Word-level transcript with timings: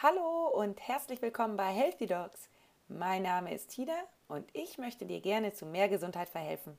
Hallo 0.00 0.46
und 0.54 0.78
herzlich 0.86 1.20
willkommen 1.22 1.56
bei 1.56 1.72
Healthy 1.72 2.06
Dogs. 2.06 2.48
Mein 2.86 3.24
Name 3.24 3.52
ist 3.52 3.70
Tina 3.70 3.96
und 4.28 4.48
ich 4.52 4.78
möchte 4.78 5.06
dir 5.06 5.20
gerne 5.20 5.52
zu 5.54 5.66
mehr 5.66 5.88
Gesundheit 5.88 6.28
verhelfen. 6.28 6.78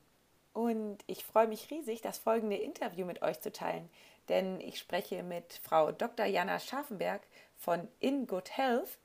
Und 0.54 0.96
ich 1.06 1.22
freue 1.22 1.46
mich 1.46 1.70
riesig, 1.70 2.00
das 2.00 2.16
folgende 2.16 2.56
Interview 2.56 3.04
mit 3.04 3.20
euch 3.20 3.38
zu 3.42 3.52
teilen, 3.52 3.90
denn 4.30 4.58
ich 4.58 4.78
spreche 4.78 5.22
mit 5.22 5.52
Frau 5.62 5.92
Dr. 5.92 6.24
Jana 6.24 6.58
Scharfenberg 6.58 7.20
von 7.58 7.86
In 7.98 8.26
Good 8.26 8.56
Health. 8.56 8.96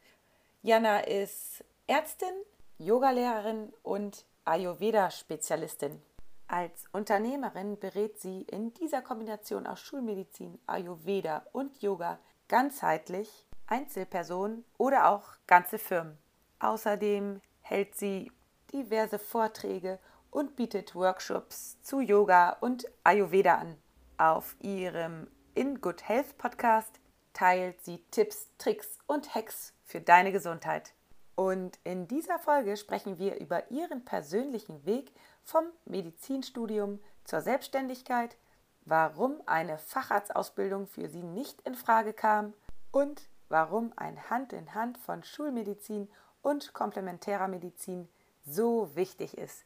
Jana 0.61 1.01
ist 1.01 1.65
Ärztin, 1.85 2.33
Yogalehrerin 2.77 3.73
und 3.83 4.23
Ayurveda-Spezialistin. 4.45 6.01
Als 6.47 6.85
Unternehmerin 6.93 7.77
berät 7.77 8.17
sie 8.21 8.43
in 8.43 8.73
dieser 8.75 9.01
Kombination 9.01 9.67
aus 9.67 9.81
Schulmedizin, 9.81 10.57
Ayurveda 10.67 11.45
und 11.51 11.81
Yoga 11.81 12.17
ganzheitlich 12.47 13.45
Einzelpersonen 13.67 14.65
oder 14.77 15.09
auch 15.09 15.23
ganze 15.47 15.77
Firmen. 15.77 16.17
Außerdem 16.59 17.41
hält 17.61 17.95
sie 17.95 18.31
diverse 18.71 19.19
Vorträge 19.19 19.99
und 20.31 20.55
bietet 20.55 20.95
Workshops 20.95 21.81
zu 21.81 21.99
Yoga 21.99 22.57
und 22.59 22.85
Ayurveda 23.03 23.55
an. 23.55 23.77
Auf 24.17 24.55
ihrem 24.61 25.27
In 25.53 25.81
Good 25.81 26.07
Health 26.07 26.37
Podcast 26.37 26.99
teilt 27.33 27.83
sie 27.83 28.03
Tipps, 28.11 28.49
Tricks 28.57 28.97
und 29.07 29.33
Hacks 29.33 29.73
für 29.83 30.01
deine 30.01 30.31
Gesundheit. 30.31 30.93
Und 31.35 31.79
in 31.83 32.07
dieser 32.07 32.39
Folge 32.39 32.77
sprechen 32.77 33.17
wir 33.17 33.39
über 33.39 33.69
ihren 33.69 34.05
persönlichen 34.05 34.85
Weg 34.85 35.11
vom 35.43 35.65
Medizinstudium 35.85 36.99
zur 37.25 37.41
Selbstständigkeit, 37.41 38.37
warum 38.85 39.41
eine 39.45 39.77
Facharztausbildung 39.77 40.87
für 40.87 41.09
sie 41.09 41.23
nicht 41.23 41.61
in 41.61 41.75
Frage 41.75 42.13
kam 42.13 42.53
und 42.91 43.27
warum 43.49 43.93
ein 43.95 44.29
Hand 44.29 44.53
in 44.53 44.73
Hand 44.73 44.97
von 44.97 45.23
Schulmedizin 45.23 46.09
und 46.41 46.73
komplementärer 46.73 47.47
Medizin 47.47 48.07
so 48.43 48.95
wichtig 48.95 49.37
ist. 49.37 49.65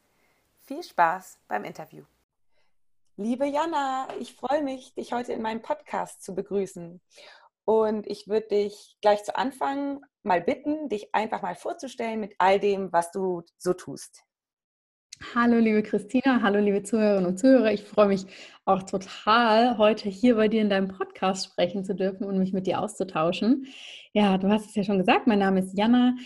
Viel 0.60 0.82
Spaß 0.82 1.38
beim 1.48 1.64
Interview. 1.64 2.04
Liebe 3.16 3.46
Jana, 3.46 4.08
ich 4.18 4.34
freue 4.34 4.62
mich, 4.62 4.94
dich 4.94 5.12
heute 5.12 5.32
in 5.32 5.42
meinem 5.42 5.62
Podcast 5.62 6.22
zu 6.22 6.34
begrüßen. 6.34 7.00
Und 7.64 8.06
ich 8.06 8.28
würde 8.28 8.48
dich 8.48 8.96
gleich 9.02 9.22
zu 9.24 9.36
Anfang 9.36 10.04
mal 10.22 10.40
bitten, 10.40 10.88
dich 10.88 11.14
einfach 11.14 11.42
mal 11.42 11.54
vorzustellen 11.54 12.20
mit 12.20 12.34
all 12.38 12.58
dem, 12.58 12.92
was 12.92 13.10
du 13.10 13.42
so 13.58 13.74
tust. 13.74 14.24
Hallo, 15.22 15.58
liebe 15.58 15.82
Christina, 15.82 16.42
hallo, 16.42 16.58
liebe 16.58 16.82
Zuhörerinnen 16.82 17.26
und 17.26 17.38
Zuhörer. 17.38 17.72
Ich 17.72 17.84
freue 17.84 18.08
mich 18.08 18.26
auch 18.64 18.82
total, 18.82 19.78
heute 19.78 20.08
hier 20.08 20.34
bei 20.34 20.48
dir 20.48 20.60
in 20.60 20.70
deinem 20.70 20.88
Podcast 20.88 21.44
sprechen 21.46 21.84
zu 21.84 21.94
dürfen 21.94 22.24
und 22.24 22.38
mich 22.38 22.52
mit 22.52 22.66
dir 22.66 22.80
auszutauschen. 22.80 23.66
Ja, 24.12 24.38
du 24.38 24.48
hast 24.48 24.66
es 24.70 24.74
ja 24.74 24.82
schon 24.82 24.98
gesagt, 24.98 25.28
mein 25.28 25.38
Name 25.38 25.60
ist 25.60 25.78
Jana. 25.78 26.16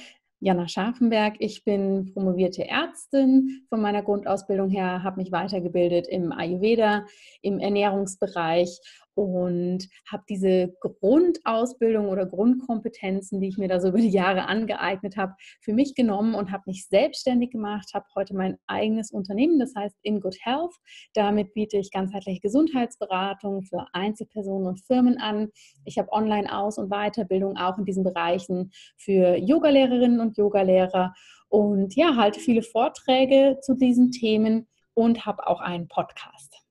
Jana 0.40 0.68
Scharfenberg. 0.68 1.36
Ich 1.38 1.64
bin 1.64 2.12
promovierte 2.12 2.68
Ärztin 2.68 3.66
von 3.68 3.80
meiner 3.80 4.02
Grundausbildung 4.02 4.68
her, 4.70 5.02
habe 5.02 5.20
mich 5.20 5.32
weitergebildet 5.32 6.06
im 6.06 6.32
Ayurveda, 6.32 7.06
im 7.42 7.58
Ernährungsbereich 7.58 8.78
und 9.14 9.88
habe 10.10 10.24
diese 10.28 10.74
Grundausbildung 10.80 12.08
oder 12.08 12.26
Grundkompetenzen, 12.26 13.40
die 13.40 13.48
ich 13.48 13.58
mir 13.58 13.68
da 13.68 13.80
so 13.80 13.88
über 13.94 13.98
die 13.98 14.10
Jahre 14.10 14.46
angeeignet 14.46 15.16
habe, 15.16 15.34
für 15.60 15.72
mich 15.72 15.94
genommen 15.94 16.34
und 16.34 16.50
habe 16.50 16.64
mich 16.66 16.86
selbstständig 16.88 17.50
gemacht, 17.50 17.90
habe 17.94 18.06
heute 18.14 18.34
mein 18.34 18.58
eigenes 18.66 19.10
Unternehmen, 19.10 19.58
das 19.58 19.74
heißt 19.76 19.96
In 20.02 20.20
Good 20.20 20.36
Health. 20.40 20.74
Damit 21.14 21.54
biete 21.54 21.76
ich 21.76 21.90
ganzheitliche 21.90 22.40
Gesundheitsberatung 22.40 23.62
für 23.62 23.86
Einzelpersonen 23.92 24.68
und 24.68 24.80
Firmen 24.84 25.18
an. 25.18 25.50
Ich 25.84 25.98
habe 25.98 26.12
Online-Aus- 26.12 26.78
und 26.78 26.90
Weiterbildung 26.90 27.56
auch 27.56 27.78
in 27.78 27.84
diesen 27.84 28.04
Bereichen 28.04 28.70
für 28.96 29.36
Yogalehrerinnen 29.36 30.20
und 30.20 30.36
Yogalehrer 30.36 31.14
und 31.48 31.94
ja, 31.94 32.16
halte 32.16 32.40
viele 32.40 32.62
Vorträge 32.62 33.58
zu 33.62 33.74
diesen 33.74 34.10
Themen 34.10 34.66
und 34.94 35.26
habe 35.26 35.46
auch 35.46 35.60
einen 35.60 35.88
Podcast. 35.88 36.63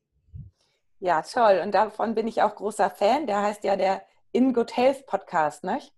Ja, 1.03 1.21
toll. 1.21 1.59
Und 1.61 1.75
davon 1.75 2.15
bin 2.15 2.29
ich 2.29 2.41
auch 2.43 2.55
großer 2.55 2.89
Fan. 2.89 3.27
Der 3.27 3.41
heißt 3.41 3.65
ja 3.65 3.75
der 3.75 4.03
In 4.31 4.53
Good 4.53 4.77
Health 4.77 5.05
Podcast, 5.05 5.65
nicht? 5.65 5.91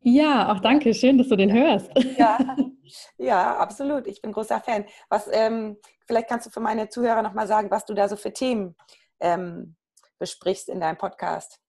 Ja, 0.00 0.52
auch 0.52 0.58
danke. 0.58 0.94
Schön, 0.94 1.16
dass 1.16 1.28
du 1.28 1.36
den 1.36 1.52
hörst. 1.52 1.92
Ja, 2.18 2.38
ja 3.18 3.56
absolut. 3.56 4.08
Ich 4.08 4.20
bin 4.20 4.32
großer 4.32 4.58
Fan. 4.58 4.84
Was, 5.10 5.30
ähm, 5.30 5.76
vielleicht 6.08 6.28
kannst 6.28 6.46
du 6.46 6.50
für 6.50 6.58
meine 6.58 6.88
Zuhörer 6.88 7.22
nochmal 7.22 7.46
sagen, 7.46 7.70
was 7.70 7.84
du 7.84 7.94
da 7.94 8.08
so 8.08 8.16
für 8.16 8.32
Themen 8.32 8.74
ähm, 9.20 9.76
besprichst 10.18 10.68
in 10.70 10.80
deinem 10.80 10.98
Podcast. 10.98 11.60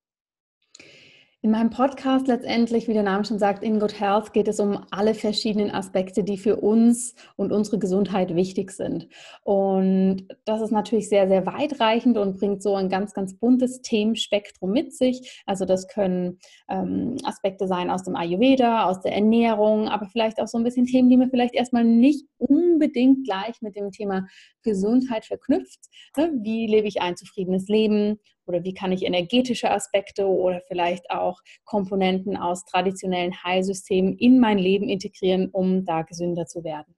In 1.42 1.52
meinem 1.52 1.70
Podcast 1.70 2.28
letztendlich, 2.28 2.90
wie 2.90 2.94
der 2.94 3.04
Name 3.04 3.24
schon 3.24 3.40
sagt, 3.40 3.64
In 3.64 3.80
Good 3.80 3.98
Health 3.98 4.34
geht 4.34 4.50
es 4.50 4.60
um 4.60 4.86
alle 4.92 5.14
verschiedenen 5.14 5.72
Aspekte, 5.72 6.22
die 6.22 6.38
für 6.38 6.58
uns 6.58 7.16
und 7.38 7.54
unsere 7.54 7.80
Gesundheit 7.80 8.36
wichtig 8.36 8.72
sind. 8.72 9.08
Und 9.44 10.28
das 10.44 10.60
ist 10.60 10.72
natürlich 10.72 11.08
sehr, 11.08 11.30
sehr 11.30 11.46
weitreichend 11.46 12.18
und 12.18 12.38
bringt 12.38 12.62
so 12.62 12.76
ein 12.76 12.90
ganz, 12.90 13.14
ganz 13.14 13.40
buntes 13.40 13.82
Themenspektrum 13.82 14.72
mit 14.72 14.94
sich. 14.94 15.42
Also 15.46 15.64
das 15.64 15.88
können 15.88 16.40
ähm, 16.68 17.16
Aspekte 17.24 17.70
sein 17.70 17.90
aus 17.90 18.04
dem 18.04 18.18
Ayurveda, 18.18 18.84
aus 18.84 19.00
der 19.00 19.14
Ernährung, 19.14 19.88
aber 19.88 20.08
vielleicht 20.08 20.42
auch 20.42 20.48
so 20.48 20.58
ein 20.58 20.66
bisschen 20.66 20.88
Themen, 20.88 21.10
die 21.10 21.16
mir 21.16 21.30
vielleicht 21.30 21.56
erstmal 21.56 21.86
nicht 21.86 22.26
unbedingt 22.38 23.26
gleich 23.26 23.62
mit 23.62 23.78
dem 23.78 23.92
Thema 23.92 24.28
Gesundheit 24.62 25.24
verknüpft. 25.24 25.80
Ne? 26.18 26.34
Wie 26.42 26.68
lebe 26.68 26.90
ich 26.90 27.02
ein 27.02 27.16
zufriedenes 27.16 27.70
Leben? 27.70 28.20
Oder 28.50 28.64
wie 28.64 28.74
kann 28.74 28.92
ich 28.92 29.04
energetische 29.04 29.70
Aspekte 29.70 30.28
oder 30.28 30.62
vielleicht 30.68 31.12
auch 31.12 31.40
Komponenten 31.66 32.36
aus 32.36 32.66
traditionellen 32.66 33.44
Heilsystemen 33.44 34.18
in 34.18 34.40
mein 34.40 34.58
Leben 34.58 34.90
integrieren, 34.90 35.50
um 35.52 35.86
da 35.86 36.02
gesünder 36.02 36.48
zu 36.48 36.64
werden. 36.64 36.96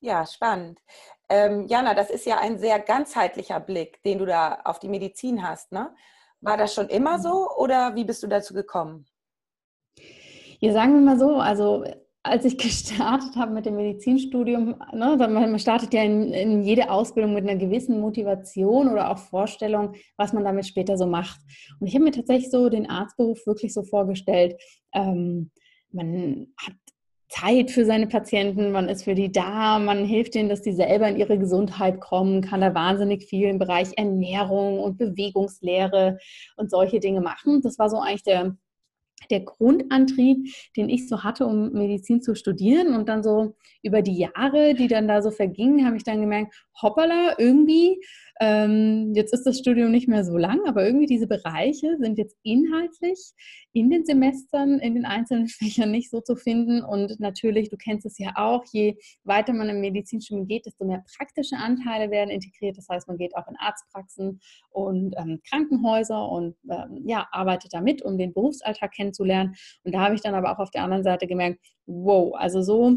Ja, 0.00 0.24
spannend. 0.26 0.78
Ähm, 1.28 1.66
Jana, 1.66 1.94
das 1.94 2.10
ist 2.10 2.24
ja 2.24 2.38
ein 2.38 2.58
sehr 2.58 2.78
ganzheitlicher 2.78 3.58
Blick, 3.58 4.00
den 4.04 4.18
du 4.18 4.26
da 4.26 4.60
auf 4.64 4.78
die 4.78 4.88
Medizin 4.88 5.46
hast. 5.46 5.72
Ne? 5.72 5.92
War 6.40 6.56
das 6.56 6.72
schon 6.72 6.88
immer 6.88 7.18
so 7.18 7.48
oder 7.56 7.96
wie 7.96 8.04
bist 8.04 8.22
du 8.22 8.28
dazu 8.28 8.54
gekommen? 8.54 9.06
Ja, 10.60 10.72
sagen 10.72 10.94
wir 10.94 11.00
mal 11.00 11.18
so, 11.18 11.36
also 11.36 11.84
als 12.24 12.44
ich 12.44 12.58
gestartet 12.58 13.36
habe 13.36 13.52
mit 13.52 13.66
dem 13.66 13.76
Medizinstudium, 13.76 14.74
ne, 14.92 15.16
man 15.16 15.58
startet 15.58 15.94
ja 15.94 16.02
in, 16.02 16.32
in, 16.32 16.62
jede 16.62 16.90
Ausbildung 16.90 17.34
mit 17.34 17.48
einer 17.48 17.58
gewissen 17.58 18.00
Motivation 18.00 18.88
oder 18.88 19.10
auch 19.10 19.18
Vorstellung, 19.18 19.94
was 20.16 20.32
man 20.32 20.42
damit 20.42 20.66
später 20.66 20.96
so 20.96 21.06
macht. 21.06 21.40
Und 21.78 21.86
ich 21.86 21.94
habe 21.94 22.04
mir 22.04 22.12
tatsächlich 22.12 22.50
so 22.50 22.68
den 22.68 22.90
Arztberuf 22.90 23.46
wirklich 23.46 23.72
so 23.72 23.82
vorgestellt. 23.82 24.60
Ähm, 24.92 25.50
man 25.92 26.48
hat 26.56 26.74
Zeit 27.28 27.70
für 27.70 27.84
seine 27.84 28.06
Patienten, 28.06 28.70
man 28.70 28.88
ist 28.88 29.04
für 29.04 29.14
die 29.14 29.32
da, 29.32 29.78
man 29.78 30.04
hilft 30.04 30.34
ihnen, 30.36 30.48
dass 30.48 30.62
die 30.62 30.72
selber 30.72 31.08
in 31.08 31.16
ihre 31.16 31.38
Gesundheit 31.38 32.00
kommen, 32.00 32.42
kann 32.42 32.60
da 32.60 32.74
wahnsinnig 32.74 33.24
viel 33.24 33.48
im 33.48 33.58
Bereich 33.58 33.88
Ernährung 33.96 34.78
und 34.78 34.98
Bewegungslehre 34.98 36.18
und 36.56 36.70
solche 36.70 37.00
Dinge 37.00 37.20
machen. 37.20 37.60
Das 37.62 37.78
war 37.78 37.90
so 37.90 37.98
eigentlich 37.98 38.22
der 38.22 38.56
der 39.30 39.40
Grundantrieb, 39.40 40.48
den 40.76 40.88
ich 40.88 41.08
so 41.08 41.22
hatte, 41.22 41.46
um 41.46 41.72
Medizin 41.72 42.22
zu 42.22 42.34
studieren. 42.34 42.94
Und 42.94 43.08
dann 43.08 43.22
so 43.22 43.54
über 43.82 44.02
die 44.02 44.18
Jahre, 44.18 44.74
die 44.74 44.88
dann 44.88 45.08
da 45.08 45.22
so 45.22 45.30
vergingen, 45.30 45.86
habe 45.86 45.96
ich 45.96 46.04
dann 46.04 46.20
gemerkt, 46.20 46.54
hoppala, 46.80 47.34
irgendwie 47.38 48.00
ähm, 48.40 49.12
jetzt 49.14 49.32
ist 49.32 49.44
das 49.44 49.58
Studium 49.58 49.92
nicht 49.92 50.08
mehr 50.08 50.24
so 50.24 50.36
lang, 50.36 50.60
aber 50.66 50.84
irgendwie 50.84 51.06
diese 51.06 51.28
Bereiche 51.28 51.96
sind 51.98 52.18
jetzt 52.18 52.36
inhaltlich 52.42 53.32
in 53.72 53.90
den 53.90 54.04
Semestern, 54.04 54.80
in 54.80 54.94
den 54.94 55.04
einzelnen 55.04 55.46
Fächern 55.48 55.90
nicht 55.92 56.10
so 56.10 56.20
zu 56.20 56.34
finden. 56.34 56.82
Und 56.82 57.20
natürlich, 57.20 57.70
du 57.70 57.76
kennst 57.76 58.06
es 58.06 58.18
ja 58.18 58.32
auch, 58.34 58.64
je 58.72 58.96
weiter 59.22 59.52
man 59.52 59.68
im 59.68 59.80
Medizinstudium 59.80 60.48
geht, 60.48 60.66
desto 60.66 60.84
mehr 60.84 61.04
praktische 61.16 61.56
Anteile 61.56 62.10
werden 62.10 62.30
integriert. 62.30 62.76
Das 62.76 62.88
heißt, 62.88 63.06
man 63.06 63.18
geht 63.18 63.36
auch 63.36 63.46
in 63.46 63.56
Arztpraxen 63.56 64.40
und 64.70 65.14
ähm, 65.16 65.40
Krankenhäuser 65.48 66.28
und 66.28 66.56
ähm, 66.68 67.02
ja, 67.06 67.28
arbeitet 67.30 67.72
damit, 67.72 68.02
um 68.02 68.18
den 68.18 68.32
Berufsalltag 68.32 68.92
kennenzulernen. 68.92 69.54
Und 69.84 69.94
da 69.94 70.00
habe 70.00 70.16
ich 70.16 70.22
dann 70.22 70.34
aber 70.34 70.52
auch 70.52 70.58
auf 70.58 70.70
der 70.70 70.82
anderen 70.82 71.04
Seite 71.04 71.26
gemerkt, 71.28 71.60
wow, 71.86 72.34
also 72.34 72.62
so 72.62 72.96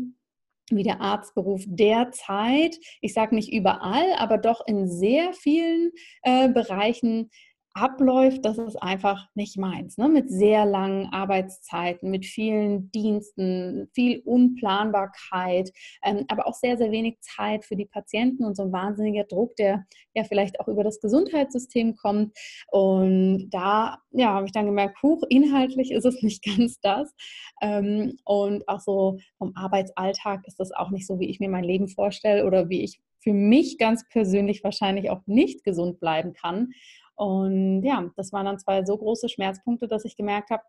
wie 0.69 0.84
der 0.84 1.02
Arztberuf 1.02 1.64
derzeit, 1.66 2.78
ich 3.02 3.14
sage 3.14 3.36
nicht 3.36 3.52
überall, 3.54 4.14
aber 4.18 4.38
doch 4.38 4.62
in 4.68 4.88
sehr 4.88 5.34
vielen 5.34 5.92
äh, 6.24 6.50
Bereichen 6.50 7.30
abläuft, 7.78 8.44
das 8.44 8.58
ist 8.58 8.76
einfach 8.76 9.28
nicht 9.36 9.58
meins. 9.58 9.98
Ne? 9.98 10.10
Mit 10.10 10.30
sehr 10.30 10.66
langen 10.66 11.08
Arbeitszeiten, 11.14 12.10
mit 12.10 12.26
vielen 12.26 12.92
Diensten, 12.92 13.90
viel 13.94 14.22
Unplanbarkeit, 14.26 15.72
ähm, 16.04 16.26
aber 16.28 16.48
auch 16.48 16.54
sehr, 16.54 16.78
sehr 16.78 16.92
wenig 16.92 17.20
Zeit 17.22 17.66
für 17.66 17.76
die 17.76 17.86
Patienten 17.86 18.46
und 18.46 18.56
so 18.56 18.64
ein 18.64 18.72
wahnsinniger 18.72 19.26
Druck, 19.26 19.56
der 19.56 19.86
ja 20.14 20.24
vielleicht 20.24 20.60
auch 20.60 20.68
über 20.68 20.84
das 20.84 21.00
Gesundheitssystem 21.00 21.96
kommt. 21.96 22.36
Und 22.72 23.50
da 23.52 24.00
ja, 24.12 24.34
habe 24.34 24.48
ich 24.48 24.52
dann 24.52 24.66
gemerkt, 24.66 25.02
huch, 25.04 25.24
inhaltlich 25.30 25.92
ist 25.92 26.06
es 26.06 26.22
nicht 26.22 26.44
ganz 26.58 26.80
das. 26.82 27.14
Ähm, 27.62 28.18
und 28.26 28.68
auch 28.68 28.80
so 28.80 29.18
vom 29.38 29.54
Arbeitsalltag 29.56 30.48
ist 30.48 30.60
das 30.60 30.72
auch 30.72 30.90
nicht 30.90 31.08
so, 31.08 31.20
wie 31.20 31.30
ich 31.30 31.40
mir 31.40 31.50
mein 31.50 31.64
Leben 31.64 31.88
vorstelle 31.88 32.46
oder 32.46 32.70
wie 32.70 32.84
ich 32.84 33.00
für 33.20 33.34
mich 33.34 33.78
ganz 33.78 34.08
persönlich 34.08 34.64
wahrscheinlich 34.64 35.10
auch 35.10 35.22
nicht 35.26 35.64
gesund 35.64 36.00
bleiben 36.00 36.34
kann. 36.34 36.70
Und 37.18 37.84
ja, 37.84 38.10
das 38.16 38.31
waren 38.31 38.46
dann 38.46 38.60
zwei 38.60 38.86
so 38.86 38.96
große 38.98 39.28
Schmerzpunkte, 39.28 39.88
dass 39.88 40.06
ich 40.06 40.16
gemerkt 40.16 40.52
habe, 40.52 40.64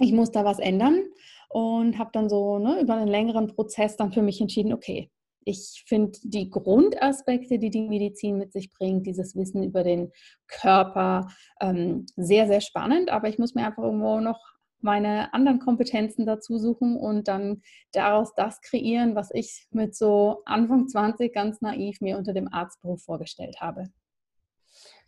ich 0.00 0.12
muss 0.12 0.32
da 0.32 0.44
was 0.44 0.58
ändern 0.58 1.04
und 1.50 1.98
habe 1.98 2.10
dann 2.12 2.28
so 2.28 2.58
ne, 2.58 2.80
über 2.80 2.94
einen 2.94 3.06
längeren 3.06 3.48
Prozess 3.48 3.96
dann 3.96 4.12
für 4.12 4.22
mich 4.22 4.40
entschieden, 4.40 4.72
okay, 4.72 5.10
ich 5.44 5.84
finde 5.86 6.18
die 6.22 6.48
Grundaspekte, 6.50 7.58
die 7.58 7.70
die 7.70 7.82
Medizin 7.82 8.38
mit 8.38 8.52
sich 8.52 8.72
bringt, 8.72 9.06
dieses 9.06 9.36
Wissen 9.36 9.62
über 9.62 9.84
den 9.84 10.10
Körper, 10.48 11.28
ähm, 11.60 12.06
sehr, 12.16 12.46
sehr 12.46 12.62
spannend. 12.62 13.10
Aber 13.10 13.28
ich 13.28 13.38
muss 13.38 13.54
mir 13.54 13.66
einfach 13.66 13.82
irgendwo 13.82 14.20
noch 14.20 14.40
meine 14.80 15.32
anderen 15.34 15.60
Kompetenzen 15.60 16.26
dazu 16.26 16.58
suchen 16.58 16.96
und 16.96 17.28
dann 17.28 17.62
daraus 17.92 18.34
das 18.34 18.60
kreieren, 18.62 19.14
was 19.14 19.30
ich 19.32 19.66
mit 19.70 19.94
so 19.94 20.42
Anfang 20.46 20.88
20 20.88 21.32
ganz 21.32 21.60
naiv 21.60 22.00
mir 22.00 22.18
unter 22.18 22.32
dem 22.32 22.52
Arztberuf 22.52 23.02
vorgestellt 23.02 23.60
habe. 23.60 23.84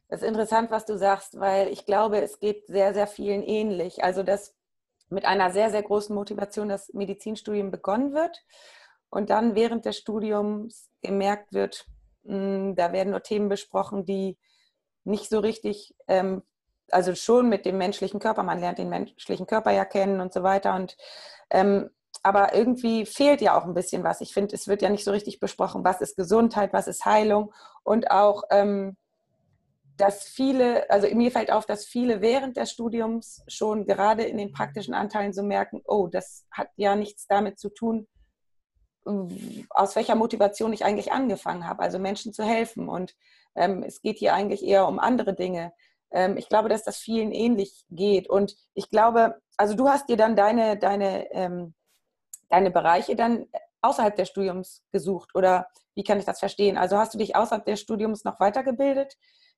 Das 0.08 0.22
ist 0.22 0.28
interessant, 0.28 0.70
was 0.70 0.86
du 0.86 0.96
sagst, 0.96 1.38
weil 1.40 1.68
ich 1.68 1.84
glaube, 1.84 2.20
es 2.22 2.38
geht 2.38 2.66
sehr, 2.66 2.94
sehr 2.94 3.06
vielen 3.06 3.42
ähnlich. 3.42 4.04
Also, 4.04 4.22
dass 4.22 4.54
mit 5.08 5.24
einer 5.24 5.50
sehr, 5.50 5.70
sehr 5.70 5.82
großen 5.82 6.14
Motivation 6.14 6.68
das 6.68 6.92
Medizinstudium 6.92 7.70
begonnen 7.70 8.12
wird 8.12 8.44
und 9.10 9.30
dann 9.30 9.54
während 9.54 9.84
des 9.84 9.96
Studiums 9.96 10.90
gemerkt 11.02 11.52
wird, 11.52 11.86
hm, 12.24 12.74
da 12.76 12.92
werden 12.92 13.10
nur 13.10 13.22
Themen 13.22 13.48
besprochen, 13.48 14.04
die 14.04 14.38
nicht 15.04 15.28
so 15.28 15.40
richtig, 15.40 15.94
ähm, 16.08 16.42
also 16.90 17.14
schon 17.14 17.48
mit 17.48 17.66
dem 17.66 17.78
menschlichen 17.78 18.20
Körper, 18.20 18.42
man 18.42 18.60
lernt 18.60 18.78
den 18.78 18.88
menschlichen 18.88 19.46
Körper 19.46 19.72
ja 19.72 19.84
kennen 19.84 20.20
und 20.20 20.32
so 20.32 20.42
weiter. 20.42 20.74
Und 20.74 20.96
ähm, 21.50 21.90
aber 22.22 22.54
irgendwie 22.54 23.06
fehlt 23.06 23.40
ja 23.40 23.58
auch 23.58 23.64
ein 23.64 23.74
bisschen 23.74 24.02
was. 24.02 24.20
Ich 24.20 24.32
finde, 24.32 24.54
es 24.54 24.66
wird 24.68 24.82
ja 24.82 24.88
nicht 24.90 25.04
so 25.04 25.12
richtig 25.12 25.38
besprochen, 25.40 25.84
was 25.84 26.00
ist 26.00 26.16
Gesundheit, 26.16 26.72
was 26.72 26.88
ist 26.88 27.04
Heilung 27.04 27.52
und 27.84 28.10
auch, 28.10 28.44
ähm, 28.50 28.96
dass 29.96 30.24
viele, 30.24 30.88
also 30.90 31.12
mir 31.14 31.30
fällt 31.30 31.50
auf, 31.50 31.66
dass 31.66 31.86
viele 31.86 32.20
während 32.20 32.56
des 32.56 32.70
Studiums 32.70 33.42
schon 33.48 33.86
gerade 33.86 34.24
in 34.24 34.36
den 34.36 34.52
praktischen 34.52 34.94
Anteilen 34.94 35.32
so 35.32 35.42
merken, 35.42 35.80
oh, 35.84 36.06
das 36.06 36.46
hat 36.50 36.68
ja 36.76 36.96
nichts 36.96 37.26
damit 37.26 37.58
zu 37.58 37.70
tun, 37.70 38.06
aus 39.70 39.96
welcher 39.96 40.16
Motivation 40.16 40.72
ich 40.72 40.84
eigentlich 40.84 41.12
angefangen 41.12 41.66
habe, 41.66 41.82
also 41.82 41.98
Menschen 41.98 42.32
zu 42.32 42.44
helfen. 42.44 42.88
Und 42.88 43.14
ähm, 43.54 43.82
es 43.84 44.02
geht 44.02 44.18
hier 44.18 44.34
eigentlich 44.34 44.64
eher 44.64 44.88
um 44.88 44.98
andere 44.98 45.34
Dinge. 45.34 45.72
Ähm, 46.10 46.36
ich 46.36 46.48
glaube, 46.48 46.68
dass 46.68 46.82
das 46.82 46.98
vielen 46.98 47.32
ähnlich 47.32 47.84
geht. 47.90 48.28
Und 48.28 48.56
ich 48.74 48.90
glaube, 48.90 49.40
also 49.56 49.74
du 49.74 49.88
hast 49.88 50.08
dir 50.08 50.16
dann 50.16 50.36
deine, 50.36 50.76
deine, 50.76 51.30
ähm, 51.32 51.74
deine 52.48 52.70
Bereiche 52.70 53.14
dann 53.14 53.46
außerhalb 53.80 54.16
des 54.16 54.28
Studiums 54.28 54.82
gesucht 54.92 55.34
oder 55.34 55.68
wie 55.94 56.02
kann 56.02 56.18
ich 56.18 56.24
das 56.24 56.40
verstehen? 56.40 56.76
Also 56.76 56.98
hast 56.98 57.14
du 57.14 57.18
dich 57.18 57.36
außerhalb 57.36 57.64
des 57.64 57.80
Studiums 57.80 58.24
noch 58.24 58.40
weitergebildet 58.40 59.16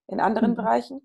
in 0.08 0.20
anderen 0.20 0.50
mhm. 0.50 0.56
Bereichen? 0.56 1.00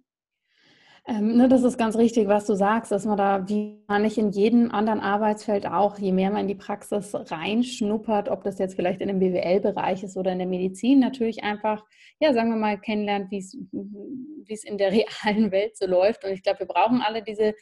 Ähm, 1.05 1.35
ne, 1.35 1.49
das 1.49 1.63
ist 1.63 1.77
ganz 1.77 1.97
richtig, 1.97 2.29
was 2.29 2.45
du 2.45 2.55
sagst, 2.55 2.89
dass 2.93 3.05
man 3.05 3.17
da, 3.17 3.49
wie 3.49 3.83
man 3.87 4.03
nicht 4.03 4.17
in 4.17 4.31
jedem 4.31 4.71
anderen 4.71 5.01
Arbeitsfeld 5.01 5.67
auch, 5.67 5.99
je 5.99 6.13
mehr 6.13 6.31
man 6.31 6.41
in 6.41 6.47
die 6.47 6.55
Praxis 6.55 7.13
reinschnuppert, 7.13 8.29
ob 8.29 8.45
das 8.45 8.57
jetzt 8.57 8.75
vielleicht 8.75 9.01
in 9.01 9.09
dem 9.09 9.19
BWL-Bereich 9.19 10.03
ist 10.03 10.15
oder 10.15 10.31
in 10.31 10.37
der 10.37 10.47
Medizin, 10.47 10.99
natürlich 10.99 11.43
einfach, 11.43 11.83
ja, 12.21 12.33
sagen 12.33 12.51
wir 12.51 12.55
mal, 12.55 12.79
kennenlernt, 12.79 13.29
wie 13.31 13.39
es 13.39 14.63
in 14.63 14.77
der 14.77 14.91
realen 14.93 15.51
Welt 15.51 15.75
so 15.75 15.87
läuft. 15.87 16.23
Und 16.23 16.31
ich 16.31 16.41
glaube, 16.41 16.59
wir 16.59 16.67
brauchen 16.67 17.01
alle 17.01 17.21
diese 17.21 17.53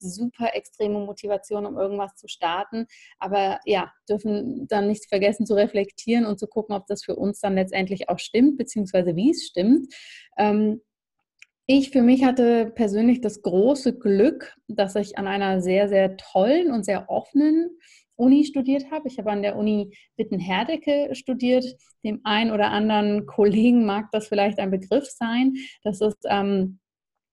super 0.00 0.54
extreme 0.54 0.98
Motivation, 0.98 1.66
um 1.66 1.78
irgendwas 1.78 2.16
zu 2.16 2.28
starten. 2.28 2.86
Aber 3.18 3.60
ja, 3.64 3.92
dürfen 4.08 4.66
dann 4.68 4.88
nicht 4.88 5.08
vergessen 5.08 5.46
zu 5.46 5.54
reflektieren 5.54 6.26
und 6.26 6.38
zu 6.38 6.46
gucken, 6.46 6.74
ob 6.74 6.86
das 6.86 7.04
für 7.04 7.16
uns 7.16 7.40
dann 7.40 7.54
letztendlich 7.54 8.08
auch 8.08 8.18
stimmt, 8.18 8.56
beziehungsweise 8.58 9.14
wie 9.16 9.30
es 9.30 9.46
stimmt. 9.46 9.92
Ähm, 10.36 10.82
ich 11.72 11.90
für 11.90 12.02
mich 12.02 12.24
hatte 12.24 12.72
persönlich 12.74 13.20
das 13.20 13.42
große 13.42 13.96
Glück, 13.96 14.56
dass 14.66 14.96
ich 14.96 15.18
an 15.18 15.28
einer 15.28 15.60
sehr, 15.60 15.88
sehr 15.88 16.16
tollen 16.16 16.72
und 16.72 16.84
sehr 16.84 17.08
offenen 17.08 17.78
Uni 18.16 18.44
studiert 18.44 18.90
habe. 18.90 19.06
Ich 19.06 19.18
habe 19.18 19.30
an 19.30 19.42
der 19.42 19.56
Uni 19.56 19.96
Witten-Herdecke 20.16 21.14
studiert. 21.14 21.64
Dem 22.04 22.20
einen 22.24 22.50
oder 22.50 22.72
anderen 22.72 23.24
Kollegen 23.26 23.86
mag 23.86 24.10
das 24.10 24.26
vielleicht 24.26 24.58
ein 24.58 24.72
Begriff 24.72 25.06
sein. 25.06 25.54
Das 25.84 26.00
ist 26.00 26.26
ähm, 26.28 26.79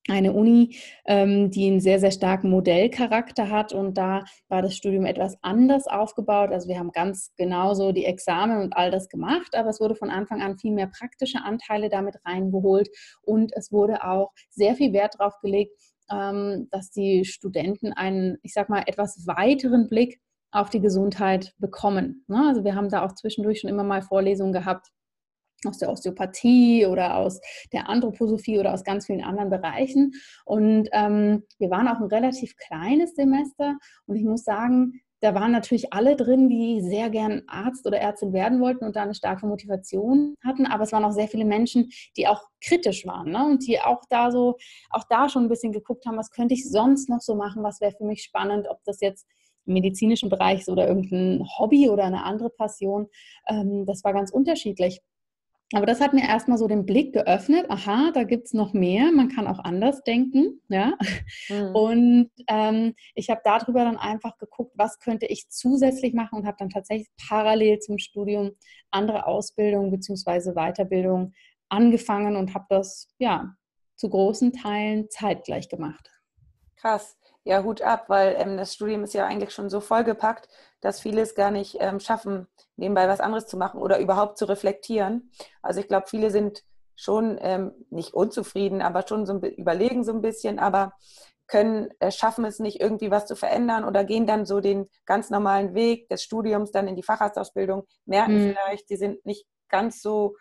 eine 0.07 0.33
Uni, 0.33 0.77
ähm, 1.05 1.51
die 1.51 1.67
einen 1.67 1.79
sehr, 1.79 1.99
sehr 1.99 2.11
starken 2.11 2.49
Modellcharakter 2.49 3.49
hat 3.49 3.73
und 3.73 3.97
da 3.97 4.23
war 4.47 4.61
das 4.61 4.75
Studium 4.75 5.05
etwas 5.05 5.37
anders 5.41 5.87
aufgebaut. 5.87 6.51
Also 6.51 6.67
wir 6.67 6.79
haben 6.79 6.91
ganz 6.91 7.33
genauso 7.37 7.91
die 7.91 8.05
Examen 8.05 8.61
und 8.61 8.75
all 8.75 8.91
das 8.91 9.09
gemacht, 9.09 9.55
aber 9.55 9.69
es 9.69 9.79
wurde 9.79 9.95
von 9.95 10.09
Anfang 10.09 10.41
an 10.41 10.57
viel 10.57 10.71
mehr 10.71 10.87
praktische 10.87 11.39
Anteile 11.43 11.89
damit 11.89 12.15
reingeholt 12.25 12.89
und 13.21 13.51
es 13.55 13.71
wurde 13.71 14.03
auch 14.03 14.31
sehr 14.49 14.75
viel 14.75 14.93
Wert 14.93 15.15
darauf 15.19 15.33
gelegt, 15.41 15.73
ähm, 16.11 16.67
dass 16.71 16.89
die 16.91 17.25
Studenten 17.25 17.93
einen, 17.93 18.37
ich 18.43 18.53
sag 18.53 18.69
mal, 18.69 18.83
etwas 18.85 19.25
weiteren 19.27 19.87
Blick 19.87 20.19
auf 20.51 20.69
die 20.69 20.79
Gesundheit 20.79 21.53
bekommen. 21.57 22.23
Ne? 22.27 22.45
Also 22.47 22.63
wir 22.63 22.75
haben 22.75 22.89
da 22.89 23.05
auch 23.05 23.13
zwischendurch 23.13 23.59
schon 23.59 23.69
immer 23.69 23.83
mal 23.83 24.01
Vorlesungen 24.01 24.53
gehabt 24.53 24.87
aus 25.65 25.79
der 25.79 25.89
Osteopathie 25.89 26.85
oder 26.85 27.17
aus 27.17 27.39
der 27.73 27.89
Anthroposophie 27.89 28.59
oder 28.59 28.73
aus 28.73 28.83
ganz 28.83 29.07
vielen 29.07 29.23
anderen 29.23 29.49
Bereichen. 29.49 30.13
Und 30.45 30.89
ähm, 30.91 31.43
wir 31.57 31.69
waren 31.69 31.87
auch 31.87 31.99
ein 31.99 32.07
relativ 32.07 32.55
kleines 32.57 33.15
Semester 33.15 33.77
und 34.05 34.15
ich 34.15 34.23
muss 34.23 34.43
sagen, 34.43 35.01
da 35.19 35.33
waren 35.33 35.51
natürlich 35.51 35.93
alle 35.93 36.15
drin, 36.15 36.47
die 36.47 36.81
sehr 36.81 37.09
gern 37.09 37.41
Arzt 37.47 37.87
oder 37.87 37.97
Ärztin 37.97 38.33
werden 38.33 38.59
wollten 38.61 38.85
und 38.85 38.95
da 38.95 39.01
eine 39.01 39.15
starke 39.15 39.47
Motivation 39.47 40.35
hatten. 40.43 40.67
Aber 40.67 40.83
es 40.83 40.91
waren 40.91 41.03
auch 41.03 41.11
sehr 41.11 41.27
viele 41.27 41.45
Menschen, 41.45 41.89
die 42.15 42.27
auch 42.27 42.43
kritisch 42.61 43.05
waren 43.07 43.31
ne? 43.31 43.45
und 43.45 43.65
die 43.65 43.79
auch 43.81 44.01
da 44.09 44.29
so, 44.29 44.57
auch 44.91 45.05
da 45.09 45.27
schon 45.27 45.43
ein 45.45 45.49
bisschen 45.49 45.71
geguckt 45.71 46.05
haben, 46.05 46.17
was 46.17 46.29
könnte 46.29 46.53
ich 46.53 46.69
sonst 46.69 47.09
noch 47.09 47.21
so 47.21 47.33
machen, 47.33 47.63
was 47.63 47.81
wäre 47.81 47.93
für 47.93 48.05
mich 48.05 48.21
spannend, 48.21 48.67
ob 48.69 48.83
das 48.83 49.01
jetzt 49.01 49.25
im 49.65 49.73
medizinischen 49.73 50.29
Bereich 50.29 50.61
ist 50.61 50.69
oder 50.69 50.87
irgendein 50.87 51.45
Hobby 51.57 51.89
oder 51.89 52.03
eine 52.03 52.23
andere 52.23 52.49
Passion. 52.51 53.07
Ähm, 53.47 53.85
das 53.87 54.03
war 54.03 54.13
ganz 54.13 54.31
unterschiedlich. 54.31 55.01
Aber 55.73 55.85
das 55.85 55.99
hat 55.99 56.13
mir 56.13 56.23
erstmal 56.23 56.57
so 56.57 56.67
den 56.67 56.85
Blick 56.85 57.13
geöffnet, 57.13 57.65
aha, 57.69 58.11
da 58.13 58.23
gibt 58.23 58.45
es 58.45 58.53
noch 58.53 58.71
mehr, 58.73 59.11
man 59.11 59.27
kann 59.27 59.47
auch 59.47 59.59
anders 59.59 60.01
denken. 60.03 60.61
Ja? 60.69 60.97
Mhm. 61.49 61.75
Und 61.75 62.31
ähm, 62.47 62.95
ich 63.15 63.29
habe 63.29 63.41
darüber 63.43 63.83
dann 63.83 63.97
einfach 63.97 64.37
geguckt, 64.37 64.73
was 64.75 64.99
könnte 64.99 65.25
ich 65.25 65.49
zusätzlich 65.49 66.13
machen 66.13 66.39
und 66.39 66.47
habe 66.47 66.57
dann 66.59 66.69
tatsächlich 66.69 67.09
parallel 67.27 67.79
zum 67.79 67.97
Studium 67.97 68.51
andere 68.91 69.27
Ausbildung 69.27 69.91
bzw. 69.91 70.53
Weiterbildung 70.53 71.33
angefangen 71.69 72.37
und 72.37 72.53
habe 72.53 72.65
das 72.69 73.09
ja 73.17 73.53
zu 73.95 74.09
großen 74.09 74.53
Teilen 74.53 75.09
zeitgleich 75.09 75.67
gemacht. 75.67 76.09
Krass. 76.77 77.17
Ja, 77.47 77.63
Hut 77.63 77.81
ab, 77.81 78.09
weil 78.09 78.35
ähm, 78.37 78.57
das 78.57 78.73
Studium 78.73 79.03
ist 79.03 79.13
ja 79.13 79.25
eigentlich 79.25 79.51
schon 79.51 79.69
so 79.69 79.79
vollgepackt, 79.79 80.49
dass 80.81 80.99
viele 80.99 81.21
es 81.21 81.33
gar 81.33 81.49
nicht 81.49 81.77
ähm, 81.79 82.01
schaffen, 82.01 82.47
nebenbei 82.75 83.07
was 83.07 83.21
anderes 83.21 83.47
zu 83.47 83.55
machen 83.55 83.79
oder 83.79 83.99
überhaupt 83.99 84.37
zu 84.37 84.45
reflektieren. 84.45 85.31
Also 85.61 85.79
ich 85.79 85.87
glaube, 85.87 86.07
viele 86.09 86.29
sind 86.29 86.63
schon 86.97 87.37
ähm, 87.39 87.71
nicht 87.89 88.13
unzufrieden, 88.13 88.81
aber 88.81 89.07
schon 89.07 89.25
so 89.25 89.37
überlegen 89.37 90.03
so 90.03 90.11
ein 90.11 90.21
bisschen, 90.21 90.59
aber 90.59 90.93
können, 91.47 91.89
äh, 91.99 92.11
schaffen 92.11 92.43
es 92.43 92.59
nicht 92.59 92.81
irgendwie 92.81 93.11
was 93.11 93.25
zu 93.25 93.37
verändern 93.37 93.85
oder 93.85 94.03
gehen 94.03 94.27
dann 94.27 94.45
so 94.45 94.59
den 94.59 94.89
ganz 95.05 95.29
normalen 95.29 95.73
Weg 95.73 96.09
des 96.09 96.23
Studiums 96.23 96.71
dann 96.71 96.89
in 96.89 96.97
die 96.97 97.03
Facharztausbildung, 97.03 97.87
merken 98.05 98.33
mhm. 98.33 98.49
vielleicht, 98.49 98.89
sie 98.89 98.97
sind 98.97 99.25
nicht 99.25 99.45
ganz 99.69 100.01
so 100.01 100.35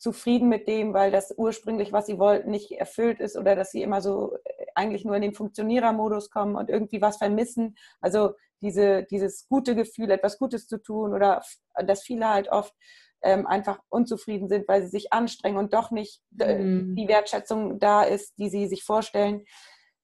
zufrieden 0.00 0.48
mit 0.48 0.66
dem, 0.66 0.94
weil 0.94 1.12
das 1.12 1.34
ursprünglich, 1.36 1.92
was 1.92 2.06
sie 2.06 2.18
wollten, 2.18 2.50
nicht 2.50 2.72
erfüllt 2.72 3.20
ist 3.20 3.36
oder 3.36 3.54
dass 3.54 3.70
sie 3.70 3.82
immer 3.82 4.00
so 4.00 4.34
äh, 4.44 4.66
eigentlich 4.74 5.04
nur 5.04 5.14
in 5.14 5.22
den 5.22 5.34
Funktionierermodus 5.34 6.30
kommen 6.30 6.56
und 6.56 6.70
irgendwie 6.70 7.02
was 7.02 7.18
vermissen. 7.18 7.76
Also 8.00 8.32
diese, 8.62 9.04
dieses 9.04 9.46
gute 9.46 9.76
Gefühl, 9.76 10.10
etwas 10.10 10.38
Gutes 10.38 10.66
zu 10.66 10.78
tun 10.78 11.12
oder 11.12 11.42
dass 11.84 12.02
viele 12.02 12.28
halt 12.28 12.48
oft 12.48 12.74
ähm, 13.22 13.46
einfach 13.46 13.78
unzufrieden 13.90 14.48
sind, 14.48 14.66
weil 14.68 14.82
sie 14.82 14.88
sich 14.88 15.12
anstrengen 15.12 15.58
und 15.58 15.74
doch 15.74 15.90
nicht 15.90 16.22
mhm. 16.30 16.96
die 16.96 17.06
Wertschätzung 17.06 17.78
da 17.78 18.02
ist, 18.02 18.38
die 18.38 18.48
sie 18.48 18.68
sich 18.68 18.82
vorstellen. 18.82 19.44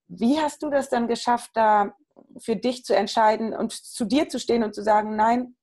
Wie 0.08 0.38
hast 0.38 0.62
du 0.62 0.68
das 0.68 0.90
dann 0.90 1.08
geschafft, 1.08 1.52
da 1.54 1.96
für 2.38 2.56
dich 2.56 2.84
zu 2.84 2.94
entscheiden 2.94 3.54
und 3.54 3.72
zu 3.72 4.04
dir 4.04 4.28
zu 4.28 4.38
stehen 4.38 4.62
und 4.62 4.74
zu 4.74 4.82
sagen, 4.82 5.16
nein, 5.16 5.56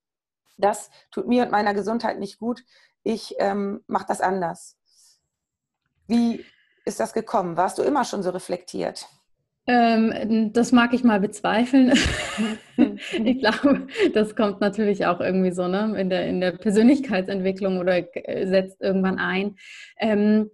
das 0.57 0.89
tut 1.11 1.27
mir 1.27 1.43
und 1.43 1.51
meiner 1.51 1.75
Gesundheit 1.75 2.19
nicht 2.19 2.39
gut 2.39 2.63
ich 3.03 3.35
ähm, 3.39 3.81
mache 3.87 4.05
das 4.07 4.21
anders. 4.21 4.77
Wie 6.07 6.43
ist 6.85 6.99
das 6.99 7.13
gekommen? 7.13 7.57
Warst 7.57 7.77
du 7.77 7.83
immer 7.83 8.05
schon 8.05 8.23
so 8.23 8.29
reflektiert? 8.31 9.07
Ähm, 9.65 10.51
das 10.51 10.73
mag 10.73 10.93
ich 10.93 11.05
mal 11.05 11.21
bezweifeln. 11.21 11.93
ich 12.77 13.39
glaube, 13.39 13.87
das 14.13 14.35
kommt 14.35 14.59
natürlich 14.59 15.05
auch 15.05 15.21
irgendwie 15.21 15.51
so 15.51 15.67
ne, 15.67 15.97
in, 15.97 16.09
der, 16.09 16.27
in 16.27 16.41
der 16.41 16.51
Persönlichkeitsentwicklung 16.51 17.79
oder 17.79 18.03
setzt 18.43 18.81
irgendwann 18.81 19.19
ein. 19.19 19.55
Ähm, 19.97 20.49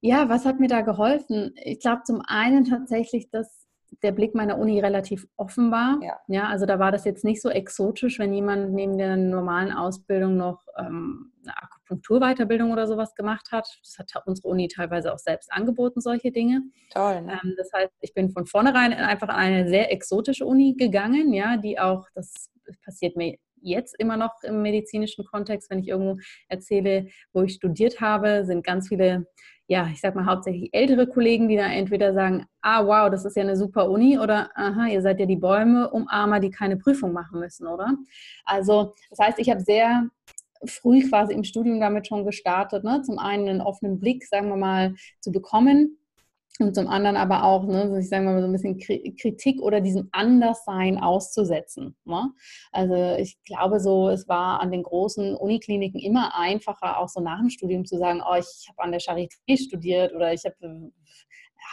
ja, 0.00 0.28
was 0.28 0.46
hat 0.46 0.58
mir 0.58 0.66
da 0.66 0.80
geholfen? 0.80 1.54
Ich 1.62 1.78
glaube 1.80 2.02
zum 2.04 2.22
einen 2.26 2.64
tatsächlich, 2.64 3.30
dass 3.30 3.68
der 4.02 4.12
Blick 4.12 4.34
meiner 4.34 4.58
Uni 4.58 4.80
relativ 4.80 5.28
offen 5.36 5.70
war. 5.70 5.98
Ja. 6.02 6.18
ja. 6.26 6.48
also 6.48 6.66
da 6.66 6.78
war 6.78 6.90
das 6.90 7.04
jetzt 7.04 7.24
nicht 7.24 7.42
so 7.42 7.50
exotisch, 7.50 8.18
wenn 8.18 8.32
jemand 8.32 8.72
neben 8.72 8.98
der 8.98 9.16
normalen 9.16 9.72
Ausbildung 9.72 10.36
noch 10.36 10.66
ähm, 10.76 11.32
eine 11.44 11.56
Akupunkturweiterbildung 11.90 12.70
oder 12.72 12.86
sowas 12.86 13.14
gemacht 13.14 13.48
hat. 13.50 13.66
Das 13.82 13.98
hat 13.98 14.26
unsere 14.26 14.48
Uni 14.48 14.68
teilweise 14.68 15.12
auch 15.12 15.18
selbst 15.18 15.52
angeboten, 15.52 16.00
solche 16.00 16.30
Dinge. 16.30 16.62
Toll, 16.92 17.22
ne? 17.22 17.40
Ähm, 17.42 17.54
das 17.56 17.70
heißt, 17.72 17.92
ich 18.00 18.14
bin 18.14 18.30
von 18.30 18.46
vornherein 18.46 18.92
einfach 18.92 19.28
an 19.28 19.36
eine 19.36 19.68
sehr 19.68 19.92
exotische 19.92 20.46
Uni 20.46 20.74
gegangen, 20.76 21.32
ja, 21.32 21.56
die 21.56 21.78
auch, 21.78 22.06
das 22.14 22.50
passiert 22.84 23.16
mir 23.16 23.36
jetzt 23.62 23.94
immer 23.98 24.16
noch 24.16 24.32
im 24.42 24.62
medizinischen 24.62 25.24
Kontext, 25.26 25.70
wenn 25.70 25.80
ich 25.80 25.88
irgendwo 25.88 26.18
erzähle, 26.48 27.08
wo 27.32 27.42
ich 27.42 27.54
studiert 27.54 28.00
habe, 28.00 28.44
sind 28.46 28.64
ganz 28.64 28.88
viele 28.88 29.26
ja, 29.66 29.88
ich 29.92 30.00
sag 30.00 30.16
mal 30.16 30.26
hauptsächlich 30.26 30.70
ältere 30.72 31.06
Kollegen, 31.06 31.48
die 31.48 31.54
da 31.54 31.66
entweder 31.66 32.12
sagen, 32.12 32.44
ah 32.60 32.84
wow, 32.84 33.08
das 33.08 33.24
ist 33.24 33.36
ja 33.36 33.44
eine 33.44 33.56
super 33.56 33.88
Uni 33.88 34.18
oder 34.18 34.50
aha, 34.56 34.88
ihr 34.88 35.00
seid 35.00 35.20
ja 35.20 35.26
die 35.26 35.36
Bäume 35.36 35.88
umarmer, 35.90 36.40
die 36.40 36.50
keine 36.50 36.76
Prüfung 36.76 37.12
machen 37.12 37.38
müssen, 37.38 37.68
oder? 37.68 37.94
Also 38.44 38.94
das 39.10 39.20
heißt, 39.20 39.38
ich 39.38 39.48
habe 39.48 39.60
sehr 39.60 40.08
früh 40.64 41.08
quasi 41.08 41.32
im 41.34 41.44
Studium 41.44 41.80
damit 41.80 42.06
schon 42.06 42.24
gestartet, 42.24 42.84
ne? 42.84 43.02
zum 43.02 43.18
einen 43.18 43.48
einen 43.48 43.60
offenen 43.60 43.98
Blick, 43.98 44.26
sagen 44.26 44.48
wir 44.48 44.56
mal, 44.56 44.94
zu 45.20 45.32
bekommen 45.32 45.98
und 46.60 46.74
zum 46.74 46.88
anderen 46.88 47.16
aber 47.16 47.44
auch, 47.44 47.64
ne, 47.64 47.98
ich 47.98 48.08
sage 48.08 48.24
mal 48.24 48.40
so 48.40 48.46
ein 48.46 48.52
bisschen 48.52 48.78
Kritik 48.78 49.62
oder 49.62 49.80
diesem 49.80 50.08
Anderssein 50.12 50.98
auszusetzen. 50.98 51.96
Ne? 52.04 52.30
Also 52.70 53.16
ich 53.18 53.42
glaube 53.44 53.80
so, 53.80 54.10
es 54.10 54.28
war 54.28 54.60
an 54.60 54.70
den 54.70 54.82
großen 54.82 55.34
Unikliniken 55.36 56.00
immer 56.00 56.38
einfacher, 56.38 56.98
auch 56.98 57.08
so 57.08 57.20
nach 57.20 57.40
dem 57.40 57.50
Studium 57.50 57.86
zu 57.86 57.96
sagen, 57.98 58.22
oh, 58.22 58.34
ich 58.34 58.68
habe 58.68 58.82
an 58.82 58.92
der 58.92 59.00
Charité 59.00 59.56
studiert 59.56 60.14
oder 60.14 60.34
ich 60.34 60.44
habe 60.44 60.56
äh, 60.60 60.90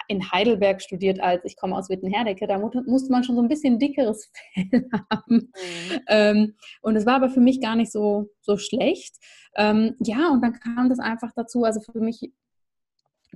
in 0.07 0.31
Heidelberg 0.31 0.81
studiert, 0.81 1.19
als 1.19 1.43
ich 1.45 1.55
komme 1.55 1.75
aus 1.75 1.89
Wittenherdecke. 1.89 2.47
Da 2.47 2.57
musste 2.57 3.11
man 3.11 3.23
schon 3.23 3.35
so 3.35 3.41
ein 3.41 3.47
bisschen 3.47 3.79
dickeres 3.79 4.31
Fell 4.53 4.89
haben. 5.09 5.35
Mhm. 5.35 5.99
Ähm, 6.07 6.53
und 6.81 6.95
es 6.95 7.05
war 7.05 7.15
aber 7.15 7.29
für 7.29 7.41
mich 7.41 7.61
gar 7.61 7.75
nicht 7.75 7.91
so, 7.91 8.29
so 8.41 8.57
schlecht. 8.57 9.15
Ähm, 9.55 9.95
ja, 9.99 10.29
und 10.29 10.41
dann 10.41 10.53
kam 10.53 10.89
das 10.89 10.99
einfach 10.99 11.31
dazu. 11.35 11.63
Also 11.63 11.79
für 11.79 11.99
mich 11.99 12.31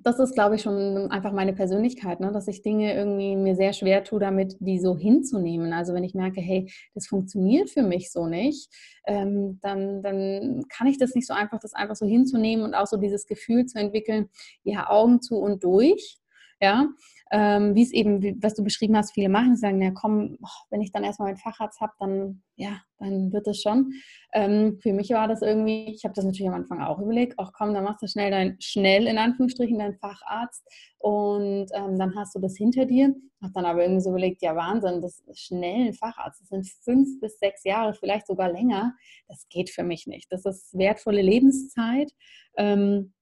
das 0.03 0.19
ist, 0.19 0.33
glaube 0.33 0.55
ich, 0.55 0.61
schon 0.61 1.11
einfach 1.11 1.31
meine 1.31 1.53
Persönlichkeit, 1.53 2.19
ne? 2.19 2.31
dass 2.31 2.47
ich 2.47 2.61
Dinge 2.61 2.93
irgendwie 2.95 3.35
mir 3.35 3.55
sehr 3.55 3.73
schwer 3.73 4.03
tue, 4.03 4.19
damit 4.19 4.55
die 4.59 4.79
so 4.79 4.97
hinzunehmen. 4.97 5.73
Also 5.73 5.93
wenn 5.93 6.03
ich 6.03 6.13
merke, 6.13 6.41
hey, 6.41 6.71
das 6.93 7.07
funktioniert 7.07 7.69
für 7.69 7.83
mich 7.83 8.11
so 8.11 8.27
nicht, 8.27 8.71
ähm, 9.05 9.59
dann, 9.61 10.01
dann 10.01 10.65
kann 10.69 10.87
ich 10.87 10.97
das 10.97 11.13
nicht 11.13 11.27
so 11.27 11.33
einfach, 11.33 11.59
das 11.59 11.73
einfach 11.73 11.95
so 11.95 12.05
hinzunehmen 12.05 12.65
und 12.65 12.73
auch 12.73 12.87
so 12.87 12.97
dieses 12.97 13.25
Gefühl 13.27 13.65
zu 13.65 13.79
entwickeln, 13.79 14.29
ja, 14.63 14.89
Augen 14.89 15.21
zu 15.21 15.37
und 15.37 15.63
durch. 15.63 16.20
Ja, 16.61 16.87
ähm, 17.31 17.75
wie 17.75 17.81
es 17.81 17.91
eben, 17.91 18.41
was 18.43 18.55
du 18.55 18.63
beschrieben 18.63 18.95
hast, 18.97 19.13
viele 19.13 19.29
machen, 19.29 19.55
sagen, 19.55 19.81
ja 19.81 19.91
komm, 19.91 20.37
wenn 20.69 20.81
ich 20.81 20.91
dann 20.91 21.03
erstmal 21.03 21.29
meinen 21.29 21.37
Facharzt 21.37 21.79
habe, 21.79 21.93
dann, 21.97 22.43
ja, 22.55 22.81
dann 22.99 23.31
wird 23.31 23.47
es 23.47 23.61
schon. 23.61 23.93
Ähm, 24.33 24.77
für 24.81 24.91
mich 24.93 25.09
war 25.11 25.27
das 25.27 25.41
irgendwie, 25.41 25.85
ich 25.85 26.03
habe 26.03 26.13
das 26.13 26.25
natürlich 26.25 26.49
am 26.49 26.55
Anfang 26.55 26.81
auch 26.81 26.99
überlegt, 26.99 27.35
ach 27.37 27.51
komm, 27.53 27.73
dann 27.73 27.85
machst 27.85 28.03
du 28.03 28.07
schnell 28.07 28.31
dein, 28.31 28.57
schnell 28.59 29.07
in 29.07 29.17
Anführungsstrichen, 29.17 29.79
deinen 29.79 29.95
Facharzt 29.95 30.67
und 30.99 31.67
ähm, 31.73 31.97
dann 31.97 32.15
hast 32.15 32.35
du 32.35 32.39
das 32.39 32.57
hinter 32.57 32.85
dir. 32.85 33.15
Habe 33.41 33.53
dann 33.55 33.65
aber 33.65 33.81
irgendwie 33.81 34.01
so 34.01 34.09
überlegt, 34.09 34.41
ja 34.43 34.55
Wahnsinn, 34.55 35.01
das 35.01 35.23
schnell 35.33 35.87
ein 35.87 35.93
Facharzt, 35.93 36.41
das 36.41 36.49
sind 36.49 36.67
fünf 36.83 37.19
bis 37.21 37.39
sechs 37.39 37.63
Jahre, 37.63 37.93
vielleicht 37.93 38.27
sogar 38.27 38.51
länger. 38.51 38.93
Das 39.29 39.47
geht 39.49 39.69
für 39.69 39.83
mich 39.83 40.05
nicht. 40.05 40.31
Das 40.31 40.45
ist 40.45 40.77
wertvolle 40.77 41.21
Lebenszeit. 41.21 42.11
Ähm, 42.57 43.13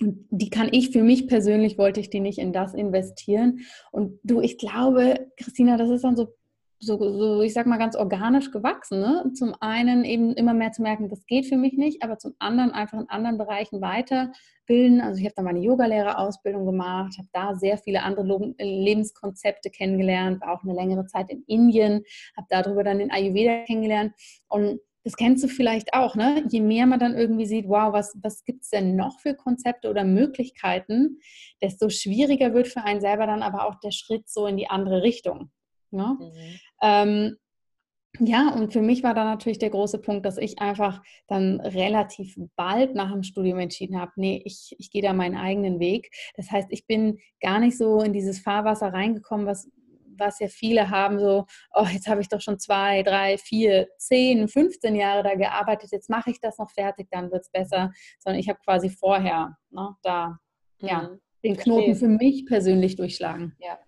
und 0.00 0.26
die 0.30 0.50
kann 0.50 0.68
ich 0.72 0.90
für 0.90 1.02
mich 1.02 1.28
persönlich, 1.28 1.78
wollte 1.78 2.00
ich 2.00 2.10
die 2.10 2.20
nicht 2.20 2.38
in 2.38 2.52
das 2.52 2.74
investieren. 2.74 3.60
Und 3.92 4.18
du, 4.24 4.40
ich 4.40 4.58
glaube, 4.58 5.28
Christina, 5.36 5.76
das 5.76 5.90
ist 5.90 6.02
dann 6.02 6.16
so, 6.16 6.34
so, 6.80 6.98
so 6.98 7.42
ich 7.42 7.54
sag 7.54 7.66
mal, 7.66 7.78
ganz 7.78 7.94
organisch 7.94 8.50
gewachsen. 8.50 9.00
Ne? 9.00 9.30
Zum 9.34 9.54
einen 9.60 10.04
eben 10.04 10.34
immer 10.34 10.52
mehr 10.52 10.72
zu 10.72 10.82
merken, 10.82 11.08
das 11.08 11.24
geht 11.26 11.46
für 11.46 11.56
mich 11.56 11.74
nicht, 11.74 12.02
aber 12.02 12.18
zum 12.18 12.34
anderen 12.40 12.72
einfach 12.72 12.98
in 12.98 13.08
anderen 13.08 13.38
Bereichen 13.38 13.80
weiterbilden. 13.80 15.00
Also 15.00 15.20
ich 15.20 15.24
habe 15.26 15.34
da 15.36 15.42
meine 15.42 15.60
Yogalehrerausbildung 15.60 16.66
gemacht, 16.66 17.16
habe 17.16 17.28
da 17.32 17.54
sehr 17.54 17.78
viele 17.78 18.02
andere 18.02 18.54
Lebenskonzepte 18.58 19.70
kennengelernt, 19.70 20.40
war 20.40 20.54
auch 20.54 20.64
eine 20.64 20.74
längere 20.74 21.06
Zeit 21.06 21.30
in 21.30 21.44
Indien, 21.46 22.02
habe 22.36 22.48
darüber 22.50 22.82
dann 22.82 22.98
den 22.98 23.12
Ayurveda 23.12 23.64
kennengelernt. 23.64 24.12
Und 24.48 24.80
das 25.04 25.16
kennst 25.16 25.44
du 25.44 25.48
vielleicht 25.48 25.92
auch, 25.92 26.16
ne? 26.16 26.44
Je 26.48 26.60
mehr 26.60 26.86
man 26.86 26.98
dann 26.98 27.14
irgendwie 27.14 27.46
sieht, 27.46 27.68
wow, 27.68 27.92
was, 27.92 28.16
was 28.22 28.44
gibt 28.44 28.62
es 28.62 28.70
denn 28.70 28.96
noch 28.96 29.20
für 29.20 29.34
Konzepte 29.34 29.90
oder 29.90 30.02
Möglichkeiten, 30.04 31.20
desto 31.62 31.90
schwieriger 31.90 32.54
wird 32.54 32.68
für 32.68 32.82
einen 32.82 33.02
selber 33.02 33.26
dann 33.26 33.42
aber 33.42 33.66
auch 33.66 33.78
der 33.80 33.90
Schritt 33.90 34.28
so 34.28 34.46
in 34.46 34.56
die 34.56 34.68
andere 34.68 35.02
Richtung. 35.02 35.50
Ne? 35.90 36.16
Mhm. 36.18 36.60
Ähm, 36.82 37.36
ja, 38.20 38.54
und 38.54 38.72
für 38.72 38.80
mich 38.80 39.02
war 39.02 39.12
dann 39.12 39.26
natürlich 39.26 39.58
der 39.58 39.70
große 39.70 39.98
Punkt, 39.98 40.24
dass 40.24 40.38
ich 40.38 40.60
einfach 40.60 41.02
dann 41.26 41.60
relativ 41.60 42.36
bald 42.54 42.94
nach 42.94 43.10
dem 43.10 43.24
Studium 43.24 43.58
entschieden 43.58 44.00
habe, 44.00 44.12
nee, 44.16 44.40
ich, 44.44 44.74
ich 44.78 44.90
gehe 44.90 45.02
da 45.02 45.12
meinen 45.12 45.36
eigenen 45.36 45.80
Weg. 45.80 46.10
Das 46.36 46.50
heißt, 46.50 46.68
ich 46.70 46.86
bin 46.86 47.18
gar 47.40 47.58
nicht 47.58 47.76
so 47.76 48.00
in 48.02 48.12
dieses 48.12 48.38
Fahrwasser 48.38 48.92
reingekommen, 48.92 49.46
was 49.46 49.68
was 50.18 50.38
ja 50.38 50.48
viele 50.48 50.90
haben, 50.90 51.18
so, 51.18 51.46
oh, 51.74 51.86
jetzt 51.90 52.06
habe 52.08 52.20
ich 52.20 52.28
doch 52.28 52.40
schon 52.40 52.58
zwei, 52.58 53.02
drei, 53.02 53.38
vier, 53.38 53.88
zehn, 53.98 54.48
15 54.48 54.94
Jahre 54.94 55.22
da 55.22 55.34
gearbeitet, 55.34 55.90
jetzt 55.92 56.10
mache 56.10 56.30
ich 56.30 56.40
das 56.40 56.58
noch 56.58 56.70
fertig, 56.70 57.08
dann 57.10 57.30
wird 57.30 57.42
es 57.42 57.50
besser. 57.50 57.92
Sondern 58.18 58.40
ich 58.40 58.48
habe 58.48 58.58
quasi 58.64 58.90
vorher 58.90 59.56
ne, 59.70 59.96
da 60.02 60.38
mhm. 60.80 60.88
ja, 60.88 61.10
den 61.44 61.56
Knoten 61.56 61.94
für 61.94 62.08
mich 62.08 62.46
persönlich 62.46 62.96
durchschlagen. 62.96 63.56
Ja. 63.58 63.78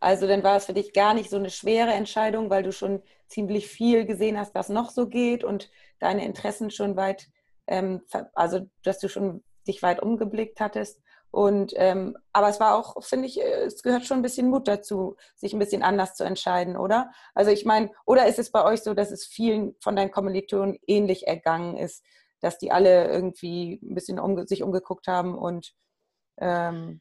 Also 0.00 0.26
dann 0.26 0.42
war 0.42 0.56
es 0.56 0.66
für 0.66 0.72
dich 0.72 0.92
gar 0.92 1.14
nicht 1.14 1.30
so 1.30 1.36
eine 1.36 1.50
schwere 1.50 1.92
Entscheidung, 1.92 2.50
weil 2.50 2.64
du 2.64 2.72
schon 2.72 3.02
ziemlich 3.28 3.68
viel 3.68 4.04
gesehen 4.04 4.36
hast, 4.36 4.52
was 4.52 4.68
noch 4.68 4.90
so 4.90 5.08
geht 5.08 5.44
und 5.44 5.70
deine 6.00 6.24
Interessen 6.24 6.70
schon 6.70 6.96
weit, 6.96 7.28
ähm, 7.68 8.02
also 8.34 8.68
dass 8.82 8.98
du 8.98 9.08
schon 9.08 9.44
dich 9.68 9.80
weit 9.82 10.02
umgeblickt 10.02 10.58
hattest. 10.58 11.00
Und 11.32 11.72
ähm, 11.76 12.16
aber 12.34 12.50
es 12.50 12.60
war 12.60 12.76
auch, 12.76 13.02
finde 13.02 13.26
ich, 13.26 13.40
äh, 13.40 13.64
es 13.64 13.82
gehört 13.82 14.04
schon 14.04 14.18
ein 14.18 14.22
bisschen 14.22 14.50
Mut 14.50 14.68
dazu, 14.68 15.16
sich 15.34 15.54
ein 15.54 15.58
bisschen 15.58 15.82
anders 15.82 16.14
zu 16.14 16.24
entscheiden, 16.24 16.76
oder? 16.76 17.10
Also 17.34 17.50
ich 17.50 17.64
meine, 17.64 17.90
oder 18.04 18.26
ist 18.26 18.38
es 18.38 18.52
bei 18.52 18.62
euch 18.62 18.82
so, 18.82 18.92
dass 18.92 19.10
es 19.10 19.24
vielen 19.24 19.74
von 19.80 19.96
deinen 19.96 20.10
Kommilitonen 20.10 20.78
ähnlich 20.86 21.26
ergangen 21.26 21.78
ist, 21.78 22.04
dass 22.40 22.58
die 22.58 22.70
alle 22.70 23.10
irgendwie 23.10 23.80
ein 23.82 23.94
bisschen 23.94 24.20
um, 24.20 24.46
sich 24.46 24.62
umgeguckt 24.62 25.08
haben 25.08 25.34
und 25.34 25.72
ähm, 26.36 27.00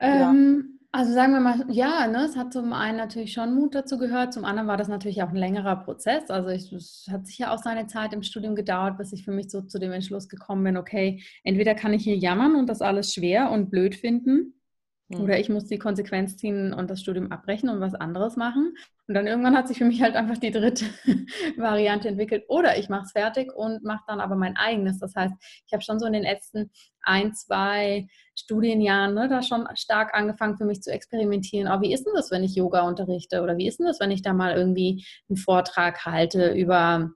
ähm, 0.00 0.80
also 0.94 1.12
sagen 1.14 1.32
wir 1.32 1.40
mal, 1.40 1.64
ja, 1.70 2.06
ne, 2.06 2.26
es 2.26 2.36
hat 2.36 2.52
zum 2.52 2.74
einen 2.74 2.98
natürlich 2.98 3.32
schon 3.32 3.54
Mut 3.54 3.74
dazu 3.74 3.96
gehört, 3.96 4.34
zum 4.34 4.44
anderen 4.44 4.68
war 4.68 4.76
das 4.76 4.88
natürlich 4.88 5.22
auch 5.22 5.30
ein 5.30 5.36
längerer 5.36 5.76
Prozess. 5.76 6.28
Also 6.28 6.50
ich, 6.50 6.70
es 6.70 7.06
hat 7.10 7.26
sicher 7.26 7.50
auch 7.50 7.58
seine 7.58 7.86
Zeit 7.86 8.12
im 8.12 8.22
Studium 8.22 8.54
gedauert, 8.54 8.98
bis 8.98 9.12
ich 9.14 9.24
für 9.24 9.32
mich 9.32 9.50
so 9.50 9.62
zu 9.62 9.78
dem 9.78 9.92
Entschluss 9.92 10.28
gekommen 10.28 10.64
bin, 10.64 10.76
okay, 10.76 11.22
entweder 11.44 11.74
kann 11.74 11.94
ich 11.94 12.04
hier 12.04 12.16
jammern 12.16 12.56
und 12.56 12.68
das 12.68 12.82
alles 12.82 13.14
schwer 13.14 13.50
und 13.50 13.70
blöd 13.70 13.94
finden. 13.94 14.54
Oder 15.20 15.38
ich 15.38 15.48
muss 15.48 15.66
die 15.66 15.78
Konsequenz 15.78 16.36
ziehen 16.36 16.72
und 16.72 16.90
das 16.90 17.00
Studium 17.00 17.32
abbrechen 17.32 17.68
und 17.68 17.80
was 17.80 17.94
anderes 17.94 18.36
machen. 18.36 18.74
Und 19.08 19.14
dann 19.14 19.26
irgendwann 19.26 19.56
hat 19.56 19.68
sich 19.68 19.78
für 19.78 19.84
mich 19.84 20.00
halt 20.00 20.14
einfach 20.14 20.38
die 20.38 20.50
dritte 20.50 20.86
Variante 21.56 22.08
entwickelt. 22.08 22.44
Oder 22.48 22.78
ich 22.78 22.88
mache 22.88 23.04
es 23.04 23.12
fertig 23.12 23.52
und 23.54 23.82
mache 23.82 24.04
dann 24.06 24.20
aber 24.20 24.36
mein 24.36 24.56
eigenes. 24.56 24.98
Das 24.98 25.14
heißt, 25.14 25.34
ich 25.66 25.72
habe 25.72 25.82
schon 25.82 25.98
so 25.98 26.06
in 26.06 26.12
den 26.12 26.22
letzten 26.22 26.70
ein, 27.02 27.34
zwei 27.34 28.06
Studienjahren 28.34 29.14
ne, 29.14 29.28
da 29.28 29.42
schon 29.42 29.66
stark 29.74 30.14
angefangen 30.14 30.56
für 30.56 30.64
mich 30.64 30.82
zu 30.82 30.90
experimentieren. 30.90 31.70
Oh, 31.70 31.80
wie 31.80 31.92
ist 31.92 32.04
denn 32.04 32.14
das, 32.14 32.30
wenn 32.30 32.44
ich 32.44 32.54
Yoga 32.54 32.82
unterrichte? 32.82 33.42
Oder 33.42 33.58
wie 33.58 33.68
ist 33.68 33.80
denn 33.80 33.86
das, 33.86 34.00
wenn 34.00 34.10
ich 34.10 34.22
da 34.22 34.32
mal 34.32 34.56
irgendwie 34.56 35.04
einen 35.28 35.36
Vortrag 35.36 36.06
halte 36.06 36.52
über 36.52 37.10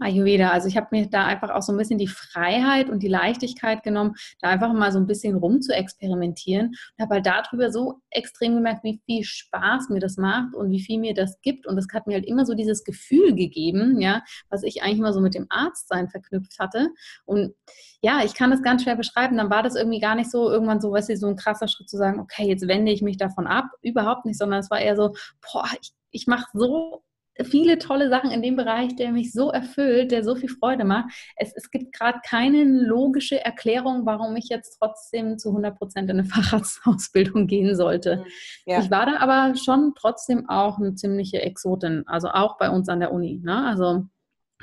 Ayurveda. 0.00 0.50
Also 0.50 0.68
ich 0.68 0.76
habe 0.76 0.88
mir 0.90 1.08
da 1.08 1.24
einfach 1.24 1.50
auch 1.50 1.62
so 1.62 1.72
ein 1.72 1.78
bisschen 1.78 1.98
die 1.98 2.08
Freiheit 2.08 2.90
und 2.90 3.02
die 3.02 3.08
Leichtigkeit 3.08 3.82
genommen, 3.82 4.14
da 4.40 4.48
einfach 4.48 4.72
mal 4.72 4.92
so 4.92 4.98
ein 4.98 5.06
bisschen 5.06 5.36
rum 5.36 5.60
zu 5.60 5.74
experimentieren 5.74 6.68
und 6.68 7.02
habe 7.02 7.16
halt 7.16 7.26
darüber 7.26 7.70
so 7.70 8.00
extrem 8.10 8.54
gemerkt, 8.54 8.84
wie 8.84 9.00
viel 9.06 9.24
Spaß 9.24 9.88
mir 9.90 10.00
das 10.00 10.16
macht 10.16 10.54
und 10.54 10.70
wie 10.70 10.80
viel 10.80 10.98
mir 10.98 11.14
das 11.14 11.40
gibt. 11.40 11.66
Und 11.66 11.76
das 11.76 11.86
hat 11.92 12.06
mir 12.06 12.14
halt 12.14 12.26
immer 12.26 12.44
so 12.46 12.54
dieses 12.54 12.84
Gefühl 12.84 13.34
gegeben, 13.34 14.00
ja, 14.00 14.22
was 14.50 14.62
ich 14.62 14.82
eigentlich 14.82 14.98
immer 14.98 15.12
so 15.12 15.20
mit 15.20 15.34
dem 15.34 15.46
Arztsein 15.48 16.08
verknüpft 16.08 16.58
hatte. 16.58 16.90
Und 17.24 17.54
ja, 18.00 18.22
ich 18.24 18.34
kann 18.34 18.50
das 18.50 18.62
ganz 18.62 18.82
schwer 18.82 18.96
beschreiben. 18.96 19.36
Dann 19.36 19.50
war 19.50 19.62
das 19.62 19.74
irgendwie 19.74 20.00
gar 20.00 20.14
nicht 20.14 20.30
so 20.30 20.50
irgendwann 20.50 20.80
so, 20.80 20.92
weißt 20.92 21.08
du, 21.08 21.16
so 21.16 21.26
ein 21.26 21.36
krasser 21.36 21.68
Schritt 21.68 21.88
zu 21.88 21.96
sagen, 21.96 22.20
okay, 22.20 22.46
jetzt 22.46 22.68
wende 22.68 22.92
ich 22.92 23.02
mich 23.02 23.16
davon 23.16 23.46
ab. 23.46 23.66
Überhaupt 23.82 24.24
nicht, 24.24 24.38
sondern 24.38 24.60
es 24.60 24.70
war 24.70 24.80
eher 24.80 24.96
so, 24.96 25.14
boah, 25.40 25.66
ich, 25.80 25.92
ich 26.10 26.26
mache 26.26 26.46
so 26.52 27.02
viele 27.44 27.78
tolle 27.78 28.08
Sachen 28.08 28.30
in 28.30 28.42
dem 28.42 28.56
Bereich, 28.56 28.96
der 28.96 29.12
mich 29.12 29.32
so 29.32 29.50
erfüllt, 29.50 30.10
der 30.10 30.24
so 30.24 30.34
viel 30.34 30.48
Freude 30.48 30.84
macht. 30.84 31.12
Es, 31.36 31.52
es 31.54 31.70
gibt 31.70 31.92
gerade 31.92 32.18
keine 32.26 32.64
logische 32.64 33.42
Erklärung, 33.44 34.06
warum 34.06 34.36
ich 34.36 34.48
jetzt 34.48 34.78
trotzdem 34.78 35.38
zu 35.38 35.50
100 35.50 35.78
Prozent 35.78 36.10
in 36.10 36.18
eine 36.18 36.28
Facharztausbildung 36.28 37.46
gehen 37.46 37.76
sollte. 37.76 38.16
Mhm. 38.16 38.24
Ja. 38.66 38.80
Ich 38.80 38.90
war 38.90 39.06
da 39.06 39.18
aber 39.18 39.54
schon 39.56 39.92
trotzdem 39.94 40.48
auch 40.48 40.78
eine 40.78 40.94
ziemliche 40.94 41.42
Exotin, 41.42 42.04
also 42.06 42.28
auch 42.28 42.58
bei 42.58 42.70
uns 42.70 42.88
an 42.88 43.00
der 43.00 43.12
Uni. 43.12 43.40
Ne? 43.42 43.64
Also 43.64 44.04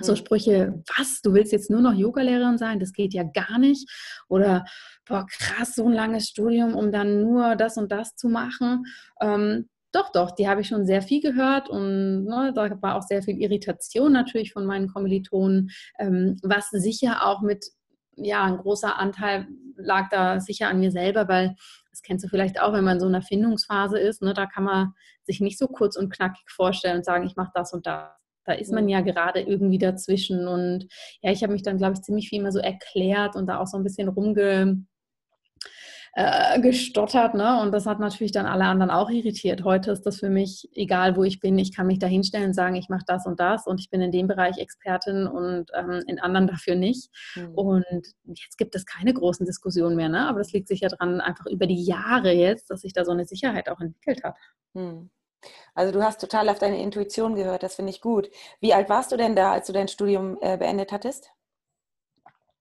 so 0.02 0.12
mhm. 0.12 0.18
Sprüche, 0.18 0.84
was, 0.98 1.22
du 1.22 1.34
willst 1.34 1.54
jetzt 1.54 1.70
nur 1.70 1.82
noch 1.82 1.94
Yogalehrerin 1.94 2.58
sein? 2.58 2.80
Das 2.80 2.92
geht 2.92 3.14
ja 3.14 3.24
gar 3.24 3.58
nicht. 3.58 3.90
Oder, 4.28 4.66
boah, 5.06 5.26
krass, 5.26 5.76
so 5.76 5.86
ein 5.86 5.94
langes 5.94 6.28
Studium, 6.28 6.76
um 6.76 6.92
dann 6.92 7.22
nur 7.22 7.56
das 7.56 7.78
und 7.78 7.92
das 7.92 8.16
zu 8.16 8.28
machen. 8.28 8.86
Ähm, 9.22 9.70
doch, 9.96 10.12
doch, 10.12 10.32
die 10.32 10.48
habe 10.48 10.62
ich 10.62 10.68
schon 10.68 10.86
sehr 10.86 11.02
viel 11.02 11.22
gehört 11.22 11.70
und 11.70 12.26
ne, 12.26 12.52
da 12.54 12.70
war 12.82 12.96
auch 12.96 13.02
sehr 13.02 13.24
viel 13.24 13.42
Irritation 13.42 14.12
natürlich 14.12 14.52
von 14.52 14.66
meinen 14.66 14.88
Kommilitonen, 14.88 15.70
ähm, 16.00 16.38
was 16.44 16.70
sicher 16.70 17.26
auch 17.26 17.42
mit 17.42 17.66
ja, 18.18 18.44
ein 18.44 18.58
großer 18.58 18.98
Anteil 18.98 19.48
lag 19.78 20.10
da 20.10 20.40
sicher 20.40 20.70
an 20.70 20.80
mir 20.80 20.92
selber, 20.92 21.28
weil 21.28 21.56
das 21.92 22.02
kennst 22.02 22.26
du 22.26 22.30
vielleicht 22.30 22.62
auch, 22.62 22.74
wenn 22.74 22.84
man 22.84 22.96
in 22.96 23.00
so 23.02 23.08
einer 23.08 23.22
Findungsphase 23.22 24.00
ist, 24.00 24.22
ne, 24.22 24.34
da 24.34 24.46
kann 24.46 24.64
man 24.64 24.94
sich 25.24 25.40
nicht 25.42 25.58
so 25.58 25.68
kurz 25.68 25.96
und 25.98 26.12
knackig 26.14 26.50
vorstellen 26.50 26.98
und 26.98 27.06
sagen, 27.06 27.26
ich 27.26 27.36
mache 27.36 27.52
das 27.54 27.74
und 27.74 27.86
das. 27.86 28.10
Da 28.48 28.54
ist 28.54 28.72
man 28.72 28.88
ja 28.88 29.02
gerade 29.02 29.42
irgendwie 29.42 29.80
dazwischen. 29.80 30.48
Und 30.48 30.86
ja, 31.24 31.32
ich 31.32 31.42
habe 31.42 31.54
mich 31.54 31.64
dann, 31.64 31.80
glaube 31.80 31.94
ich, 31.94 32.04
ziemlich 32.04 32.30
viel 32.30 32.42
immer 32.42 32.52
so 32.52 32.60
erklärt 32.60 33.36
und 33.36 33.48
da 33.48 33.60
auch 33.60 33.66
so 33.66 33.76
ein 33.76 33.84
bisschen 33.84 34.08
rumge 34.08 34.86
äh, 36.18 36.62
gestottert, 36.62 37.34
ne? 37.34 37.62
Und 37.62 37.74
das 37.74 37.86
hat 37.86 38.00
natürlich 38.00 38.32
dann 38.32 38.46
alle 38.46 38.64
anderen 38.64 38.90
auch 38.90 39.10
irritiert. 39.10 39.66
Heute 39.66 39.92
ist 39.92 40.06
das 40.06 40.22
für 40.22 40.30
mich 40.30 40.70
egal, 40.74 41.18
wo 41.18 41.24
ich 41.24 41.42
bin. 41.42 41.60
Ich 41.60 41.76
kann 41.76 41.88
mich 41.88 42.00
da 42.00 42.08
hinstellen 42.08 42.48
und 42.48 42.54
sagen, 42.54 42.76
ich 42.76 42.88
mache 42.88 43.04
das 43.06 43.26
und 43.26 43.38
das 43.42 43.68
und 43.68 43.82
ich 43.82 43.90
bin 43.90 44.02
in 44.02 44.14
dem 44.14 44.28
Bereich 44.28 44.58
Expertin 44.58 45.28
und 45.28 45.72
ähm, 45.74 46.04
in 46.08 46.20
anderen 46.20 46.48
dafür 46.48 46.76
nicht. 46.76 47.10
Mhm. 47.36 47.54
Und 47.56 47.86
jetzt 48.24 48.58
gibt 48.58 48.76
es 48.76 48.86
keine 48.86 49.14
großen 49.14 49.46
Diskussionen 49.46 49.98
mehr, 49.98 50.08
ne? 50.08 50.26
Aber 50.30 50.40
das 50.40 50.54
liegt 50.54 50.70
sicher 50.70 50.88
dran, 50.88 51.20
einfach 51.20 51.48
über 51.48 51.68
die 51.68 51.84
Jahre 51.84 52.32
jetzt, 52.32 52.72
dass 52.72 52.82
sich 52.82 52.94
da 52.94 53.04
so 53.04 53.12
eine 53.12 53.26
Sicherheit 53.26 53.68
auch 53.68 53.82
entwickelt 53.82 54.24
hat. 54.24 54.38
Mhm. 54.74 55.10
Also 55.74 55.92
du 55.92 56.02
hast 56.02 56.22
total 56.22 56.48
auf 56.48 56.60
deine 56.60 56.82
Intuition 56.82 57.36
gehört, 57.36 57.62
das 57.62 57.76
finde 57.76 57.92
ich 57.92 58.00
gut. 58.00 58.30
Wie 58.62 58.74
alt 58.74 58.88
warst 58.88 59.12
du 59.12 59.18
denn 59.18 59.36
da, 59.36 59.52
als 59.52 59.68
du 59.68 59.74
dein 59.74 59.90
Studium 59.90 60.38
äh, 60.40 60.58
beendet 60.58 60.94
hattest? 60.94 61.35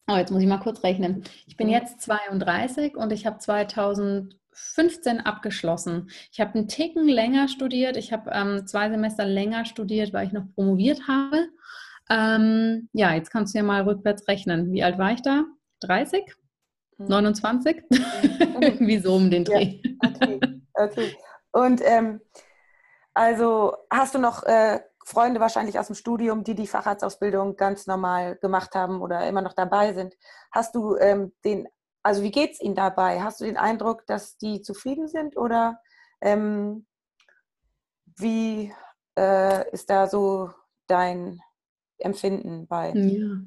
Oh, 0.07 0.17
jetzt 0.17 0.31
muss 0.31 0.43
ich 0.43 0.49
mal 0.49 0.59
kurz 0.59 0.83
rechnen. 0.83 1.25
Ich 1.47 1.57
bin 1.57 1.69
mhm. 1.69 1.73
jetzt 1.73 2.03
32 2.03 2.97
und 2.97 3.11
ich 3.13 3.25
habe 3.25 3.39
2015 3.39 5.21
abgeschlossen. 5.21 6.11
Ich 6.31 6.41
habe 6.41 6.55
einen 6.55 6.69
Ticken 6.69 7.09
länger 7.09 7.49
studiert. 7.49 7.97
Ich 7.97 8.13
habe 8.13 8.31
ähm, 8.33 8.67
zwei 8.67 8.91
Semester 8.91 9.25
länger 9.25 9.65
studiert, 9.65 10.13
weil 10.13 10.27
ich 10.27 10.33
noch 10.33 10.45
promoviert 10.55 11.09
habe. 11.09 11.49
Ähm, 12.11 12.91
ja, 12.93 13.15
jetzt 13.15 13.31
kannst 13.31 13.55
du 13.55 13.59
ja 13.59 13.65
mal 13.65 13.83
rückwärts 13.83 14.29
rechnen. 14.29 14.73
Wie 14.73 14.83
alt 14.83 14.99
war 14.99 15.13
ich 15.13 15.23
da? 15.23 15.45
30? 15.81 16.23
Mhm. 16.99 17.07
29? 17.07 17.83
Mhm. 17.89 17.99
Irgendwie 18.61 18.99
so 18.99 19.15
um 19.15 19.31
den 19.31 19.45
Dreh. 19.45 19.81
Ja, 19.83 20.11
okay, 20.11 20.41
okay. 20.75 21.17
Und 21.53 21.81
ähm, 21.83 22.21
also 23.15 23.75
hast 23.91 24.15
du 24.15 24.19
noch 24.19 24.43
äh, 24.43 24.81
Freunde 25.05 25.41
wahrscheinlich 25.41 25.79
aus 25.79 25.89
dem 25.89 25.97
Studium, 25.97 26.45
die 26.45 26.55
die 26.55 26.67
Facharztausbildung 26.67 27.57
ganz 27.57 27.87
normal 27.87 28.37
gemacht 28.37 28.75
haben 28.75 29.01
oder 29.03 29.27
immer 29.29 29.43
noch 29.43 29.53
dabei 29.53 29.93
sind. 29.93 30.15
Hast 30.51 30.75
du 30.75 30.97
ähm, 30.97 31.33
den, 31.45 31.69
also 32.03 32.23
wie 32.23 32.31
geht 32.31 32.53
es 32.53 32.61
ihnen 32.61 32.75
dabei? 32.75 33.23
Hast 33.23 33.41
du 33.41 33.45
den 33.45 33.59
Eindruck, 33.59 34.07
dass 34.07 34.39
die 34.39 34.63
zufrieden 34.63 35.09
sind 35.09 35.37
oder 35.37 35.79
ähm, 36.23 36.87
wie 38.17 38.73
äh, 39.19 39.71
ist 39.73 39.91
da 39.91 40.07
so 40.07 40.51
dein 40.87 41.41
Empfinden 41.99 42.67
bei? 42.67 42.93
Ja. 42.95 43.41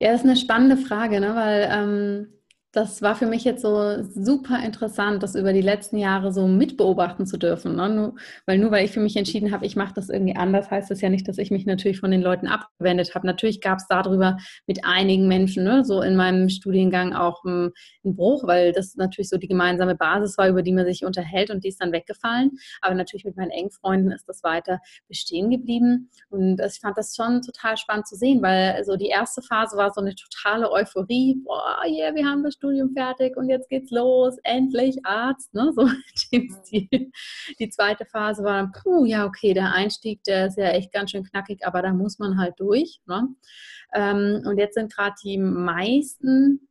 ja, 0.00 0.12
das 0.12 0.20
ist 0.20 0.26
eine 0.26 0.36
spannende 0.36 0.76
Frage, 0.76 1.20
ne? 1.20 1.36
weil 1.36 1.68
ähm, 1.70 2.33
das 2.74 3.02
war 3.02 3.14
für 3.14 3.26
mich 3.26 3.44
jetzt 3.44 3.62
so 3.62 4.02
super 4.02 4.60
interessant, 4.64 5.22
das 5.22 5.36
über 5.36 5.52
die 5.52 5.60
letzten 5.60 5.96
Jahre 5.96 6.32
so 6.32 6.48
mitbeobachten 6.48 7.24
zu 7.24 7.36
dürfen. 7.36 7.76
Ne? 7.76 7.88
Nur, 7.88 8.14
weil 8.46 8.58
nur 8.58 8.72
weil 8.72 8.84
ich 8.84 8.90
für 8.90 8.98
mich 8.98 9.16
entschieden 9.16 9.52
habe, 9.52 9.64
ich 9.64 9.76
mache 9.76 9.94
das 9.94 10.08
irgendwie 10.08 10.34
anders, 10.34 10.72
heißt 10.72 10.90
das 10.90 11.00
ja 11.00 11.08
nicht, 11.08 11.28
dass 11.28 11.38
ich 11.38 11.52
mich 11.52 11.66
natürlich 11.66 12.00
von 12.00 12.10
den 12.10 12.20
Leuten 12.20 12.48
abgewendet 12.48 13.14
habe. 13.14 13.28
Natürlich 13.28 13.60
gab 13.60 13.78
es 13.78 13.86
darüber 13.86 14.38
mit 14.66 14.84
einigen 14.84 15.28
Menschen, 15.28 15.62
ne, 15.62 15.84
so 15.84 16.02
in 16.02 16.16
meinem 16.16 16.48
Studiengang 16.48 17.12
auch 17.12 17.44
um, 17.44 17.70
einen 18.04 18.16
Bruch, 18.16 18.44
weil 18.44 18.72
das 18.72 18.96
natürlich 18.96 19.28
so 19.28 19.36
die 19.36 19.46
gemeinsame 19.46 19.94
Basis 19.94 20.36
war, 20.36 20.48
über 20.48 20.62
die 20.62 20.72
man 20.72 20.84
sich 20.84 21.04
unterhält 21.04 21.50
und 21.50 21.62
die 21.62 21.68
ist 21.68 21.80
dann 21.80 21.92
weggefallen. 21.92 22.50
Aber 22.80 22.96
natürlich 22.96 23.24
mit 23.24 23.36
meinen 23.36 23.50
engen 23.50 23.70
Freunden 23.70 24.10
ist 24.10 24.28
das 24.28 24.42
weiter 24.42 24.80
bestehen 25.06 25.48
geblieben. 25.48 26.10
Und 26.28 26.60
ich 26.60 26.80
fand 26.80 26.98
das 26.98 27.14
schon 27.14 27.40
total 27.40 27.76
spannend 27.76 28.08
zu 28.08 28.16
sehen, 28.16 28.42
weil 28.42 28.84
so 28.84 28.96
die 28.96 29.06
erste 29.06 29.42
Phase 29.42 29.76
war 29.76 29.92
so 29.92 30.00
eine 30.00 30.16
totale 30.16 30.72
Euphorie. 30.72 31.36
Boah, 31.44 31.76
yeah, 31.86 32.12
wir 32.12 32.26
haben 32.26 32.42
das 32.42 32.58
Studium 32.64 32.92
fertig 32.94 33.36
und 33.36 33.48
jetzt 33.48 33.68
geht's 33.68 33.90
los, 33.90 34.38
endlich 34.42 35.04
Arzt, 35.04 35.52
ne? 35.52 35.70
So 35.74 35.88
die, 36.32 37.12
die 37.58 37.68
zweite 37.68 38.06
Phase 38.06 38.42
war 38.42 38.54
dann, 38.54 38.72
puh, 38.72 39.04
ja, 39.04 39.26
okay, 39.26 39.52
der 39.52 39.72
Einstieg, 39.72 40.24
der 40.24 40.46
ist 40.46 40.56
ja 40.56 40.68
echt 40.70 40.92
ganz 40.92 41.10
schön 41.10 41.24
knackig, 41.24 41.66
aber 41.66 41.82
da 41.82 41.92
muss 41.92 42.18
man 42.18 42.38
halt 42.38 42.54
durch. 42.58 43.00
Ne? 43.06 43.28
Ähm, 43.92 44.42
und 44.46 44.58
jetzt 44.58 44.74
sind 44.74 44.92
gerade 44.92 45.14
die 45.22 45.36
meisten 45.36 46.68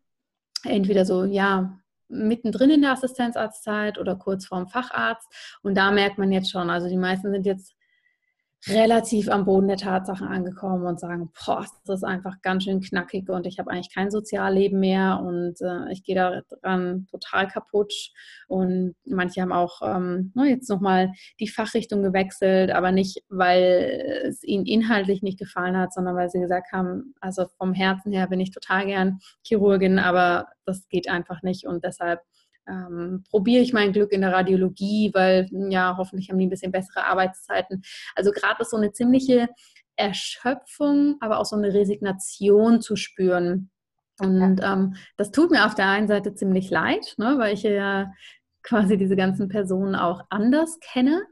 entweder 0.64 1.06
so, 1.06 1.26
ja, 1.26 1.78
mittendrin 2.08 2.72
in 2.72 2.82
der 2.82 2.92
Assistenzarztzeit 2.92 3.98
oder 3.98 4.16
kurz 4.16 4.46
vorm 4.46 4.68
Facharzt. 4.68 5.28
Und 5.62 5.76
da 5.76 5.92
merkt 5.92 6.18
man 6.18 6.32
jetzt 6.32 6.52
schon, 6.52 6.70
also 6.70 6.88
die 6.88 6.98
meisten 6.98 7.32
sind 7.32 7.46
jetzt 7.46 7.76
relativ 8.68 9.30
am 9.30 9.46
Boden 9.46 9.68
der 9.68 9.78
Tatsachen 9.78 10.28
angekommen 10.28 10.86
und 10.86 11.00
sagen, 11.00 11.32
boah, 11.46 11.66
das 11.86 12.00
ist 12.00 12.04
einfach 12.04 12.42
ganz 12.42 12.64
schön 12.64 12.80
knackig 12.80 13.30
und 13.30 13.46
ich 13.46 13.60
habe 13.60 13.70
eigentlich 13.70 13.94
kein 13.94 14.10
Sozialleben 14.10 14.80
mehr 14.80 15.22
und 15.22 15.56
äh, 15.62 15.92
ich 15.92 16.04
gehe 16.04 16.16
daran 16.16 17.08
total 17.12 17.48
kaputt. 17.48 17.94
Und 18.48 18.96
manche 19.06 19.42
haben 19.42 19.52
auch 19.52 19.82
ähm, 19.84 20.32
ne, 20.36 20.50
jetzt 20.50 20.70
nochmal 20.70 21.12
die 21.40 21.50
Fachrichtung 21.50 22.04
gewechselt, 22.04 22.72
aber 22.72 22.92
nicht, 22.92 23.24
weil 23.28 24.24
es 24.28 24.44
ihnen 24.44 24.66
inhaltlich 24.66 25.22
nicht 25.22 25.40
gefallen 25.40 25.78
hat, 25.78 25.94
sondern 25.94 26.16
weil 26.16 26.30
sie 26.30 26.40
gesagt 26.40 26.72
haben, 26.72 27.16
also 27.20 27.48
vom 27.58 27.74
Herzen 27.74 28.14
her 28.14 28.28
bin 28.28 28.40
ich 28.40 28.52
total 28.52 28.86
gern 28.86 29.20
Chirurgin, 29.44 30.00
aber 30.00 30.48
das 30.66 30.88
geht 30.88 31.10
einfach 31.10 31.44
nicht 31.44 31.68
und 31.68 31.84
deshalb 31.84 32.22
ähm, 32.68 33.24
probiere 33.30 33.62
ich 33.62 33.74
mein 33.74 33.94
Glück 33.94 34.12
in 34.12 34.22
der 34.22 34.34
Radiologie, 34.34 35.12
weil 35.14 35.48
ja, 35.52 35.96
hoffentlich 35.98 36.30
haben 36.30 36.38
die 36.38 36.48
ein 36.48 36.50
bisschen 36.50 36.72
bessere 36.72 37.06
Arbeitszeiten. 37.06 37.84
Also 38.16 38.32
gerade 38.32 38.62
ist 38.62 38.72
so 38.72 38.78
eine 38.78 38.92
ziemliche 38.92 39.50
Erschöpfung, 39.96 41.18
aber 41.20 41.40
auch 41.40 41.46
so 41.46 41.56
eine 41.56 41.74
Resignation 41.74 42.82
zu 42.82 42.96
spüren. 42.96 43.70
Und 44.20 44.62
ähm, 44.64 44.96
das 45.18 45.32
tut 45.32 45.52
mir 45.52 45.66
auf 45.66 45.76
der 45.76 45.88
einen 45.88 46.08
Seite 46.08 46.36
ziemlich 46.36 46.70
leid, 46.70 47.16
ne, 47.18 47.36
weil 47.38 47.54
ich 47.54 47.64
ja 47.64 48.12
quasi 48.62 48.98
diese 48.98 49.16
ganzen 49.16 49.50
Personen 49.50 49.96
auch 49.96 50.24
anders 50.30 50.80
kenne. 50.80 51.24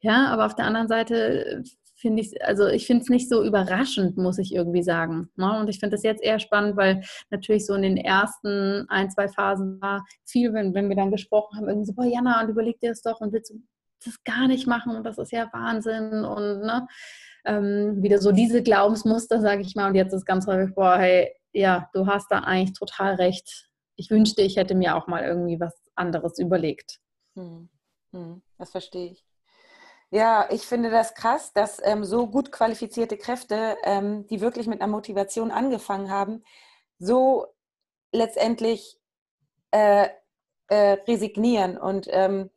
Ja, 0.00 0.28
aber 0.28 0.46
auf 0.46 0.56
der 0.56 0.64
anderen 0.64 0.88
Seite 0.88 1.62
finde 2.02 2.22
ich, 2.22 2.44
also 2.44 2.66
ich 2.66 2.86
finde 2.86 3.02
es 3.04 3.08
nicht 3.08 3.28
so 3.28 3.42
überraschend, 3.42 4.18
muss 4.18 4.38
ich 4.38 4.54
irgendwie 4.54 4.82
sagen. 4.82 5.30
Ne? 5.36 5.58
Und 5.58 5.68
ich 5.68 5.78
finde 5.78 5.96
das 5.96 6.02
jetzt 6.02 6.22
eher 6.22 6.38
spannend, 6.38 6.76
weil 6.76 7.02
natürlich 7.30 7.64
so 7.64 7.74
in 7.74 7.82
den 7.82 7.96
ersten 7.96 8.84
ein, 8.88 9.10
zwei 9.10 9.28
Phasen 9.28 9.80
war 9.80 10.04
viel, 10.26 10.52
wenn, 10.52 10.74
wenn 10.74 10.88
wir 10.88 10.96
dann 10.96 11.10
gesprochen 11.10 11.56
haben, 11.56 11.68
irgendwie 11.68 11.86
so, 11.86 11.94
boah, 11.94 12.04
Jana, 12.04 12.42
und 12.42 12.50
überleg 12.50 12.78
dir 12.80 12.90
das 12.90 13.00
doch 13.00 13.20
und 13.20 13.32
willst 13.32 13.50
du 13.50 13.62
das 14.04 14.22
gar 14.24 14.48
nicht 14.48 14.66
machen 14.66 14.96
und 14.96 15.04
das 15.04 15.16
ist 15.16 15.30
ja 15.30 15.48
Wahnsinn 15.52 16.24
und 16.24 16.62
ne, 16.62 16.88
ähm, 17.44 18.02
wieder 18.02 18.18
so 18.18 18.32
diese 18.32 18.62
Glaubensmuster, 18.62 19.40
sage 19.40 19.62
ich 19.62 19.76
mal. 19.76 19.88
Und 19.88 19.94
jetzt 19.94 20.12
ist 20.12 20.26
ganz 20.26 20.46
häufig, 20.46 20.74
boah, 20.74 20.98
hey, 20.98 21.32
ja, 21.52 21.88
du 21.94 22.06
hast 22.06 22.30
da 22.30 22.40
eigentlich 22.40 22.76
total 22.76 23.14
recht. 23.14 23.70
Ich 23.96 24.10
wünschte, 24.10 24.42
ich 24.42 24.56
hätte 24.56 24.74
mir 24.74 24.96
auch 24.96 25.06
mal 25.06 25.22
irgendwie 25.22 25.60
was 25.60 25.74
anderes 25.94 26.38
überlegt. 26.38 26.98
Hm. 27.36 27.68
Hm. 28.12 28.42
Das 28.58 28.70
verstehe 28.70 29.12
ich. 29.12 29.24
Ja, 30.14 30.46
ich 30.50 30.66
finde 30.66 30.90
das 30.90 31.14
krass, 31.14 31.54
dass 31.54 31.80
ähm, 31.82 32.04
so 32.04 32.26
gut 32.26 32.52
qualifizierte 32.52 33.16
Kräfte, 33.16 33.78
ähm, 33.82 34.26
die 34.26 34.42
wirklich 34.42 34.66
mit 34.66 34.82
einer 34.82 34.92
Motivation 34.92 35.50
angefangen 35.50 36.10
haben, 36.10 36.44
so 36.98 37.46
letztendlich 38.12 39.00
äh, 39.70 40.10
äh, 40.68 40.98
resignieren 41.08 41.78
und 41.78 42.08
ähm, 42.10 42.50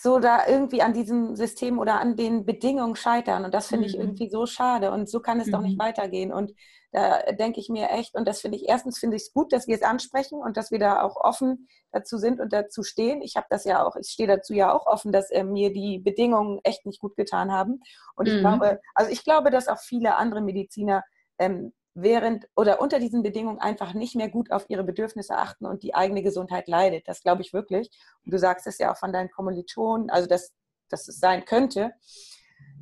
so 0.00 0.18
da 0.18 0.46
irgendwie 0.46 0.80
an 0.80 0.94
diesem 0.94 1.36
System 1.36 1.78
oder 1.78 2.00
an 2.00 2.16
den 2.16 2.46
Bedingungen 2.46 2.96
scheitern. 2.96 3.44
Und 3.44 3.52
das 3.52 3.66
finde 3.66 3.86
mhm. 3.86 3.90
ich 3.90 3.98
irgendwie 3.98 4.30
so 4.30 4.46
schade. 4.46 4.92
Und 4.92 5.10
so 5.10 5.20
kann 5.20 5.38
es 5.38 5.48
mhm. 5.48 5.52
doch 5.52 5.60
nicht 5.60 5.76
mhm. 5.76 5.82
weitergehen. 5.82 6.32
Und 6.32 6.54
da 6.96 7.20
denke 7.30 7.60
ich 7.60 7.68
mir 7.68 7.90
echt, 7.90 8.14
und 8.14 8.26
das 8.26 8.40
finde 8.40 8.56
ich, 8.56 8.66
erstens 8.66 8.98
finde 8.98 9.16
ich 9.16 9.24
es 9.24 9.32
gut, 9.34 9.52
dass 9.52 9.66
wir 9.66 9.74
es 9.74 9.82
ansprechen 9.82 10.40
und 10.40 10.56
dass 10.56 10.70
wir 10.70 10.78
da 10.78 11.02
auch 11.02 11.16
offen 11.16 11.68
dazu 11.92 12.16
sind 12.16 12.40
und 12.40 12.54
dazu 12.54 12.82
stehen. 12.82 13.20
Ich 13.20 13.36
habe 13.36 13.46
das 13.50 13.64
ja 13.64 13.84
auch, 13.84 13.96
ich 13.96 14.08
stehe 14.08 14.26
dazu 14.26 14.54
ja 14.54 14.72
auch 14.72 14.86
offen, 14.86 15.12
dass 15.12 15.30
äh, 15.30 15.44
mir 15.44 15.70
die 15.74 15.98
Bedingungen 15.98 16.58
echt 16.64 16.86
nicht 16.86 16.98
gut 16.98 17.14
getan 17.14 17.52
haben. 17.52 17.82
Und 18.14 18.28
ich 18.28 18.36
mhm. 18.36 18.40
glaube, 18.40 18.80
also 18.94 19.10
ich 19.10 19.24
glaube, 19.24 19.50
dass 19.50 19.68
auch 19.68 19.78
viele 19.78 20.16
andere 20.16 20.40
Mediziner 20.40 21.04
ähm, 21.36 21.74
während 21.92 22.48
oder 22.56 22.80
unter 22.80 22.98
diesen 22.98 23.22
Bedingungen 23.22 23.58
einfach 23.58 23.92
nicht 23.92 24.16
mehr 24.16 24.30
gut 24.30 24.50
auf 24.50 24.64
ihre 24.70 24.82
Bedürfnisse 24.82 25.36
achten 25.36 25.66
und 25.66 25.82
die 25.82 25.94
eigene 25.94 26.22
Gesundheit 26.22 26.66
leidet. 26.66 27.06
Das 27.08 27.20
glaube 27.20 27.42
ich 27.42 27.52
wirklich. 27.52 27.90
Und 28.24 28.32
du 28.32 28.38
sagst 28.38 28.66
es 28.66 28.78
ja 28.78 28.90
auch 28.90 28.96
von 28.96 29.12
deinen 29.12 29.30
Kommilitonen, 29.30 30.08
also 30.08 30.26
dass, 30.26 30.54
dass 30.88 31.08
es 31.08 31.20
sein 31.20 31.44
könnte. 31.44 31.92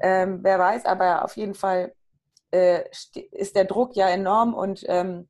Ähm, 0.01 0.39
wer 0.43 0.61
weiß, 0.61 0.85
aber 0.85 1.25
auf 1.25 1.37
jeden 1.37 1.55
Fall 1.55 1.93
äh, 2.55 2.85
ist 3.33 3.57
der 3.57 3.65
Druck 3.65 3.97
ja 3.97 4.09
enorm 4.09 4.55
und 4.55 4.85
ähm, 4.89 5.29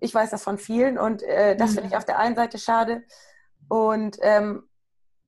ich 0.00 0.14
weiß 0.14 0.30
das 0.30 0.42
von 0.42 0.58
vielen 0.58 0.98
und 0.98 1.22
äh, 1.22 1.56
das 1.56 1.72
finde 1.72 1.86
ich 1.86 1.92
mhm. 1.92 1.98
auf 1.98 2.04
der 2.04 2.18
einen 2.18 2.34
Seite 2.34 2.58
schade 2.58 3.02
und 3.68 4.16
ähm, 4.20 4.68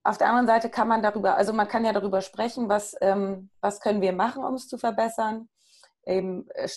auf 0.05 0.18
der 0.18 0.29
anderen 0.29 0.49
Seite 0.49 0.68
kann 0.68 0.88
man 0.88 1.03
darüber, 1.03 1.37
also 1.37 1.53
man 1.53 1.68
kann 1.68 1.85
ja 1.85 1.92
darüber 1.92 2.23
sprechen, 2.23 2.68
was, 2.68 2.97
ähm, 3.01 3.51
was 3.61 3.81
können 3.81 4.01
wir 4.01 4.12
machen, 4.12 4.45
um 4.45 4.55
es 4.55 4.68
zu 4.68 4.79
verbessern, 4.79 5.49
eben 6.05 6.49
äh, 6.55 6.68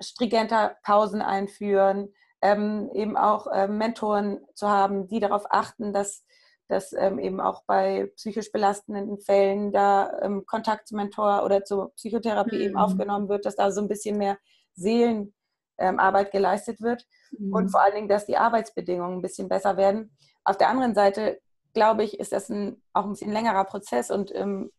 stringenter 0.00 0.76
Pausen 0.82 1.20
einführen, 1.20 2.14
ähm, 2.40 2.90
eben 2.94 3.18
auch 3.18 3.48
ähm, 3.52 3.76
Mentoren 3.76 4.40
zu 4.54 4.68
haben, 4.68 5.08
die 5.08 5.20
darauf 5.20 5.44
achten, 5.50 5.92
dass 5.92 6.24
dass 6.70 6.92
ähm, 6.92 7.18
eben 7.18 7.40
auch 7.40 7.64
bei 7.66 8.10
psychisch 8.16 8.52
belastenden 8.52 9.18
Fällen 9.20 9.72
da 9.72 10.20
ähm, 10.22 10.44
Kontakt 10.46 10.88
zum 10.88 10.96
Mentor 10.96 11.44
oder 11.44 11.64
zur 11.64 11.92
Psychotherapie 11.94 12.56
mhm. 12.56 12.62
eben 12.62 12.76
aufgenommen 12.76 13.28
wird, 13.28 13.44
dass 13.44 13.56
da 13.56 13.70
so 13.70 13.80
ein 13.80 13.88
bisschen 13.88 14.18
mehr 14.18 14.38
Seelenruhe 14.74 15.32
ähm, 15.78 15.98
geleistet 16.32 16.80
wird 16.80 17.06
mhm. 17.32 17.52
und 17.52 17.68
vor 17.70 17.82
allen 17.82 17.94
Dingen, 17.94 18.08
dass 18.08 18.26
die 18.26 18.36
Arbeitsbedingungen 18.36 19.18
ein 19.18 19.22
bisschen 19.22 19.48
besser 19.48 19.76
werden. 19.76 20.16
Auf 20.44 20.56
der 20.56 20.68
anderen 20.68 20.94
Seite, 20.94 21.40
glaube 21.74 22.04
ich, 22.04 22.18
ist 22.18 22.32
das 22.32 22.48
ein, 22.48 22.82
auch 22.92 23.04
ein 23.04 23.10
bisschen 23.10 23.32
längerer 23.32 23.64
Prozess 23.64 24.10
und 24.10 24.34
ähm, 24.34 24.70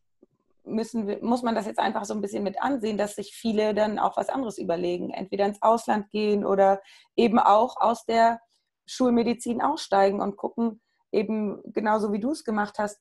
müssen, 0.64 1.18
muss 1.24 1.42
man 1.42 1.54
das 1.54 1.66
jetzt 1.66 1.78
einfach 1.78 2.04
so 2.04 2.14
ein 2.14 2.20
bisschen 2.20 2.42
mit 2.42 2.62
ansehen, 2.62 2.98
dass 2.98 3.16
sich 3.16 3.34
viele 3.34 3.74
dann 3.74 3.98
auch 3.98 4.16
was 4.16 4.28
anderes 4.28 4.58
überlegen, 4.58 5.10
entweder 5.10 5.46
ins 5.46 5.62
Ausland 5.62 6.10
gehen 6.10 6.44
oder 6.44 6.80
eben 7.16 7.38
auch 7.38 7.76
aus 7.80 8.04
der 8.04 8.40
Schulmedizin 8.86 9.62
aussteigen 9.62 10.20
und 10.20 10.36
gucken, 10.36 10.80
eben 11.12 11.62
genauso 11.72 12.12
wie 12.12 12.20
du 12.20 12.32
es 12.32 12.44
gemacht 12.44 12.78
hast, 12.78 13.00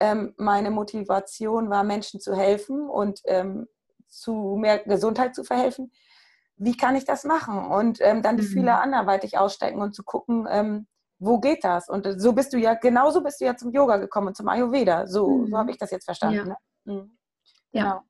ähm, 0.00 0.34
meine 0.36 0.70
Motivation 0.70 1.70
war, 1.70 1.84
Menschen 1.84 2.20
zu 2.20 2.34
helfen 2.34 2.88
und 2.88 3.20
ähm, 3.24 3.68
zu 4.08 4.56
mehr 4.58 4.80
Gesundheit 4.80 5.34
zu 5.34 5.44
verhelfen. 5.44 5.92
Wie 6.56 6.76
kann 6.76 6.96
ich 6.96 7.04
das 7.04 7.24
machen? 7.24 7.70
Und 7.70 7.98
ähm, 8.00 8.22
dann 8.22 8.36
die 8.36 8.42
mhm. 8.42 8.48
Fühler 8.48 8.82
anderweitig 8.82 9.38
ausstecken 9.38 9.80
und 9.80 9.94
zu 9.94 10.02
gucken, 10.02 10.46
ähm, 10.50 10.86
wo 11.18 11.38
geht 11.38 11.64
das? 11.64 11.88
Und 11.88 12.20
so 12.20 12.32
bist 12.32 12.52
du 12.52 12.58
ja, 12.58 12.74
genauso 12.74 13.22
bist 13.22 13.40
du 13.40 13.44
ja 13.44 13.56
zum 13.56 13.70
Yoga 13.70 13.96
gekommen, 13.96 14.34
zum 14.34 14.48
Ayurveda. 14.48 15.06
So, 15.06 15.28
mhm. 15.28 15.46
so 15.46 15.56
habe 15.56 15.70
ich 15.70 15.78
das 15.78 15.92
jetzt 15.92 16.04
verstanden. 16.04 16.36
Ja. 16.36 16.44
Ne? 16.44 16.56
Mhm. 16.84 17.16
Genau. 17.72 17.86
Ja. 17.86 18.04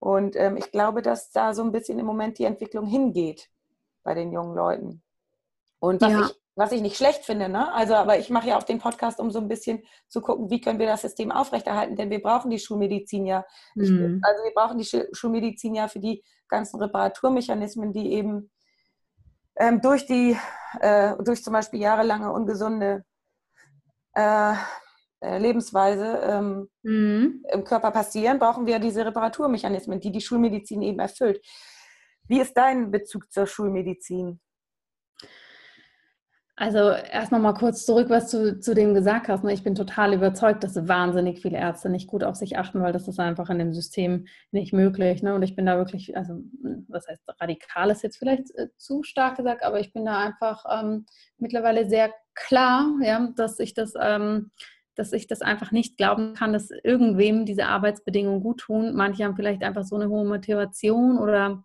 Und 0.00 0.34
ähm, 0.34 0.56
ich 0.56 0.72
glaube, 0.72 1.02
dass 1.02 1.30
da 1.30 1.54
so 1.54 1.62
ein 1.62 1.70
bisschen 1.70 2.00
im 2.00 2.06
Moment 2.06 2.38
die 2.38 2.44
Entwicklung 2.44 2.86
hingeht 2.86 3.48
bei 4.02 4.14
den 4.14 4.32
jungen 4.32 4.56
Leuten. 4.56 5.02
Und 5.78 6.00
was, 6.02 6.10
ja. 6.10 6.20
ich, 6.22 6.41
was 6.54 6.72
ich 6.72 6.82
nicht 6.82 6.96
schlecht 6.96 7.24
finde, 7.24 7.48
ne? 7.48 7.72
Also, 7.72 7.94
aber 7.94 8.18
ich 8.18 8.28
mache 8.28 8.48
ja 8.48 8.58
auch 8.58 8.62
den 8.62 8.78
Podcast, 8.78 9.20
um 9.20 9.30
so 9.30 9.38
ein 9.38 9.48
bisschen 9.48 9.82
zu 10.08 10.20
gucken, 10.20 10.50
wie 10.50 10.60
können 10.60 10.78
wir 10.78 10.86
das 10.86 11.02
System 11.02 11.32
aufrechterhalten, 11.32 11.96
denn 11.96 12.10
wir 12.10 12.20
brauchen 12.20 12.50
die 12.50 12.58
Schulmedizin 12.58 13.26
ja. 13.26 13.44
Mhm. 13.74 13.82
Ich, 13.82 13.90
also 14.24 14.44
wir 14.44 14.52
brauchen 14.54 14.78
die 14.78 15.06
Schulmedizin 15.12 15.74
ja 15.74 15.88
für 15.88 16.00
die 16.00 16.22
ganzen 16.48 16.80
Reparaturmechanismen, 16.80 17.92
die 17.92 18.12
eben 18.12 18.50
ähm, 19.56 19.80
durch 19.80 20.06
die, 20.06 20.36
äh, 20.80 21.14
durch 21.24 21.42
zum 21.42 21.54
Beispiel 21.54 21.80
jahrelange 21.80 22.30
ungesunde 22.32 23.04
äh, 24.14 24.54
äh, 25.22 25.38
Lebensweise 25.38 26.20
ähm, 26.24 26.68
mhm. 26.82 27.44
im 27.50 27.64
Körper 27.64 27.92
passieren, 27.92 28.38
brauchen 28.38 28.66
wir 28.66 28.78
diese 28.78 29.06
Reparaturmechanismen, 29.06 30.00
die 30.00 30.12
die 30.12 30.20
Schulmedizin 30.20 30.82
eben 30.82 30.98
erfüllt. 30.98 31.40
Wie 32.28 32.40
ist 32.40 32.54
dein 32.54 32.90
Bezug 32.90 33.30
zur 33.30 33.46
Schulmedizin? 33.46 34.40
Also 36.54 36.90
erst 36.90 37.32
noch 37.32 37.38
mal 37.38 37.54
kurz 37.54 37.86
zurück, 37.86 38.10
was 38.10 38.30
du 38.30 38.60
zu 38.60 38.74
dem 38.74 38.92
gesagt 38.92 39.28
hast. 39.28 39.42
Ne? 39.42 39.54
Ich 39.54 39.62
bin 39.62 39.74
total 39.74 40.12
überzeugt, 40.12 40.62
dass 40.62 40.86
wahnsinnig 40.86 41.40
viele 41.40 41.56
Ärzte 41.56 41.88
nicht 41.88 42.06
gut 42.06 42.22
auf 42.22 42.36
sich 42.36 42.58
achten, 42.58 42.82
weil 42.82 42.92
das 42.92 43.08
ist 43.08 43.18
einfach 43.18 43.48
in 43.48 43.58
dem 43.58 43.72
System 43.72 44.26
nicht 44.50 44.74
möglich. 44.74 45.22
Ne? 45.22 45.34
Und 45.34 45.42
ich 45.42 45.56
bin 45.56 45.64
da 45.64 45.78
wirklich, 45.78 46.14
also 46.14 46.42
was 46.88 47.08
heißt 47.08 47.22
radikal 47.40 47.90
ist 47.90 48.02
jetzt 48.02 48.18
vielleicht 48.18 48.54
äh, 48.56 48.68
zu 48.76 49.02
stark 49.02 49.38
gesagt, 49.38 49.64
aber 49.64 49.80
ich 49.80 49.94
bin 49.94 50.04
da 50.04 50.18
einfach 50.18 50.64
ähm, 50.70 51.06
mittlerweile 51.38 51.88
sehr 51.88 52.12
klar, 52.34 52.86
ja, 53.02 53.32
dass 53.34 53.58
ich 53.58 53.72
das 53.72 53.94
ähm, 53.98 54.50
dass 54.94 55.12
ich 55.12 55.26
das 55.26 55.40
einfach 55.40 55.72
nicht 55.72 55.96
glauben 55.96 56.34
kann, 56.34 56.52
dass 56.52 56.70
irgendwem 56.70 57.46
diese 57.46 57.66
Arbeitsbedingungen 57.66 58.42
gut 58.42 58.60
tun. 58.60 58.94
Manche 58.94 59.24
haben 59.24 59.36
vielleicht 59.36 59.62
einfach 59.62 59.84
so 59.84 59.96
eine 59.96 60.08
hohe 60.10 60.26
Motivation 60.26 61.18
oder 61.18 61.64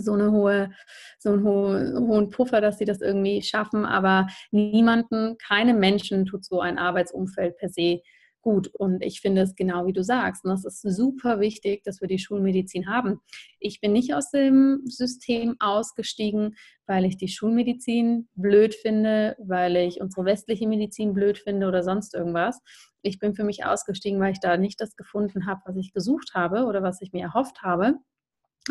so 0.00 0.12
eine 0.12 0.32
hohe, 0.32 0.70
so 1.18 1.30
einen 1.30 1.44
hohen, 1.44 1.98
hohen 1.98 2.30
Puffer, 2.30 2.60
dass 2.60 2.78
sie 2.78 2.84
das 2.84 3.00
irgendwie 3.00 3.42
schaffen, 3.42 3.84
aber 3.84 4.26
niemanden, 4.50 5.36
keinem 5.38 5.78
Menschen 5.78 6.26
tut 6.26 6.44
so 6.44 6.60
ein 6.60 6.78
Arbeitsumfeld 6.78 7.56
per 7.56 7.68
se 7.68 8.00
gut. 8.42 8.68
Und 8.74 9.02
ich 9.02 9.20
finde 9.20 9.42
es 9.42 9.54
genau 9.54 9.86
wie 9.86 9.92
du 9.92 10.02
sagst. 10.02 10.44
Und 10.44 10.50
es 10.52 10.64
ist 10.64 10.82
super 10.82 11.40
wichtig, 11.40 11.82
dass 11.84 12.00
wir 12.00 12.08
die 12.08 12.18
Schulmedizin 12.18 12.88
haben. 12.88 13.20
Ich 13.58 13.80
bin 13.80 13.92
nicht 13.92 14.14
aus 14.14 14.30
dem 14.30 14.82
System 14.84 15.56
ausgestiegen, 15.60 16.56
weil 16.86 17.04
ich 17.04 17.16
die 17.16 17.28
Schulmedizin 17.28 18.28
blöd 18.34 18.74
finde, 18.74 19.36
weil 19.38 19.76
ich 19.76 20.00
unsere 20.00 20.26
westliche 20.26 20.68
Medizin 20.68 21.14
blöd 21.14 21.38
finde 21.38 21.68
oder 21.68 21.82
sonst 21.82 22.14
irgendwas. 22.14 22.60
Ich 23.02 23.18
bin 23.18 23.34
für 23.34 23.44
mich 23.44 23.64
ausgestiegen, 23.64 24.20
weil 24.20 24.32
ich 24.32 24.40
da 24.40 24.56
nicht 24.56 24.80
das 24.80 24.96
gefunden 24.96 25.46
habe, 25.46 25.62
was 25.64 25.76
ich 25.76 25.92
gesucht 25.92 26.32
habe 26.34 26.64
oder 26.66 26.82
was 26.82 27.00
ich 27.00 27.12
mir 27.12 27.22
erhofft 27.22 27.62
habe. 27.62 27.94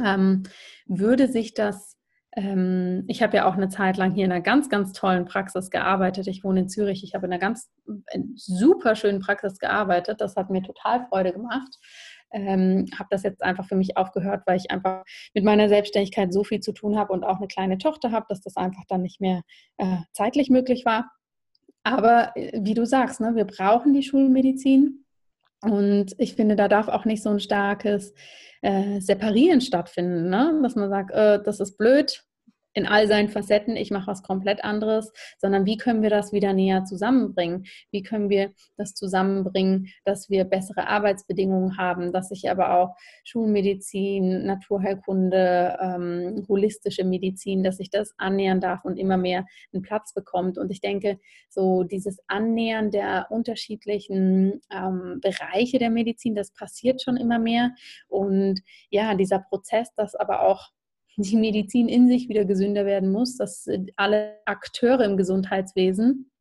Ähm, 0.04 0.44
würde 0.88 1.28
sich 1.28 1.54
das 1.54 1.98
ähm, 2.34 3.04
ich 3.08 3.22
habe 3.22 3.38
ja 3.38 3.46
auch 3.46 3.56
eine 3.56 3.68
Zeit 3.68 3.98
lang 3.98 4.14
hier 4.14 4.26
in 4.26 4.32
einer 4.32 4.42
ganz, 4.42 4.70
ganz 4.70 4.94
tollen 4.94 5.26
Praxis 5.26 5.70
gearbeitet. 5.70 6.28
Ich 6.28 6.44
wohne 6.44 6.62
in 6.62 6.70
Zürich. 6.70 7.04
Ich 7.04 7.14
habe 7.14 7.26
in 7.26 7.34
einer 7.34 7.42
ganz 7.42 7.70
super 8.36 8.96
schönen 8.96 9.20
Praxis 9.20 9.60
gearbeitet. 9.60 10.22
Das 10.22 10.36
hat 10.36 10.50
mir 10.50 10.64
total 10.64 11.06
Freude 11.08 11.34
gemacht. 11.34 11.78
Ähm, 12.34 12.86
habe 12.98 13.10
das 13.12 13.24
jetzt 13.24 13.44
einfach 13.44 13.66
für 13.66 13.76
mich 13.76 13.98
aufgehört, 13.98 14.44
weil 14.46 14.56
ich 14.58 14.72
einfach 14.72 15.04
mit 15.34 15.44
meiner 15.44 15.68
Selbstständigkeit 15.68 16.32
so 16.32 16.46
viel 16.46 16.62
zu 16.62 16.72
tun 16.72 16.98
habe 16.98 17.12
und 17.12 17.26
auch 17.26 17.38
eine 17.38 17.48
kleine 17.48 17.78
Tochter 17.78 18.12
habe, 18.12 18.26
dass 18.30 18.40
das 18.40 18.56
einfach 18.56 18.84
dann 18.88 19.02
nicht 19.02 19.20
mehr 19.20 19.42
äh, 19.78 19.98
zeitlich 20.14 20.50
möglich 20.50 20.86
war. 20.86 21.12
Aber 21.84 22.32
äh, 22.38 22.60
wie 22.64 22.74
du 22.74 22.86
sagst, 22.86 23.20
ne, 23.20 23.36
wir 23.36 23.46
brauchen 23.46 23.94
die 23.94 24.04
Schulmedizin. 24.04 25.06
Und 25.62 26.16
ich 26.18 26.36
finde, 26.36 26.56
da 26.56 26.68
darf 26.68 26.88
auch 26.88 27.06
nicht 27.06 27.22
so 27.22 27.30
ein 27.30 27.40
starkes 27.40 28.14
äh, 28.62 29.00
Separieren 29.00 29.62
stattfinden, 29.62 30.30
ne? 30.30 30.60
dass 30.64 30.76
man 30.76 30.90
sagt, 30.90 31.12
äh, 31.12 31.42
das 31.44 31.60
ist 31.60 31.78
blöd, 31.78 32.24
in 32.74 32.86
all 32.86 33.08
seinen 33.08 33.30
Facetten, 33.30 33.76
ich 33.76 33.92
mache 33.92 34.08
was 34.08 34.24
komplett 34.24 34.64
anderes, 34.64 35.12
sondern 35.40 35.66
wie 35.66 35.78
können 35.78 36.02
wir 36.02 36.10
das 36.10 36.32
wieder 36.32 36.54
näher 36.54 36.86
zusammenbringen? 36.86 37.66
Wie 37.92 38.04
können 38.04 38.30
wir 38.30 38.52
das 38.78 38.94
zusammenbringen, 38.94 39.88
dass 40.06 40.30
wir 40.30 40.46
bessere 40.46 40.88
Arbeitsbedingungen 40.88 41.78
haben, 41.78 42.12
dass 42.12 42.30
sich 42.30 42.50
aber 42.50 42.74
auch 42.74 42.96
Schulmedizin, 43.24 44.46
Naturheilkunde, 44.46 45.78
ähm, 45.82 46.46
holistische 46.48 47.04
Medizin, 47.04 47.64
dass 47.64 47.78
sich 47.78 47.90
das 47.90 48.14
annähern 48.18 48.62
darf 48.62 48.86
und 48.86 48.98
immer 48.98 49.18
mehr 49.18 49.46
einen 49.74 49.82
Platz 49.82 50.14
bekommt. 50.14 50.58
Und 50.58 50.72
ich 50.72 50.82
denke, 50.82 51.20
so 51.50 51.84
dieses 51.84 52.20
Annähern 52.28 52.92
der 52.92 53.28
unterschiedlichen 53.30 54.62
ähm, 54.72 55.20
Bereiche 55.22 55.80
der 55.80 55.90
Medizin, 55.90 56.36
das 56.36 56.52
passiert 56.52 57.02
schon 57.02 57.18
immer 57.18 57.40
mehr. 57.40 57.72
Und 58.08 58.62
ja, 58.90 59.16
dieser 59.16 59.40
Prozess, 59.40 59.90
das 59.96 60.16
aber 60.16 60.42
auch 60.42 60.70
die 61.18 61.36
Medizin 61.36 61.88
in 61.88 62.08
sich 62.08 62.30
wieder 62.30 62.46
gesünder 62.46 62.86
werden 62.86 63.12
muss, 63.12 63.38
dass 63.38 63.68
alle 63.96 64.38
Akteure 64.46 65.04
im 65.04 65.18
Gesundheitswesen 65.18 66.32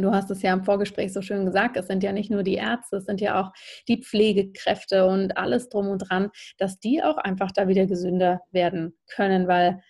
Du 0.00 0.10
hast 0.10 0.30
es 0.30 0.40
ja 0.42 0.52
im 0.52 0.64
Vorgespräch 0.64 1.12
so 1.12 1.20
schön 1.20 1.44
gesagt, 1.44 1.76
es 1.76 1.86
sind 1.86 2.02
ja 2.02 2.12
nicht 2.12 2.30
nur 2.30 2.42
die 2.42 2.54
Ärzte, 2.54 2.96
es 2.96 3.04
sind 3.04 3.20
ja 3.20 3.40
auch 3.40 3.52
die 3.88 4.02
Pflegekräfte 4.02 5.06
und 5.06 5.36
alles 5.36 5.68
drum 5.68 5.88
und 5.88 5.98
dran, 5.98 6.30
dass 6.56 6.78
die 6.78 7.02
auch 7.02 7.18
einfach 7.18 7.52
da 7.52 7.68
wieder 7.68 7.86
gesünder 7.86 8.40
werden 8.52 8.96
können, 9.14 9.48
weil 9.48 9.82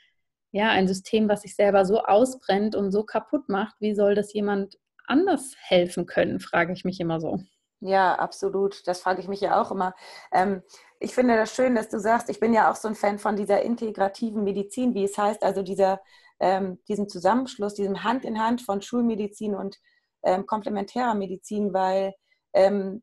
ja, 0.50 0.68
ein 0.70 0.88
System, 0.88 1.28
was 1.28 1.42
sich 1.42 1.54
selber 1.54 1.84
so 1.84 2.02
ausbrennt 2.02 2.74
und 2.74 2.90
so 2.90 3.04
kaputt 3.04 3.48
macht, 3.48 3.76
wie 3.80 3.94
soll 3.94 4.14
das 4.14 4.32
jemand 4.34 4.76
anders 5.06 5.54
helfen 5.58 6.06
können, 6.06 6.40
frage 6.40 6.72
ich 6.72 6.84
mich 6.84 7.00
immer 7.00 7.20
so. 7.20 7.38
Ja, 7.80 8.14
absolut. 8.14 8.86
Das 8.86 9.00
frage 9.00 9.20
ich 9.20 9.28
mich 9.28 9.40
ja 9.40 9.60
auch 9.60 9.72
immer. 9.72 9.94
Ähm, 10.32 10.62
ich 11.02 11.14
finde 11.14 11.36
das 11.36 11.54
schön, 11.54 11.74
dass 11.74 11.88
du 11.88 11.98
sagst, 11.98 12.30
ich 12.30 12.38
bin 12.38 12.54
ja 12.54 12.70
auch 12.70 12.76
so 12.76 12.88
ein 12.88 12.94
Fan 12.94 13.18
von 13.18 13.34
dieser 13.36 13.62
integrativen 13.62 14.44
Medizin, 14.44 14.94
wie 14.94 15.04
es 15.04 15.18
heißt, 15.18 15.42
also 15.42 15.62
dieser, 15.62 16.00
ähm, 16.38 16.78
diesem 16.88 17.08
Zusammenschluss, 17.08 17.74
diesem 17.74 18.04
Hand 18.04 18.24
in 18.24 18.40
Hand 18.40 18.62
von 18.62 18.80
Schulmedizin 18.82 19.54
und 19.54 19.78
ähm, 20.22 20.46
komplementärer 20.46 21.14
Medizin, 21.14 21.74
weil 21.74 22.14
ähm, 22.52 23.02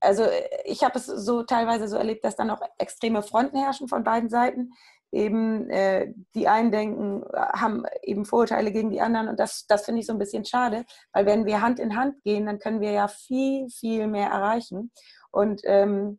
also 0.00 0.24
ich 0.64 0.84
habe 0.84 0.98
es 0.98 1.06
so 1.06 1.44
teilweise 1.44 1.88
so 1.88 1.96
erlebt, 1.96 2.24
dass 2.24 2.36
dann 2.36 2.50
auch 2.50 2.60
extreme 2.76 3.22
Fronten 3.22 3.56
herrschen 3.56 3.88
von 3.88 4.04
beiden 4.04 4.28
Seiten. 4.28 4.72
Eben 5.10 5.70
äh, 5.70 6.12
die 6.34 6.48
einen 6.48 6.72
denken, 6.72 7.24
haben 7.34 7.84
eben 8.02 8.26
Vorurteile 8.26 8.70
gegen 8.72 8.90
die 8.90 9.00
anderen 9.00 9.28
und 9.28 9.40
das, 9.40 9.64
das 9.66 9.84
finde 9.86 10.00
ich 10.00 10.06
so 10.06 10.12
ein 10.12 10.18
bisschen 10.18 10.44
schade, 10.44 10.84
weil 11.12 11.24
wenn 11.24 11.46
wir 11.46 11.62
Hand 11.62 11.78
in 11.78 11.96
Hand 11.96 12.22
gehen, 12.22 12.46
dann 12.46 12.58
können 12.58 12.80
wir 12.80 12.90
ja 12.90 13.08
viel, 13.08 13.70
viel 13.70 14.08
mehr 14.08 14.28
erreichen. 14.28 14.90
Und 15.30 15.62
ähm, 15.64 16.18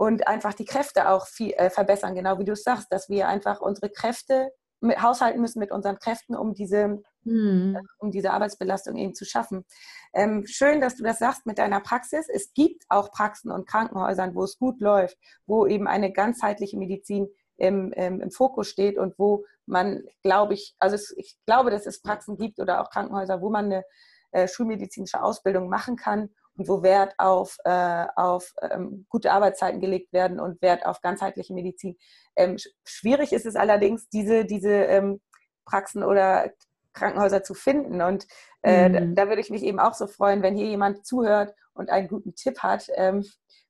und 0.00 0.26
einfach 0.26 0.54
die 0.54 0.64
Kräfte 0.64 1.10
auch 1.10 1.26
viel, 1.26 1.52
äh, 1.58 1.68
verbessern, 1.68 2.14
genau 2.14 2.38
wie 2.38 2.46
du 2.46 2.52
es 2.52 2.62
sagst, 2.62 2.90
dass 2.90 3.10
wir 3.10 3.28
einfach 3.28 3.60
unsere 3.60 3.90
Kräfte 3.90 4.50
mit, 4.80 5.02
haushalten 5.02 5.42
müssen 5.42 5.58
mit 5.58 5.72
unseren 5.72 5.98
Kräften, 5.98 6.34
um 6.34 6.54
diese, 6.54 7.02
hm. 7.24 7.76
äh, 7.76 7.82
um 7.98 8.10
diese 8.10 8.30
Arbeitsbelastung 8.30 8.96
eben 8.96 9.14
zu 9.14 9.26
schaffen. 9.26 9.66
Ähm, 10.14 10.46
schön, 10.46 10.80
dass 10.80 10.96
du 10.96 11.02
das 11.02 11.18
sagst 11.18 11.44
mit 11.44 11.58
deiner 11.58 11.80
Praxis. 11.80 12.30
Es 12.32 12.54
gibt 12.54 12.84
auch 12.88 13.12
Praxen 13.12 13.50
und 13.50 13.68
Krankenhäusern, 13.68 14.34
wo 14.34 14.44
es 14.44 14.56
gut 14.56 14.80
läuft, 14.80 15.18
wo 15.44 15.66
eben 15.66 15.86
eine 15.86 16.10
ganzheitliche 16.10 16.78
Medizin 16.78 17.28
im, 17.58 17.92
im, 17.92 18.22
im 18.22 18.30
Fokus 18.30 18.68
steht 18.68 18.96
und 18.96 19.18
wo 19.18 19.44
man, 19.66 20.02
glaube 20.22 20.54
ich, 20.54 20.74
also 20.78 20.94
es, 20.94 21.12
ich 21.18 21.36
glaube, 21.44 21.70
dass 21.70 21.84
es 21.84 22.00
Praxen 22.00 22.38
gibt 22.38 22.58
oder 22.58 22.80
auch 22.80 22.88
Krankenhäuser, 22.88 23.42
wo 23.42 23.50
man 23.50 23.66
eine 23.66 23.84
äh, 24.30 24.48
schulmedizinische 24.48 25.22
Ausbildung 25.22 25.68
machen 25.68 25.96
kann 25.96 26.30
und 26.56 26.68
wo 26.68 26.82
Wert 26.82 27.14
auf, 27.18 27.56
äh, 27.64 28.06
auf 28.16 28.54
ähm, 28.60 29.06
gute 29.08 29.32
Arbeitszeiten 29.32 29.80
gelegt 29.80 30.12
werden 30.12 30.40
und 30.40 30.60
Wert 30.62 30.84
auf 30.86 31.00
ganzheitliche 31.00 31.54
Medizin. 31.54 31.96
Ähm, 32.36 32.56
schwierig 32.84 33.32
ist 33.32 33.46
es 33.46 33.56
allerdings, 33.56 34.08
diese, 34.08 34.44
diese 34.44 34.70
ähm, 34.70 35.20
Praxen 35.64 36.02
oder 36.02 36.50
Krankenhäuser 36.92 37.42
zu 37.42 37.54
finden. 37.54 38.02
Und 38.02 38.26
äh, 38.62 38.88
mhm. 38.88 39.14
da, 39.14 39.24
da, 39.24 39.28
würde 39.28 39.40
ich 39.40 39.50
mich 39.50 39.62
eben 39.62 39.80
auch 39.80 39.94
so 39.94 40.06
freuen, 40.06 40.42
wenn 40.42 40.56
hier 40.56 40.66
jemand 40.66 41.06
zuhört 41.06 41.54
und 41.72 41.90
einen 41.90 42.08
guten 42.08 42.34
Tipp 42.34 42.58
hat 42.60 42.88
ähm, 42.94 43.24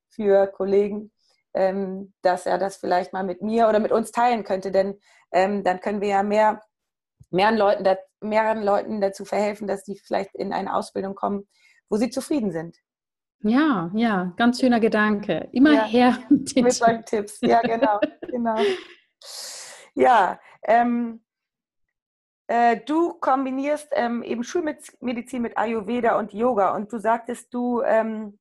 für 0.08 0.46
Kollegen, 0.48 1.12
ähm, 1.54 2.12
dass 2.22 2.46
er 2.46 2.58
das 2.58 2.76
vielleicht 2.76 3.12
mal 3.12 3.24
mit 3.24 3.42
mir 3.42 3.68
oder 3.68 3.78
mit 3.78 3.92
uns 3.92 4.10
teilen 4.10 4.44
könnte, 4.44 4.70
denn 4.70 4.98
ähm, 5.32 5.64
dann 5.64 5.80
können 5.80 6.00
wir 6.00 6.08
ja 6.08 6.22
mehr, 6.22 6.62
mehreren, 7.30 7.56
Leuten, 7.56 7.96
mehreren 8.20 8.62
Leuten 8.62 9.00
dazu 9.00 9.24
verhelfen, 9.24 9.66
dass 9.66 9.84
die 9.84 9.98
vielleicht 9.98 10.34
in 10.34 10.52
eine 10.52 10.74
Ausbildung 10.74 11.14
kommen, 11.14 11.48
wo 11.90 11.96
sie 11.96 12.08
zufrieden 12.08 12.52
sind. 12.52 12.78
Ja, 13.42 13.90
ja, 13.94 14.32
ganz 14.36 14.60
schöner 14.60 14.80
Gedanke. 14.80 15.48
Immer 15.52 15.72
ja, 15.72 15.84
her 15.84 16.18
mit, 16.30 16.54
mit 16.56 16.72
solchen 16.72 17.04
Tipps. 17.04 17.38
Ja, 17.42 17.60
genau, 17.60 18.00
genau. 18.20 18.56
Ja, 19.94 20.40
ähm, 20.62 21.22
äh, 22.46 22.80
du 22.84 23.14
kombinierst 23.14 23.88
ähm, 23.92 24.22
eben 24.22 24.44
Schulmedizin 24.44 25.42
mit 25.42 25.56
Ayurveda 25.56 26.18
und 26.18 26.32
Yoga 26.32 26.74
und 26.74 26.92
du 26.92 26.98
sagtest, 26.98 27.52
du 27.52 27.82
ähm, 27.82 28.38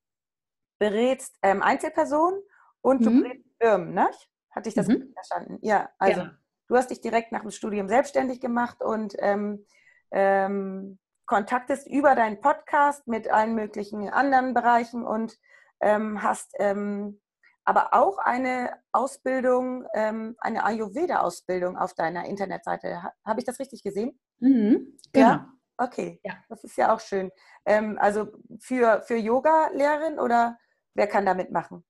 berätst 0.80 1.38
ähm, 1.42 1.62
Einzelpersonen 1.62 2.42
und 2.82 3.06
du 3.06 3.10
mhm. 3.10 3.24
berätst 3.24 3.50
Firmen, 3.62 3.94
ne? 3.94 4.10
Hatte 4.52 4.70
ich 4.70 4.76
das 4.76 4.88
mhm. 4.88 5.14
verstanden? 5.14 5.60
Ja, 5.62 5.90
also 5.98 6.22
ja. 6.22 6.32
du 6.68 6.76
hast 6.76 6.90
dich 6.90 7.02
direkt 7.02 7.32
nach 7.32 7.42
dem 7.42 7.52
Studium 7.52 7.88
selbstständig 7.88 8.42
gemacht 8.42 8.82
und 8.82 9.16
ähm, 9.20 9.66
ähm, 10.12 10.98
kontaktest 11.30 11.88
über 11.88 12.16
deinen 12.16 12.42
Podcast 12.42 13.08
mit 13.08 13.30
allen 13.30 13.54
möglichen 13.54 14.10
anderen 14.10 14.56
Bereichen 14.56 15.06
und 15.06 15.38
ähm, 15.80 16.24
hast 16.24 16.56
ähm, 16.58 17.22
aber 17.66 17.94
auch 17.94 18.18
eine 18.18 18.72
Ausbildung, 18.92 19.86
ähm, 19.94 20.36
eine 20.40 20.64
Ayurveda-Ausbildung 20.66 21.78
auf 21.78 21.94
deiner 21.94 22.26
Internetseite. 22.26 23.04
Habe 23.24 23.40
ich 23.40 23.46
das 23.46 23.60
richtig 23.60 23.84
gesehen? 23.84 24.20
Mhm, 24.40 24.98
genau. 25.14 25.28
Ja? 25.28 25.54
Okay, 25.78 26.20
ja. 26.24 26.34
das 26.50 26.64
ist 26.64 26.78
ja 26.78 26.92
auch 26.92 27.00
schön. 27.00 27.30
Ähm, 27.64 28.00
also 28.02 28.30
für, 28.60 29.04
für 29.04 29.16
Yoga-Lehrerin 29.16 30.18
oder 30.18 30.58
wer 30.96 31.06
kann 31.06 31.28
da 31.28 31.36
mitmachen? 31.36 31.86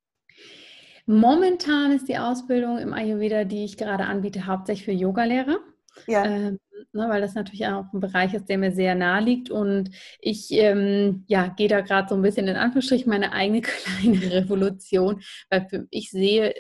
Momentan 1.06 1.94
ist 1.94 2.10
die 2.10 2.18
Ausbildung 2.18 2.78
im 2.78 2.94
Ayurveda, 2.94 3.46
die 3.46 3.64
ich 3.64 3.78
gerade 3.78 4.04
anbiete, 4.04 4.48
hauptsächlich 4.48 4.84
für 4.84 4.92
Yogalehrer. 4.92 5.60
Ja. 6.08 6.26
Ähm, 6.26 6.60
ne, 6.94 7.10
weil 7.10 7.22
das 7.22 7.34
natürlich 7.34 7.66
auch 7.68 7.92
ein 7.94 8.00
Bereich 8.00 8.34
ist, 8.34 8.50
der 8.50 8.58
mir 8.58 8.72
sehr 8.72 8.96
nahe 8.96 9.24
liegt. 9.24 9.50
Und 9.50 9.92
ich 10.20 10.52
ähm, 10.52 11.24
ja, 11.28 11.48
gehe 11.48 11.68
da 11.68 11.82
gerade 11.82 12.10
so 12.10 12.16
ein 12.16 12.22
bisschen 12.22 12.48
in 12.48 12.56
Anführungsstrichen 12.56 13.10
meine 13.10 13.34
eigene 13.34 13.62
kleine 13.62 14.32
Revolution, 14.32 15.22
weil 15.50 15.88
ich 15.92 16.12
sehe 16.12 16.54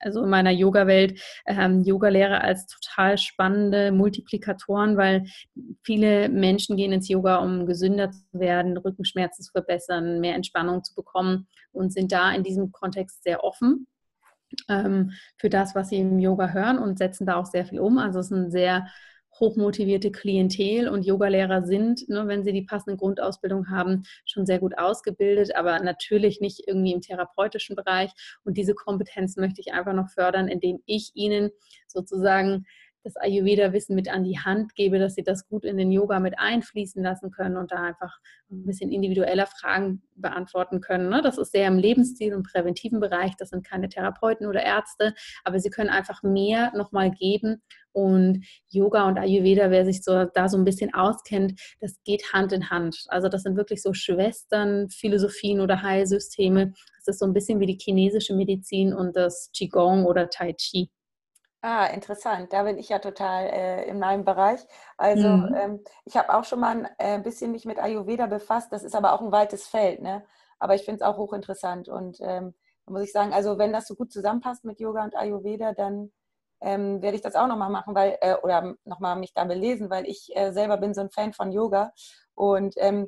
also 0.00 0.22
in 0.22 0.30
meiner 0.30 0.50
Yoga-Welt, 0.50 1.20
ähm, 1.46 1.82
Yoga-Lehrer 1.82 2.42
als 2.42 2.66
total 2.66 3.18
spannende 3.18 3.92
Multiplikatoren, 3.92 4.96
weil 4.96 5.24
viele 5.82 6.30
Menschen 6.30 6.76
gehen 6.76 6.92
ins 6.92 7.08
Yoga, 7.08 7.36
um 7.36 7.66
gesünder 7.66 8.10
zu 8.10 8.22
werden, 8.32 8.78
Rückenschmerzen 8.78 9.44
zu 9.44 9.52
verbessern, 9.52 10.20
mehr 10.20 10.34
Entspannung 10.34 10.82
zu 10.82 10.94
bekommen 10.94 11.46
und 11.72 11.92
sind 11.92 12.12
da 12.12 12.32
in 12.32 12.42
diesem 12.42 12.72
Kontext 12.72 13.22
sehr 13.22 13.44
offen 13.44 13.86
für 14.68 15.48
das, 15.48 15.74
was 15.74 15.90
sie 15.90 15.98
im 15.98 16.18
Yoga 16.18 16.50
hören 16.52 16.78
und 16.78 16.98
setzen 16.98 17.26
da 17.26 17.36
auch 17.36 17.46
sehr 17.46 17.64
viel 17.64 17.80
um. 17.80 17.98
Also 17.98 18.18
es 18.18 18.26
ist 18.26 18.32
ein 18.32 18.50
sehr 18.50 18.86
hochmotivierte 19.38 20.10
Klientel 20.10 20.88
und 20.88 21.04
Yogalehrer 21.06 21.62
sind, 21.62 22.08
ne, 22.08 22.26
wenn 22.26 22.44
sie 22.44 22.52
die 22.52 22.62
passende 22.62 22.96
Grundausbildung 22.96 23.70
haben, 23.70 24.02
schon 24.24 24.44
sehr 24.46 24.58
gut 24.58 24.76
ausgebildet, 24.76 25.54
aber 25.54 25.78
natürlich 25.80 26.40
nicht 26.40 26.66
irgendwie 26.66 26.92
im 26.92 27.00
therapeutischen 27.00 27.76
Bereich. 27.76 28.10
Und 28.44 28.56
diese 28.56 28.74
Kompetenz 28.74 29.36
möchte 29.36 29.60
ich 29.60 29.72
einfach 29.72 29.94
noch 29.94 30.10
fördern, 30.10 30.48
indem 30.48 30.80
ich 30.84 31.12
ihnen 31.14 31.50
sozusagen 31.86 32.66
das 33.02 33.16
Ayurveda-Wissen 33.16 33.94
mit 33.94 34.08
an 34.08 34.24
die 34.24 34.38
Hand 34.38 34.74
gebe, 34.74 34.98
dass 34.98 35.14
sie 35.14 35.22
das 35.22 35.48
gut 35.48 35.64
in 35.64 35.76
den 35.76 35.90
Yoga 35.90 36.20
mit 36.20 36.38
einfließen 36.38 37.02
lassen 37.02 37.30
können 37.30 37.56
und 37.56 37.72
da 37.72 37.82
einfach 37.82 38.18
ein 38.50 38.66
bisschen 38.66 38.90
individueller 38.90 39.46
Fragen 39.46 40.02
beantworten 40.14 40.80
können. 40.80 41.08
Ne? 41.08 41.22
Das 41.22 41.38
ist 41.38 41.52
sehr 41.52 41.66
im 41.68 41.78
Lebensstil 41.78 42.34
und 42.34 42.46
präventiven 42.46 43.00
Bereich. 43.00 43.36
Das 43.36 43.50
sind 43.50 43.66
keine 43.66 43.88
Therapeuten 43.88 44.46
oder 44.46 44.62
Ärzte, 44.62 45.14
aber 45.44 45.60
sie 45.60 45.70
können 45.70 45.90
einfach 45.90 46.22
mehr 46.22 46.72
nochmal 46.76 47.10
geben. 47.10 47.62
Und 47.92 48.46
Yoga 48.68 49.08
und 49.08 49.18
Ayurveda, 49.18 49.70
wer 49.70 49.84
sich 49.84 50.04
so, 50.04 50.24
da 50.26 50.48
so 50.48 50.56
ein 50.56 50.64
bisschen 50.64 50.94
auskennt, 50.94 51.60
das 51.80 52.00
geht 52.04 52.32
Hand 52.32 52.52
in 52.52 52.70
Hand. 52.70 53.04
Also 53.08 53.28
das 53.28 53.42
sind 53.42 53.56
wirklich 53.56 53.82
so 53.82 53.92
Schwestern, 53.94 54.88
Philosophien 54.90 55.60
oder 55.60 55.82
Heilsysteme. 55.82 56.72
Das 56.98 57.14
ist 57.14 57.18
so 57.18 57.26
ein 57.26 57.32
bisschen 57.32 57.58
wie 57.58 57.66
die 57.66 57.78
chinesische 57.80 58.34
Medizin 58.34 58.94
und 58.94 59.16
das 59.16 59.50
Qigong 59.56 60.04
oder 60.04 60.28
Tai 60.28 60.52
Chi. 60.52 60.90
Ah, 61.62 61.86
interessant. 61.86 62.52
Da 62.52 62.62
bin 62.62 62.78
ich 62.78 62.88
ja 62.88 62.98
total 62.98 63.46
äh, 63.46 63.84
in 63.84 63.98
meinem 63.98 64.24
Bereich. 64.24 64.60
Also 64.96 65.28
mhm. 65.28 65.54
ähm, 65.54 65.84
ich 66.06 66.16
habe 66.16 66.32
auch 66.32 66.44
schon 66.44 66.60
mal 66.60 66.90
ein 66.98 67.20
äh, 67.20 67.22
bisschen 67.22 67.52
mich 67.52 67.66
mit 67.66 67.78
Ayurveda 67.78 68.26
befasst. 68.26 68.72
Das 68.72 68.82
ist 68.82 68.94
aber 68.94 69.12
auch 69.12 69.20
ein 69.20 69.30
weites 69.30 69.66
Feld, 69.66 70.00
ne? 70.00 70.24
Aber 70.58 70.74
ich 70.74 70.84
finde 70.84 70.96
es 70.96 71.02
auch 71.02 71.18
hochinteressant. 71.18 71.88
Und 71.88 72.18
ähm, 72.22 72.54
da 72.86 72.92
muss 72.92 73.02
ich 73.02 73.12
sagen, 73.12 73.34
also 73.34 73.58
wenn 73.58 73.74
das 73.74 73.86
so 73.86 73.94
gut 73.94 74.10
zusammenpasst 74.10 74.64
mit 74.64 74.80
Yoga 74.80 75.04
und 75.04 75.14
Ayurveda, 75.14 75.74
dann 75.74 76.12
ähm, 76.62 77.02
werde 77.02 77.16
ich 77.16 77.22
das 77.22 77.34
auch 77.34 77.46
nochmal 77.46 77.70
machen, 77.70 77.94
weil, 77.94 78.16
äh, 78.22 78.36
oder 78.36 78.74
nochmal 78.84 79.16
mich 79.16 79.34
da 79.34 79.44
belesen, 79.44 79.90
weil 79.90 80.06
ich 80.06 80.34
äh, 80.34 80.52
selber 80.52 80.78
bin 80.78 80.94
so 80.94 81.02
ein 81.02 81.10
Fan 81.10 81.34
von 81.34 81.52
Yoga. 81.52 81.92
Und 82.34 82.74
ähm, 82.78 83.06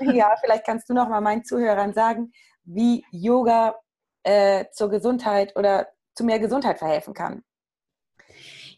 ja, 0.00 0.36
vielleicht 0.40 0.64
kannst 0.64 0.88
du 0.88 0.94
nochmal 0.94 1.20
meinen 1.20 1.44
Zuhörern 1.44 1.92
sagen, 1.92 2.32
wie 2.62 3.04
Yoga 3.10 3.74
äh, 4.22 4.66
zur 4.72 4.90
Gesundheit 4.90 5.56
oder 5.56 5.88
zu 6.14 6.24
mehr 6.24 6.38
Gesundheit 6.38 6.78
verhelfen 6.78 7.14
kann. 7.14 7.42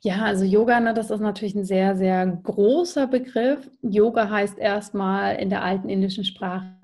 Ja, 0.02 0.24
also 0.24 0.44
Yoga, 0.44 0.80
ne, 0.80 0.94
das 0.94 1.10
ist 1.10 1.20
natürlich 1.20 1.54
ein 1.54 1.64
sehr, 1.64 1.96
sehr 1.96 2.26
großer 2.26 3.06
Begriff. 3.06 3.70
Yoga 3.82 4.30
heißt 4.30 4.58
erstmal 4.58 5.36
in 5.36 5.50
der 5.50 5.62
alten 5.62 5.88
indischen 5.88 6.24
Sprache 6.24 6.74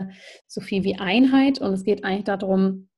so 0.47 0.61
viel 0.61 0.85
wie 0.85 0.99
Einheit 0.99 1.61
und 1.61 1.73
es 1.73 1.85
geht 1.85 2.05
eigentlich 2.05 2.25
darum, 2.25 2.89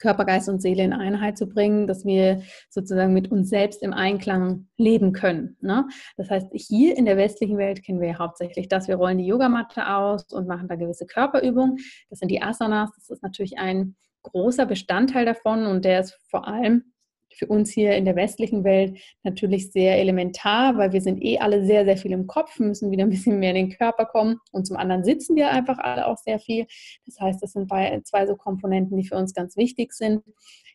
Körper, 0.00 0.24
Geist 0.24 0.48
und 0.48 0.62
Seele 0.62 0.82
in 0.82 0.94
Einheit 0.94 1.36
zu 1.36 1.46
bringen, 1.46 1.86
dass 1.86 2.04
wir 2.04 2.42
sozusagen 2.70 3.12
mit 3.12 3.30
uns 3.30 3.50
selbst 3.50 3.82
im 3.82 3.92
Einklang 3.92 4.66
leben 4.78 5.12
können. 5.12 5.56
Ne? 5.60 5.86
Das 6.16 6.30
heißt, 6.30 6.48
hier 6.52 6.96
in 6.96 7.04
der 7.04 7.18
westlichen 7.18 7.58
Welt 7.58 7.84
kennen 7.84 8.00
wir 8.00 8.18
hauptsächlich 8.18 8.68
das, 8.68 8.88
wir 8.88 8.96
rollen 8.96 9.18
die 9.18 9.26
Yogamatte 9.26 9.86
aus 9.86 10.24
und 10.32 10.48
machen 10.48 10.68
da 10.68 10.76
gewisse 10.76 11.06
Körperübungen. 11.06 11.76
Das 12.08 12.18
sind 12.18 12.30
die 12.30 12.42
Asanas, 12.42 12.90
das 12.96 13.10
ist 13.10 13.22
natürlich 13.22 13.58
ein 13.58 13.94
großer 14.22 14.66
Bestandteil 14.66 15.26
davon 15.26 15.66
und 15.66 15.84
der 15.84 16.00
ist 16.00 16.18
vor 16.30 16.48
allem 16.48 16.92
für 17.34 17.46
uns 17.46 17.70
hier 17.70 17.96
in 17.96 18.04
der 18.04 18.16
westlichen 18.16 18.64
Welt 18.64 18.98
natürlich 19.22 19.72
sehr 19.72 19.98
elementar, 19.98 20.76
weil 20.76 20.92
wir 20.92 21.00
sind 21.00 21.22
eh 21.22 21.38
alle 21.38 21.64
sehr, 21.64 21.84
sehr 21.84 21.96
viel 21.96 22.12
im 22.12 22.26
Kopf, 22.26 22.58
müssen 22.58 22.90
wieder 22.90 23.04
ein 23.04 23.10
bisschen 23.10 23.38
mehr 23.38 23.50
in 23.50 23.68
den 23.68 23.76
Körper 23.76 24.06
kommen 24.06 24.38
und 24.52 24.66
zum 24.66 24.76
anderen 24.76 25.04
sitzen 25.04 25.36
wir 25.36 25.50
einfach 25.50 25.78
alle 25.78 26.06
auch 26.06 26.18
sehr 26.18 26.38
viel. 26.38 26.66
Das 27.06 27.20
heißt, 27.20 27.42
das 27.42 27.52
sind 27.52 27.70
zwei 28.04 28.26
so 28.26 28.36
Komponenten, 28.36 28.96
die 28.96 29.06
für 29.06 29.16
uns 29.16 29.34
ganz 29.34 29.56
wichtig 29.56 29.92
sind. 29.92 30.22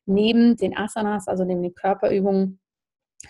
Neben 0.05 0.55
den 0.55 0.77
Asanas, 0.77 1.27
also 1.27 1.43
neben 1.43 1.63
den 1.63 1.73
Körperübungen, 1.73 2.59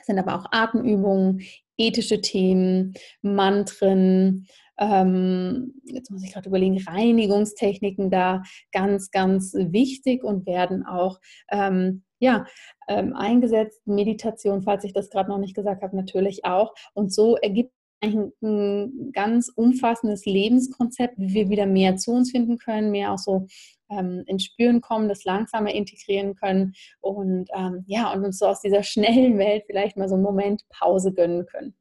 sind 0.04 0.20
aber 0.20 0.36
auch 0.36 0.46
Atemübungen, 0.52 1.42
ethische 1.78 2.22
Themen, 2.22 2.94
Mantren, 3.22 4.48
ähm, 4.78 5.74
jetzt 5.86 6.12
muss 6.12 6.24
ich 6.24 6.34
gerade 6.34 6.50
überlegen, 6.50 6.82
Reinigungstechniken 6.86 8.10
da 8.10 8.44
ganz, 8.72 9.12
ganz 9.12 9.54
wichtig 9.54 10.24
und 10.24 10.46
werden 10.46 10.86
auch 10.86 11.20
ähm, 11.50 12.04
ja, 12.20 12.46
ähm, 12.88 13.14
eingesetzt. 13.16 13.86
Meditation, 13.86 14.62
falls 14.62 14.84
ich 14.84 14.94
das 14.94 15.10
gerade 15.10 15.30
noch 15.30 15.38
nicht 15.38 15.56
gesagt 15.56 15.82
habe, 15.84 15.96
natürlich 15.96 16.46
auch. 16.46 16.74
Und 16.94 17.14
so 17.14 17.36
ergibt 17.36 17.74
ein, 18.02 18.32
ein 18.42 19.12
ganz 19.14 19.52
umfassendes 19.56 20.26
Lebenskonzept, 20.26 21.16
wie 21.18 21.34
wir 21.34 21.50
wieder 21.50 21.66
mehr 21.66 21.98
zu 21.98 22.12
uns 22.12 22.32
finden 22.32 22.58
können, 22.58 22.92
mehr 22.92 23.12
auch 23.12 23.18
so 23.18 23.48
ähm, 23.90 24.24
ins 24.28 24.46
Spüren 24.46 24.82
kommen, 24.82 25.10
das 25.10 25.24
langsamer 25.24 25.72
integrieren 25.72 26.36
können 26.36 26.74
und 27.02 27.50
ähm, 27.54 27.84
ja, 27.88 28.12
und 28.12 28.24
uns 28.26 28.40
so 28.40 28.48
aus 28.48 28.62
dieser 28.62 28.84
schnellen 28.84 29.38
Welt 29.38 29.64
vielleicht 29.68 29.98
mal 29.98 30.10
so 30.10 30.16
einen 30.16 30.24
Moment 30.24 30.64
Pause 30.70 31.14
gönnen 31.14 31.46
können. 31.46 31.76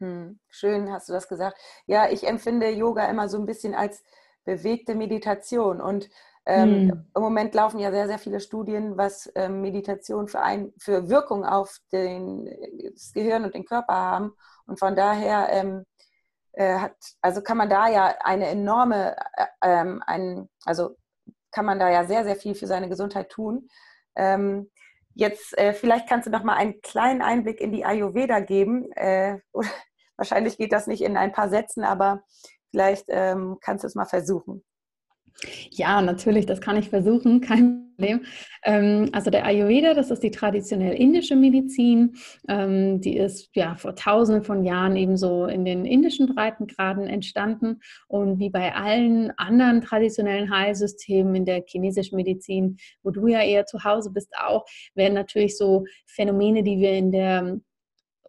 Hm, 0.00 0.40
schön 0.48 0.90
hast 0.90 1.08
du 1.08 1.12
das 1.12 1.28
gesagt. 1.28 1.58
Ja, 1.86 2.10
ich 2.10 2.26
empfinde 2.26 2.70
Yoga 2.70 3.08
immer 3.10 3.28
so 3.28 3.38
ein 3.38 3.46
bisschen 3.46 3.74
als 3.74 4.02
bewegte 4.44 4.94
Meditation 4.94 5.80
und 5.80 6.08
ähm, 6.46 6.84
mhm. 6.84 7.06
Im 7.14 7.22
Moment 7.22 7.54
laufen 7.54 7.78
ja 7.78 7.90
sehr, 7.90 8.06
sehr 8.06 8.18
viele 8.18 8.40
Studien, 8.40 8.96
was 8.96 9.30
ähm, 9.34 9.60
Meditation 9.60 10.26
für, 10.26 10.40
ein, 10.40 10.72
für 10.78 11.08
Wirkung 11.08 11.44
auf 11.44 11.78
den, 11.92 12.46
das 12.92 13.12
Gehirn 13.12 13.44
und 13.44 13.54
den 13.54 13.64
Körper 13.64 13.94
haben. 13.94 14.32
Und 14.66 14.78
von 14.78 14.96
daher 14.96 15.48
ähm, 15.50 15.84
äh, 16.52 16.78
hat, 16.78 16.96
also 17.20 17.42
kann 17.42 17.56
man 17.56 17.68
da 17.68 17.88
ja 17.88 18.14
eine 18.20 18.46
enorme, 18.48 19.16
äh, 19.36 19.46
ähm, 19.62 20.02
ein, 20.06 20.48
also 20.64 20.96
kann 21.50 21.66
man 21.66 21.78
da 21.78 21.90
ja 21.90 22.04
sehr, 22.04 22.24
sehr 22.24 22.36
viel 22.36 22.54
für 22.54 22.66
seine 22.66 22.88
Gesundheit 22.88 23.28
tun. 23.30 23.68
Ähm, 24.16 24.70
jetzt 25.14 25.56
äh, 25.58 25.74
vielleicht 25.74 26.08
kannst 26.08 26.26
du 26.26 26.30
noch 26.30 26.42
mal 26.42 26.56
einen 26.56 26.80
kleinen 26.80 27.22
Einblick 27.22 27.60
in 27.60 27.72
die 27.72 27.84
Ayurveda 27.84 28.40
geben. 28.40 28.90
Äh, 28.92 29.38
wahrscheinlich 30.16 30.56
geht 30.56 30.72
das 30.72 30.86
nicht 30.86 31.02
in 31.02 31.16
ein 31.16 31.32
paar 31.32 31.50
Sätzen, 31.50 31.84
aber 31.84 32.22
vielleicht 32.70 33.06
ähm, 33.08 33.58
kannst 33.60 33.84
du 33.84 33.88
es 33.88 33.94
mal 33.94 34.06
versuchen. 34.06 34.64
Ja, 35.70 36.02
natürlich, 36.02 36.46
das 36.46 36.60
kann 36.60 36.76
ich 36.76 36.90
versuchen, 36.90 37.40
kein 37.40 37.90
Problem. 37.96 38.24
Ähm, 38.64 39.08
also 39.12 39.30
der 39.30 39.44
Ayurveda, 39.44 39.94
das 39.94 40.10
ist 40.10 40.22
die 40.22 40.30
traditionell 40.30 40.94
indische 40.94 41.36
Medizin. 41.36 42.14
Ähm, 42.48 43.00
die 43.00 43.16
ist 43.16 43.50
ja 43.54 43.74
vor 43.74 43.94
tausenden 43.94 44.44
von 44.44 44.64
Jahren 44.64 44.96
ebenso 44.96 45.46
in 45.46 45.64
den 45.64 45.84
indischen 45.84 46.26
Breitengraden 46.34 47.06
entstanden. 47.06 47.80
Und 48.08 48.38
wie 48.38 48.50
bei 48.50 48.74
allen 48.74 49.32
anderen 49.38 49.80
traditionellen 49.80 50.50
Heilsystemen 50.54 51.34
in 51.34 51.44
der 51.44 51.62
chinesischen 51.66 52.16
Medizin, 52.16 52.76
wo 53.02 53.10
du 53.10 53.26
ja 53.26 53.42
eher 53.42 53.66
zu 53.66 53.84
Hause 53.84 54.10
bist, 54.10 54.32
auch, 54.38 54.64
werden 54.94 55.14
natürlich 55.14 55.56
so 55.56 55.84
Phänomene, 56.06 56.62
die 56.62 56.78
wir 56.78 56.92
in 56.92 57.12
der 57.12 57.60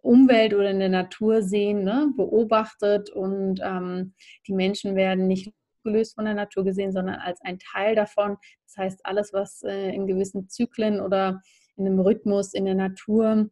Umwelt 0.02 0.52
oder 0.52 0.70
in 0.70 0.80
der 0.80 0.88
Natur 0.88 1.42
sehen, 1.42 1.84
ne, 1.84 2.12
beobachtet 2.16 3.10
und 3.10 3.60
ähm, 3.62 4.14
die 4.48 4.52
Menschen 4.52 4.96
werden 4.96 5.28
nicht 5.28 5.52
gelöst 5.82 6.14
von 6.14 6.24
der 6.24 6.34
Natur 6.34 6.64
gesehen, 6.64 6.92
sondern 6.92 7.16
als 7.16 7.40
ein 7.42 7.58
Teil 7.58 7.94
davon. 7.94 8.36
Das 8.66 8.76
heißt, 8.76 9.00
alles, 9.04 9.32
was 9.32 9.62
äh, 9.62 9.90
in 9.94 10.06
gewissen 10.06 10.48
Zyklen 10.48 11.00
oder 11.00 11.40
in 11.76 11.86
einem 11.86 12.00
Rhythmus 12.00 12.54
in 12.54 12.64
der 12.64 12.74
Natur 12.74 13.50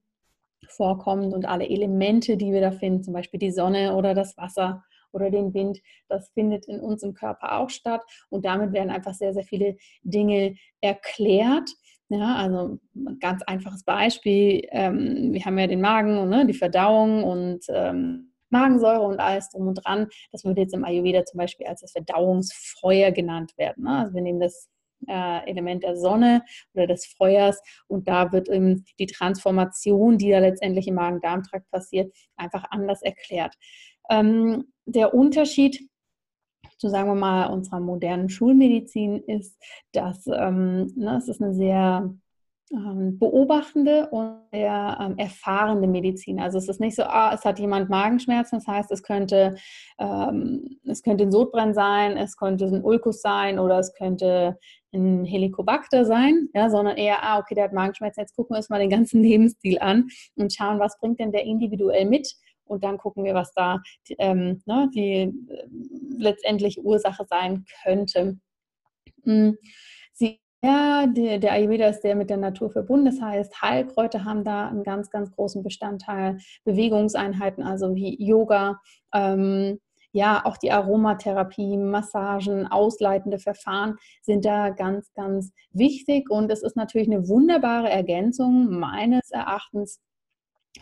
vorkommt 0.69 1.33
und 1.33 1.47
alle 1.47 1.69
Elemente, 1.69 2.37
die 2.37 2.53
wir 2.53 2.61
da 2.61 2.71
finden, 2.71 3.03
zum 3.03 3.15
Beispiel 3.15 3.41
die 3.41 3.51
Sonne 3.51 3.97
oder 3.97 4.15
das 4.15 4.37
Wasser 4.37 4.83
oder 5.13 5.31
den 5.31 5.55
Wind, 5.55 5.81
das 6.09 6.31
findet 6.31 6.67
in 6.67 6.81
uns 6.81 7.03
im 7.03 7.15
Körper 7.15 7.59
auch 7.59 7.71
statt. 7.71 8.03
Und 8.29 8.45
damit 8.45 8.73
werden 8.73 8.91
einfach 8.91 9.15
sehr, 9.15 9.35
sehr 9.35 9.45
viele 9.45 9.77
Dinge 10.03 10.55
erklärt. 10.81 11.71
Ja, 12.09 12.37
also 12.37 12.79
ein 12.95 13.19
ganz 13.21 13.43
einfaches 13.43 13.85
Beispiel. 13.85 14.67
Ähm, 14.71 15.33
wir 15.33 15.45
haben 15.45 15.59
ja 15.59 15.67
den 15.67 15.81
Magen 15.81 16.19
und 16.19 16.29
ne, 16.29 16.45
die 16.45 16.55
Verdauung 16.55 17.23
und 17.23 17.65
ähm, 17.69 18.30
Magensäure 18.51 19.03
und 19.03 19.21
alles 19.21 19.49
drum 19.51 19.69
und 19.69 19.75
dran. 19.85 20.09
Das 20.33 20.45
würde 20.45 20.63
jetzt 20.63 20.75
im 20.75 20.85
Ayurveda 20.85 21.25
zum 21.25 21.39
Beispiel 21.39 21.67
als 21.67 21.81
das 21.81 21.93
Verdauungsfeuer 21.93 23.11
genannt 23.11 23.53
werden. 23.57 23.85
Ne? 23.85 23.99
Also 23.99 24.15
wir 24.15 24.23
nehmen 24.23 24.41
das 24.41 24.69
äh, 25.09 25.49
Element 25.49 25.83
der 25.83 25.97
Sonne 25.97 26.43
oder 26.75 26.87
des 26.87 27.07
Feuers 27.07 27.61
und 27.89 28.07
da 28.09 28.33
wird 28.33 28.49
ähm, 28.51 28.85
die 28.99 29.07
Transformation, 29.07 30.19
die 30.19 30.31
da 30.31 30.39
letztendlich 30.39 30.89
im 30.89 30.95
Magen-Darm-Trakt 30.97 31.71
passiert, 31.71 32.15
einfach 32.37 32.65
anders 32.71 33.03
erklärt. 33.03 33.55
Ähm, 34.11 34.73
der 34.85 35.15
Unterschied 35.15 35.89
zu 36.81 36.89
sagen 36.89 37.09
wir 37.09 37.15
mal 37.15 37.47
unserer 37.47 37.79
modernen 37.79 38.31
Schulmedizin 38.31 39.23
ist, 39.25 39.57
dass 39.93 40.27
ähm, 40.27 40.91
ne, 40.97 41.19
es 41.19 41.29
ist 41.29 41.43
eine 41.43 41.55
sehr 41.55 42.15
beobachtende 42.71 44.09
und 44.11 44.43
sehr 44.53 44.97
ähm, 45.01 45.19
erfahrene 45.19 45.89
Medizin. 45.89 46.39
Also 46.39 46.59
es 46.59 46.69
ist 46.69 46.79
nicht 46.79 46.95
so, 46.95 47.03
ah, 47.03 47.33
es 47.35 47.45
hat 47.45 47.59
jemand 47.59 47.91
Magenschmerzen, 47.91 48.61
das 48.61 48.67
heißt, 48.69 48.93
es 48.93 49.03
könnte, 49.03 49.57
ähm, 49.99 50.79
es 50.85 51.03
könnte 51.03 51.25
ein 51.25 51.33
Sodbrennen 51.33 51.75
sein, 51.75 52.17
es 52.17 52.37
könnte 52.37 52.67
ein 52.67 52.85
Ulkus 52.85 53.23
sein 53.23 53.59
oder 53.59 53.81
es 53.81 53.93
könnte 53.95 54.57
ein 54.93 55.25
Helicobacter 55.25 56.05
sein, 56.05 56.49
ja, 56.55 56.71
sondern 56.71 56.97
eher, 56.97 57.25
ah, 57.25 57.41
okay, 57.41 57.57
der 57.57 57.65
hat 57.65 57.73
Magenschmerzen, 57.73 58.21
jetzt 58.21 58.37
gucken 58.37 58.55
wir 58.55 58.59
uns 58.59 58.71
mal 58.71 58.79
den 58.79 58.91
ganzen 58.91 59.21
Lebensstil 59.23 59.81
an 59.81 60.07
und 60.37 60.53
schauen, 60.53 60.79
was 60.79 60.99
bringt 61.01 61.19
denn 61.19 61.33
der 61.33 61.43
individuell 61.43 62.07
mit 62.07 62.37
und 62.65 62.85
dann 62.85 62.99
gucken 62.99 63.25
wir, 63.25 63.35
was 63.35 63.53
da 63.53 63.81
ähm, 64.19 64.63
ne, 64.67 64.89
die 64.95 65.23
äh, 65.23 65.33
letztendlich 66.19 66.79
Ursache 66.85 67.25
sein 67.29 67.65
könnte. 67.83 68.39
Hm. 69.25 69.59
Sie 70.13 70.39
ja, 70.63 71.07
der, 71.07 71.39
der 71.39 71.53
Ayurveda 71.53 71.89
ist 71.89 72.03
sehr 72.03 72.15
mit 72.15 72.29
der 72.29 72.37
Natur 72.37 72.71
verbunden. 72.71 73.07
Das 73.07 73.21
heißt, 73.21 73.63
Heilkräuter 73.63 74.25
haben 74.25 74.45
da 74.45 74.69
einen 74.69 74.83
ganz, 74.83 75.11
ganz 75.11 75.31
großen 75.33 75.63
Bestandteil. 75.63 76.39
Bewegungseinheiten, 76.65 77.65
also 77.65 77.95
wie 77.95 78.23
Yoga, 78.23 78.81
ähm, 79.15 79.81
ja, 80.13 80.45
auch 80.45 80.57
die 80.57 80.73
Aromatherapie, 80.73 81.77
Massagen, 81.77 82.67
ausleitende 82.67 83.39
Verfahren 83.39 83.97
sind 84.23 84.45
da 84.45 84.71
ganz, 84.71 85.13
ganz 85.15 85.53
wichtig. 85.71 86.29
Und 86.31 86.51
es 86.51 86.63
ist 86.63 86.77
natürlich 86.77 87.09
eine 87.09 87.29
wunderbare 87.29 87.89
Ergänzung 87.89 88.71
meines 88.71 89.31
Erachtens 89.31 90.01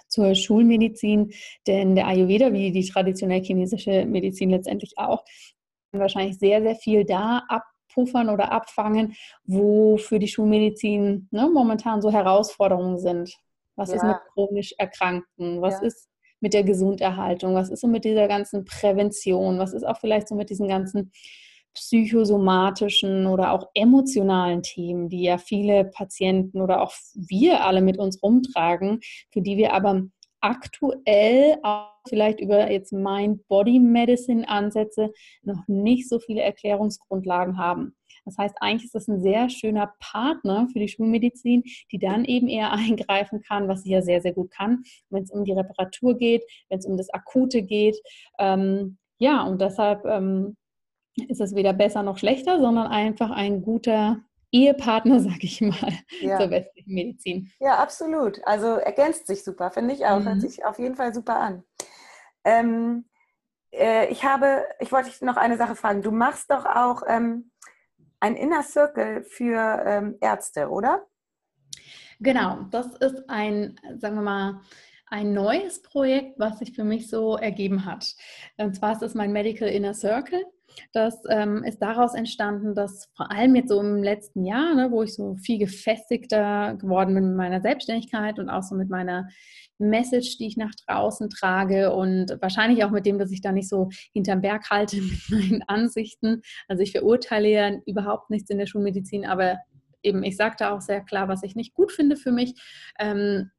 zur 0.09 0.35
Schulmedizin, 0.35 1.33
denn 1.67 1.95
der 1.95 2.07
Ayurveda, 2.07 2.53
wie 2.53 2.73
die 2.73 2.87
traditionell 2.88 3.43
chinesische 3.43 4.07
Medizin 4.07 4.51
letztendlich 4.51 4.95
auch, 4.97 5.25
wahrscheinlich 5.93 6.38
sehr, 6.38 6.62
sehr 6.62 6.75
viel 6.77 7.05
da 7.05 7.45
ab 7.49 7.64
abpuffern 7.99 8.31
oder 8.31 8.53
abfangen, 8.53 9.15
wo 9.45 9.97
für 9.97 10.19
die 10.19 10.29
Schulmedizin 10.29 11.29
ne, 11.31 11.49
momentan 11.53 12.01
so 12.01 12.11
Herausforderungen 12.11 12.99
sind. 12.99 13.35
Was 13.77 13.91
ja. 13.91 13.97
ist 13.97 14.05
mit 14.05 14.17
chronisch 14.33 14.75
Erkrankten? 14.79 15.61
Was 15.61 15.81
ja. 15.81 15.87
ist 15.87 16.09
mit 16.41 16.55
der 16.55 16.65
Gesunderhaltung? 16.65 17.55
Was 17.55 17.71
ist 17.71 17.81
so 17.81 17.89
mit 17.89 18.05
dieser 18.05 18.29
ganzen 18.29 18.65
Prävention? 18.65 19.59
Was 19.59 19.73
ist 19.73 19.85
auch 19.85 19.99
vielleicht 19.99 20.29
so 20.29 20.35
mit 20.35 20.51
diesen 20.51 20.69
ganzen 20.69 21.13
psychosomatischen 21.75 23.27
oder 23.27 23.53
auch 23.53 23.69
emotionalen 23.75 24.63
Themen, 24.63 25.09
die 25.09 25.23
ja 25.23 25.39
viele 25.39 25.85
Patienten 25.85 26.61
oder 26.61 26.83
auch 26.83 26.93
wir 27.15 27.65
alle 27.65 27.83
mit 27.83 27.99
uns 27.99 28.21
rumtragen, 28.23 29.01
für 29.31 29.43
die 29.43 29.57
wir 29.57 29.75
aber 29.75 30.03
aktuell 30.40 31.59
auch 31.62 31.98
vielleicht 32.09 32.40
über 32.40 32.70
jetzt 32.70 32.92
Mind-Body-Medicine-Ansätze 32.92 35.12
noch 35.42 35.66
nicht 35.66 36.09
so 36.09 36.18
viele 36.18 36.42
Erklärungsgrundlagen 36.42 37.59
haben. 37.59 37.94
Das 38.24 38.38
heißt, 38.38 38.57
eigentlich 38.61 38.85
ist 38.85 38.94
das 38.94 39.09
ein 39.09 39.20
sehr 39.20 39.51
schöner 39.51 39.94
Partner 40.01 40.68
für 40.72 40.79
die 40.79 40.88
Schulmedizin, 40.88 41.62
die 41.90 41.98
dann 41.98 42.24
eben 42.24 42.48
eher 42.48 42.72
eingreifen 42.79 43.42
kann, 43.42 43.68
was 43.68 43.83
sie 43.83 43.90
ja 43.90 44.03
sehr, 44.03 44.20
sehr 44.20 44.33
gut 44.33 44.51
kann, 44.51 44.83
wenn 45.11 45.22
es 45.22 45.31
um 45.31 45.44
die 45.44 45.53
Reparatur 45.53 46.16
geht, 46.16 46.44
wenn 46.68 46.79
es 46.79 46.87
um 46.87 46.96
das 46.96 47.11
Akute 47.11 47.62
geht. 47.62 48.01
Ähm, 48.38 48.98
ja, 49.18 49.42
und 49.42 49.61
deshalb 49.61 50.05
ähm, 50.05 50.57
ist 51.29 51.40
es 51.40 51.55
weder 51.55 51.72
besser 51.72 52.03
noch 52.03 52.18
schlechter, 52.18 52.61
sondern 52.61 52.87
einfach 52.87 53.31
ein 53.31 53.62
guter 53.62 54.22
Ehepartner, 54.51 55.21
sag 55.21 55.43
ich 55.43 55.61
mal, 55.61 55.93
ja. 56.21 56.39
zur 56.39 56.51
westlichen 56.51 56.95
Medizin. 56.95 57.53
Ja, 57.61 57.77
absolut. 57.77 58.41
Also 58.47 58.67
ergänzt 58.77 59.27
sich 59.27 59.45
super, 59.45 59.71
finde 59.71 59.95
ich 59.95 60.07
auch. 60.07 60.21
Mhm. 60.21 60.25
Hört 60.25 60.41
sich 60.41 60.65
auf 60.65 60.79
jeden 60.79 60.97
Fall 60.97 61.15
super 61.15 61.39
an. 61.39 61.65
Ähm, 62.45 63.05
äh, 63.73 64.07
ich 64.11 64.25
habe, 64.25 64.65
ich 64.81 64.93
wollte 64.93 65.11
dich 65.11 65.21
noch 65.23 65.37
eine 65.37 65.57
Sache 65.57 65.77
fragen. 65.77 66.03
Du 66.03 66.11
machst 66.11 66.51
doch 66.51 66.65
auch 66.65 67.03
ähm, 67.07 67.51
ein 68.21 68.37
Inner 68.37 68.63
Circle 68.63 69.25
für 69.25 69.83
ähm, 69.87 70.17
Ärzte, 70.21 70.69
oder? 70.69 71.07
Genau, 72.21 72.63
das 72.71 72.87
ist 72.97 73.29
ein, 73.29 73.79
sagen 73.99 74.17
wir 74.17 74.23
mal, 74.23 74.61
ein 75.07 75.33
neues 75.33 75.83
Projekt, 75.83 76.39
was 76.39 76.59
sich 76.59 76.75
für 76.75 76.85
mich 76.85 77.09
so 77.09 77.37
ergeben 77.37 77.85
hat. 77.85 78.15
Und 78.57 78.75
zwar 78.75 78.93
ist 78.93 79.03
es 79.03 79.15
mein 79.15 79.33
Medical 79.33 79.69
Inner 79.69 79.95
Circle. 79.95 80.45
Das 80.93 81.23
ähm, 81.29 81.64
ist 81.64 81.81
daraus 81.81 82.14
entstanden, 82.14 82.75
dass 82.75 83.11
vor 83.17 83.31
allem 83.31 83.55
jetzt 83.55 83.69
so 83.69 83.81
im 83.81 84.03
letzten 84.03 84.45
Jahr, 84.45 84.75
ne, 84.75 84.91
wo 84.91 85.03
ich 85.03 85.14
so 85.14 85.37
viel 85.37 85.59
gefestigter 85.59 86.75
geworden 86.75 87.14
bin 87.14 87.29
mit 87.29 87.37
meiner 87.37 87.61
Selbstständigkeit 87.61 88.38
und 88.38 88.51
auch 88.51 88.62
so 88.62 88.75
mit 88.75 88.88
meiner 88.88 89.29
Message, 89.79 90.38
die 90.38 90.47
ich 90.47 90.57
nach 90.57 90.73
draußen 90.87 91.31
trage 91.31 91.93
und 91.93 92.37
wahrscheinlich 92.41 92.85
auch 92.85 92.91
mit 92.91 93.07
dem, 93.07 93.19
dass 93.19 93.31
ich 93.31 93.41
da 93.41 93.53
nicht 93.53 93.69
so 93.69 93.88
hinterm 94.12 94.41
Berg 94.41 94.71
halte 94.71 94.97
mit 95.01 95.31
meinen 95.31 95.62
Ansichten. 95.62 96.43
Also 96.67 96.83
ich 96.83 96.93
verurteile 96.93 97.49
ja 97.49 97.71
überhaupt 97.87 98.31
nichts 98.31 98.51
in 98.51 98.59
der 98.59 98.67
Schulmedizin, 98.67 99.25
aber 99.25 99.59
eben 100.03 100.23
ich 100.23 100.37
sagte 100.37 100.71
auch 100.71 100.81
sehr 100.81 101.01
klar, 101.01 101.29
was 101.29 101.43
ich 101.43 101.55
nicht 101.55 101.75
gut 101.75 101.93
finde 101.93 102.17
für 102.17 102.33
mich. 102.33 102.55
Ähm, 102.99 103.51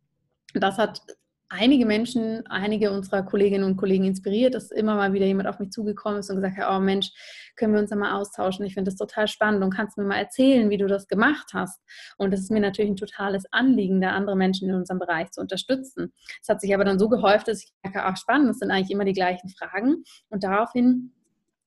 das 0.53 0.77
hat 0.77 1.01
einige 1.49 1.85
Menschen, 1.85 2.45
einige 2.47 2.91
unserer 2.91 3.23
Kolleginnen 3.23 3.63
und 3.63 3.77
Kollegen 3.77 4.05
inspiriert, 4.05 4.53
dass 4.53 4.71
immer 4.71 4.95
mal 4.95 5.13
wieder 5.13 5.25
jemand 5.25 5.47
auf 5.47 5.59
mich 5.59 5.71
zugekommen 5.71 6.19
ist 6.19 6.29
und 6.29 6.37
gesagt 6.37 6.57
hat, 6.57 6.67
oh 6.71 6.79
Mensch, 6.79 7.11
können 7.55 7.73
wir 7.73 7.81
uns 7.81 7.89
da 7.89 7.95
mal 7.95 8.13
austauschen? 8.13 8.65
Ich 8.65 8.75
finde 8.75 8.91
das 8.91 8.97
total 8.97 9.27
spannend 9.27 9.63
und 9.63 9.73
kannst 9.73 9.97
mir 9.97 10.03
mal 10.03 10.17
erzählen, 10.17 10.69
wie 10.69 10.77
du 10.77 10.87
das 10.87 11.07
gemacht 11.07 11.51
hast. 11.53 11.81
Und 12.17 12.31
das 12.31 12.39
ist 12.39 12.51
mir 12.51 12.61
natürlich 12.61 12.91
ein 12.91 12.95
totales 12.95 13.45
Anliegen, 13.51 13.99
da 13.99 14.11
andere 14.11 14.35
Menschen 14.35 14.69
in 14.69 14.75
unserem 14.75 14.99
Bereich 14.99 15.31
zu 15.31 15.41
unterstützen. 15.41 16.13
Es 16.41 16.47
hat 16.47 16.61
sich 16.61 16.73
aber 16.73 16.85
dann 16.85 16.99
so 16.99 17.09
gehäuft, 17.09 17.47
dass 17.47 17.63
ich 17.63 17.73
merke, 17.83 18.03
ach 18.03 18.17
spannend, 18.17 18.49
das 18.49 18.59
sind 18.59 18.71
eigentlich 18.71 18.91
immer 18.91 19.05
die 19.05 19.13
gleichen 19.13 19.49
Fragen. 19.49 20.03
Und 20.29 20.43
daraufhin 20.43 21.11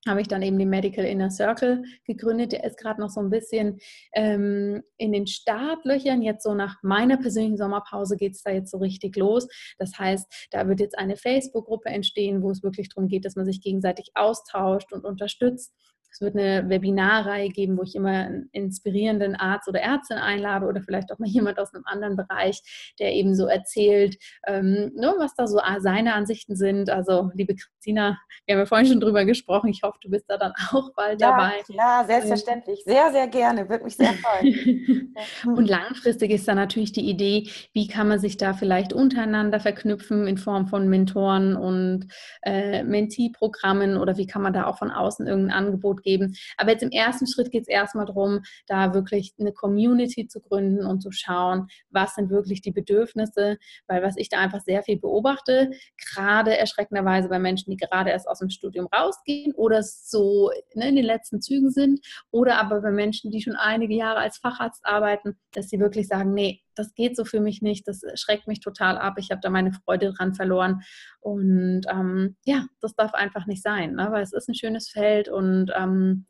habe 0.07 0.21
ich 0.21 0.29
dann 0.29 0.43
eben 0.43 0.59
den 0.59 0.69
Medical 0.69 1.05
Inner 1.05 1.31
Circle 1.31 1.85
gegründet. 2.05 2.53
Der 2.53 2.65
ist 2.65 2.77
gerade 2.77 3.01
noch 3.01 3.11
so 3.11 3.21
ein 3.21 3.31
bisschen 3.31 3.79
ähm, 4.15 4.83
in 4.97 5.13
den 5.13 5.27
Startlöchern. 5.27 6.23
Jetzt 6.23 6.43
so 6.43 6.55
nach 6.55 6.83
meiner 6.83 7.17
persönlichen 7.17 7.57
Sommerpause 7.57 8.17
geht 8.17 8.33
es 8.33 8.43
da 8.43 8.51
jetzt 8.51 8.71
so 8.71 8.79
richtig 8.79 9.17
los. 9.17 9.47
Das 9.79 9.99
heißt, 9.99 10.49
da 10.51 10.69
wird 10.69 10.81
jetzt 10.81 10.99
eine 10.99 11.17
Facebook-Gruppe 11.17 11.89
entstehen, 11.89 12.43
wo 12.43 12.51
es 12.51 12.63
wirklich 12.63 12.89
darum 12.89 13.09
geht, 13.09 13.25
dass 13.25 13.37
man 13.37 13.47
sich 13.47 13.61
gegenseitig 13.61 14.11
austauscht 14.15 14.93
und 14.93 15.05
unterstützt. 15.05 15.73
Es 16.13 16.21
wird 16.21 16.37
eine 16.37 16.69
Webinarreihe 16.69 17.49
geben, 17.49 17.79
wo 17.79 17.83
ich 17.83 17.95
immer 17.95 18.11
einen 18.11 18.49
inspirierenden 18.53 19.35
Arzt 19.35 19.67
oder 19.67 19.81
Ärztin 19.81 20.19
einlade 20.19 20.67
oder 20.67 20.83
vielleicht 20.83 21.11
auch 21.11 21.19
mal 21.19 21.29
jemand 21.29 21.59
aus 21.59 21.73
einem 21.75 21.85
anderen 21.87 22.17
Bereich, 22.17 22.61
der 22.99 23.13
eben 23.15 23.35
so 23.35 23.47
erzählt, 23.47 24.17
ähm, 24.47 24.93
ne, 24.95 25.15
was 25.19 25.35
da 25.35 25.47
so 25.47 25.59
seine 25.79 26.15
Ansichten 26.15 26.55
sind. 26.55 26.91
Also, 26.91 27.31
liebe 27.35 27.55
Christina, 27.55 28.19
wir 28.47 28.55
haben 28.55 28.61
ja 28.61 28.67
vorhin 28.67 28.87
schon 28.87 29.01
drüber 29.01 29.25
gesprochen. 29.25 29.69
Ich 29.69 29.83
hoffe, 29.83 29.99
du 30.03 30.11
bist 30.11 30.27
da 30.29 30.37
dann 30.37 30.53
auch 30.73 30.93
bald 30.95 31.21
ja, 31.21 31.31
dabei. 31.31 31.63
Ja, 31.69 32.05
selbstverständlich. 32.07 32.83
Sehr, 32.85 33.11
sehr 33.11 33.29
gerne. 33.29 33.69
Würde 33.69 33.85
mich 33.85 33.97
sehr 33.97 34.13
freuen. 34.13 35.15
Und 35.47 35.69
langfristig 35.69 36.31
ist 36.31 36.47
da 36.47 36.55
natürlich 36.55 36.93
die 36.93 37.09
Idee, 37.09 37.49
wie 37.73 37.87
kann 37.87 38.09
man 38.09 38.19
sich 38.19 38.37
da 38.37 38.53
vielleicht 38.53 38.93
untereinander 38.93 39.61
verknüpfen 39.61 40.27
in 40.27 40.37
Form 40.37 40.67
von 40.67 40.89
Mentoren 40.89 41.57
und 41.57 42.09
äh, 42.43 42.83
Mentee-Programmen 42.85 43.97
oder 43.97 44.19
wie 44.19 44.27
kann 44.27 44.43
man 44.43 44.53
da 44.53 44.67
auch 44.67 44.79
von 44.79 44.91
außen 44.91 45.27
irgendein 45.27 45.57
Angebot 45.57 46.02
Geben. 46.03 46.35
Aber 46.57 46.71
jetzt 46.71 46.83
im 46.83 46.91
ersten 46.91 47.27
Schritt 47.27 47.51
geht 47.51 47.63
es 47.63 47.69
erstmal 47.69 48.07
darum, 48.07 48.41
da 48.67 48.95
wirklich 48.95 49.35
eine 49.39 49.53
Community 49.53 50.27
zu 50.27 50.41
gründen 50.41 50.85
und 50.85 51.01
zu 51.01 51.11
schauen, 51.11 51.69
was 51.91 52.15
sind 52.15 52.31
wirklich 52.31 52.61
die 52.63 52.73
Bedürfnisse, 52.73 53.59
weil 53.87 54.03
was 54.03 54.17
ich 54.17 54.29
da 54.29 54.39
einfach 54.39 54.61
sehr 54.61 54.83
viel 54.83 54.99
beobachte, 54.99 55.71
gerade 56.15 56.57
erschreckenderweise 56.57 57.29
bei 57.29 57.39
Menschen, 57.39 57.71
die 57.71 57.77
gerade 57.77 58.11
erst 58.11 58.29
aus 58.29 58.41
dem 58.41 58.51
Studium 58.51 58.87
rausgehen 58.87 59.53
oder 59.55 59.83
so 59.83 60.51
ne, 60.75 60.89
in 60.89 60.97
den 60.97 61.05
letzten 61.05 61.41
Zügen 61.41 61.71
sind 61.71 62.01
oder 62.31 62.59
aber 62.59 62.81
bei 62.81 62.91
Menschen, 62.91 63.31
die 63.31 63.43
schon 63.43 63.57
einige 63.57 63.95
Jahre 63.95 64.21
als 64.21 64.39
Facharzt 64.39 64.85
arbeiten, 64.85 65.37
dass 65.53 65.69
sie 65.69 65.81
wirklich 65.81 66.09
sagen, 66.09 66.35
nee, 66.35 66.61
das 66.75 66.95
geht 66.95 67.17
so 67.17 67.25
für 67.25 67.41
mich 67.41 67.63
nicht, 67.63 67.87
das 67.87 68.03
schreckt 68.15 68.47
mich 68.47 68.61
total 68.61 68.99
ab, 68.99 69.15
ich 69.19 69.31
habe 69.31 69.41
da 69.41 69.51
meine 69.51 69.73
Freude 69.73 70.13
dran 70.13 70.35
verloren. 70.35 70.83
Und 71.21 71.83
ähm, 71.89 72.37
ja, 72.45 72.67
das 72.81 72.95
darf 72.95 73.15
einfach 73.15 73.47
nicht 73.47 73.63
sein, 73.63 73.95
ne? 73.95 74.09
weil 74.11 74.23
es 74.23 74.33
ist 74.33 74.49
ein 74.49 74.55
schönes 74.55 74.89
Feld 74.89 75.29
und 75.29 75.71
ähm, 75.77 76.27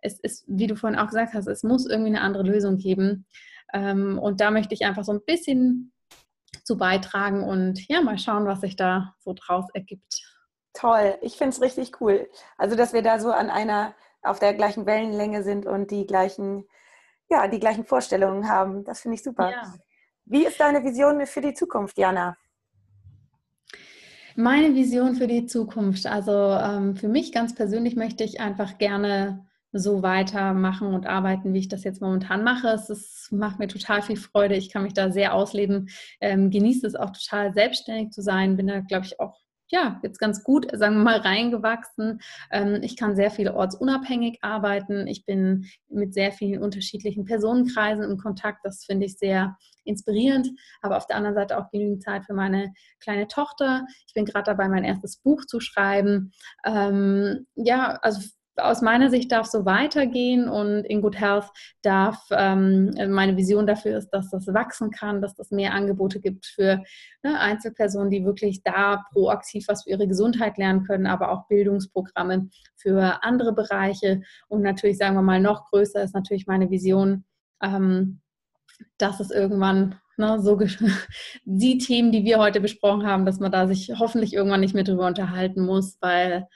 es 0.00 0.20
ist, 0.20 0.44
wie 0.46 0.66
du 0.66 0.76
vorhin 0.76 0.98
auch 0.98 1.08
gesagt 1.08 1.34
hast, 1.34 1.46
es 1.46 1.62
muss 1.62 1.86
irgendwie 1.86 2.10
eine 2.10 2.20
andere 2.20 2.44
Lösung 2.44 2.78
geben. 2.78 3.26
Ähm, 3.72 4.18
und 4.18 4.40
da 4.40 4.50
möchte 4.50 4.74
ich 4.74 4.84
einfach 4.84 5.04
so 5.04 5.12
ein 5.12 5.24
bisschen 5.24 5.92
zu 6.64 6.78
beitragen 6.78 7.44
und 7.44 7.86
ja, 7.88 8.00
mal 8.00 8.18
schauen, 8.18 8.46
was 8.46 8.60
sich 8.60 8.76
da 8.76 9.14
so 9.20 9.34
draus 9.34 9.66
ergibt. 9.74 10.22
Toll, 10.74 11.16
ich 11.22 11.36
finde 11.36 11.50
es 11.50 11.62
richtig 11.62 12.00
cool. 12.00 12.28
Also, 12.56 12.76
dass 12.76 12.92
wir 12.92 13.02
da 13.02 13.18
so 13.18 13.30
an 13.30 13.50
einer, 13.50 13.94
auf 14.22 14.38
der 14.38 14.54
gleichen 14.54 14.86
Wellenlänge 14.86 15.42
sind 15.42 15.66
und 15.66 15.90
die 15.90 16.06
gleichen 16.06 16.64
ja, 17.30 17.48
die 17.48 17.60
gleichen 17.60 17.84
Vorstellungen 17.84 18.48
haben. 18.48 18.84
Das 18.84 19.00
finde 19.00 19.16
ich 19.16 19.22
super. 19.22 19.50
Ja. 19.50 19.74
Wie 20.24 20.44
ist 20.44 20.60
deine 20.60 20.84
Vision 20.84 21.24
für 21.26 21.40
die 21.40 21.54
Zukunft, 21.54 21.98
Jana? 21.98 22.36
Meine 24.36 24.74
Vision 24.74 25.16
für 25.16 25.26
die 25.26 25.46
Zukunft, 25.46 26.06
also 26.06 26.32
ähm, 26.32 26.94
für 26.94 27.08
mich 27.08 27.32
ganz 27.32 27.54
persönlich 27.54 27.96
möchte 27.96 28.22
ich 28.22 28.40
einfach 28.40 28.78
gerne 28.78 29.44
so 29.72 30.02
weitermachen 30.02 30.94
und 30.94 31.06
arbeiten, 31.06 31.52
wie 31.52 31.58
ich 31.58 31.68
das 31.68 31.84
jetzt 31.84 32.00
momentan 32.00 32.44
mache. 32.44 32.68
Es 32.68 32.88
ist, 32.88 33.32
macht 33.32 33.58
mir 33.58 33.68
total 33.68 34.00
viel 34.00 34.16
Freude. 34.16 34.54
Ich 34.54 34.70
kann 34.72 34.84
mich 34.84 34.94
da 34.94 35.10
sehr 35.10 35.34
ausleben, 35.34 35.88
ähm, 36.20 36.50
genieße 36.50 36.86
es 36.86 36.94
auch 36.94 37.10
total 37.10 37.52
selbstständig 37.52 38.12
zu 38.12 38.22
sein. 38.22 38.56
Bin 38.56 38.68
da, 38.68 38.80
glaube 38.80 39.06
ich, 39.06 39.18
auch 39.18 39.38
ja, 39.70 40.00
jetzt 40.02 40.18
ganz 40.18 40.42
gut, 40.42 40.66
sagen 40.72 40.96
wir 40.96 41.04
mal, 41.04 41.18
reingewachsen. 41.18 42.20
Ähm, 42.50 42.80
ich 42.82 42.96
kann 42.96 43.16
sehr 43.16 43.30
viel 43.30 43.48
ortsunabhängig 43.48 44.38
arbeiten. 44.42 45.06
Ich 45.06 45.24
bin 45.24 45.66
mit 45.88 46.14
sehr 46.14 46.32
vielen 46.32 46.62
unterschiedlichen 46.62 47.24
Personenkreisen 47.24 48.04
in 48.04 48.16
Kontakt. 48.16 48.64
Das 48.64 48.84
finde 48.84 49.06
ich 49.06 49.18
sehr 49.18 49.56
inspirierend. 49.84 50.48
Aber 50.80 50.96
auf 50.96 51.06
der 51.06 51.16
anderen 51.16 51.34
Seite 51.34 51.58
auch 51.58 51.70
genügend 51.70 52.02
Zeit 52.02 52.24
für 52.24 52.34
meine 52.34 52.72
kleine 53.00 53.28
Tochter. 53.28 53.86
Ich 54.06 54.14
bin 54.14 54.24
gerade 54.24 54.44
dabei, 54.44 54.68
mein 54.68 54.84
erstes 54.84 55.18
Buch 55.18 55.44
zu 55.44 55.60
schreiben. 55.60 56.32
Ähm, 56.64 57.46
ja, 57.54 57.98
also 58.02 58.20
aus 58.58 58.82
meiner 58.82 59.10
Sicht 59.10 59.32
darf 59.32 59.46
so 59.46 59.64
weitergehen 59.64 60.48
und 60.48 60.84
in 60.84 61.02
Good 61.02 61.18
Health 61.18 61.46
darf, 61.82 62.18
ähm, 62.30 62.92
meine 63.08 63.36
Vision 63.36 63.66
dafür 63.66 63.98
ist, 63.98 64.10
dass 64.10 64.30
das 64.30 64.46
wachsen 64.48 64.90
kann, 64.90 65.22
dass 65.22 65.34
das 65.34 65.50
mehr 65.50 65.74
Angebote 65.74 66.20
gibt 66.20 66.46
für 66.46 66.82
ne, 67.22 67.38
Einzelpersonen, 67.38 68.10
die 68.10 68.24
wirklich 68.24 68.62
da 68.62 69.04
proaktiv 69.12 69.66
was 69.68 69.84
für 69.84 69.90
ihre 69.90 70.08
Gesundheit 70.08 70.58
lernen 70.58 70.84
können, 70.84 71.06
aber 71.06 71.30
auch 71.30 71.46
Bildungsprogramme 71.48 72.48
für 72.76 73.22
andere 73.22 73.52
Bereiche. 73.52 74.22
Und 74.48 74.62
natürlich, 74.62 74.98
sagen 74.98 75.16
wir 75.16 75.22
mal, 75.22 75.40
noch 75.40 75.66
größer 75.70 76.02
ist 76.02 76.14
natürlich 76.14 76.46
meine 76.46 76.70
Vision, 76.70 77.24
ähm, 77.62 78.20
dass 78.98 79.20
es 79.20 79.30
irgendwann 79.30 79.96
ne, 80.16 80.40
so 80.40 80.58
die 81.44 81.78
Themen, 81.78 82.12
die 82.12 82.24
wir 82.24 82.38
heute 82.38 82.60
besprochen 82.60 83.06
haben, 83.06 83.24
dass 83.24 83.40
man 83.40 83.52
da 83.52 83.66
sich 83.66 83.92
hoffentlich 83.98 84.34
irgendwann 84.34 84.60
nicht 84.60 84.74
mehr 84.74 84.84
drüber 84.84 85.06
unterhalten 85.06 85.64
muss, 85.64 85.96
weil 86.00 86.46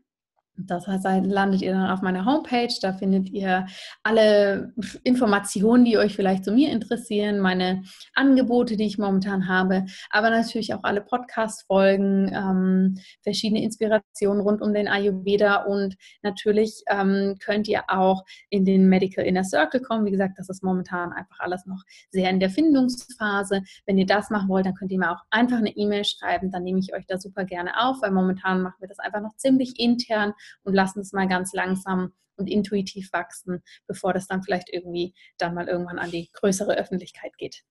Das 0.66 0.86
heißt, 0.86 1.04
landet 1.24 1.62
ihr 1.62 1.72
dann 1.72 1.90
auf 1.90 2.02
meiner 2.02 2.24
Homepage, 2.24 2.72
da 2.80 2.92
findet 2.92 3.28
ihr 3.30 3.66
alle 4.02 4.72
Informationen, 5.04 5.84
die 5.84 5.98
euch 5.98 6.14
vielleicht 6.14 6.44
zu 6.44 6.52
mir 6.52 6.70
interessieren, 6.70 7.40
meine 7.40 7.82
Angebote, 8.14 8.76
die 8.76 8.86
ich 8.86 8.98
momentan 8.98 9.48
habe, 9.48 9.86
aber 10.10 10.30
natürlich 10.30 10.74
auch 10.74 10.82
alle 10.82 11.00
Podcast-Folgen, 11.00 12.32
ähm, 12.34 12.98
verschiedene 13.22 13.62
Inspirationen 13.62 14.42
rund 14.42 14.62
um 14.62 14.74
den 14.74 14.88
Ayurveda 14.88 15.64
und 15.64 15.96
natürlich 16.22 16.82
ähm, 16.88 17.36
könnt 17.40 17.68
ihr 17.68 17.84
auch 17.88 18.24
in 18.48 18.64
den 18.64 18.88
Medical 18.88 19.24
Inner 19.24 19.44
Circle 19.44 19.80
kommen. 19.80 20.06
Wie 20.06 20.10
gesagt, 20.10 20.38
das 20.38 20.48
ist 20.48 20.62
momentan 20.62 21.12
einfach 21.12 21.40
alles 21.40 21.66
noch 21.66 21.82
sehr 22.10 22.30
in 22.30 22.40
der 22.40 22.50
Findungsphase. 22.50 23.62
Wenn 23.86 23.98
ihr 23.98 24.06
das 24.06 24.30
machen 24.30 24.48
wollt, 24.48 24.66
dann 24.66 24.74
könnt 24.74 24.92
ihr 24.92 24.98
mir 24.98 25.12
auch 25.12 25.22
einfach 25.30 25.58
eine 25.58 25.76
E-Mail 25.76 26.04
schreiben, 26.04 26.50
dann 26.50 26.64
nehme 26.64 26.80
ich 26.80 26.94
euch 26.94 27.06
da 27.06 27.18
super 27.18 27.44
gerne 27.44 27.80
auf, 27.80 28.02
weil 28.02 28.10
momentan 28.10 28.62
machen 28.62 28.80
wir 28.80 28.88
das 28.88 28.98
einfach 28.98 29.20
noch 29.20 29.36
ziemlich 29.36 29.78
intern 29.78 30.32
und 30.62 30.74
lassen 30.74 31.00
es 31.00 31.12
mal 31.12 31.28
ganz 31.28 31.52
langsam 31.52 32.12
und 32.36 32.48
intuitiv 32.48 33.12
wachsen, 33.12 33.62
bevor 33.86 34.12
das 34.12 34.26
dann 34.26 34.42
vielleicht 34.42 34.70
irgendwie 34.70 35.14
dann 35.38 35.54
mal 35.54 35.68
irgendwann 35.68 35.98
an 35.98 36.10
die 36.10 36.30
größere 36.32 36.76
Öffentlichkeit 36.76 37.36
geht. 37.36 37.62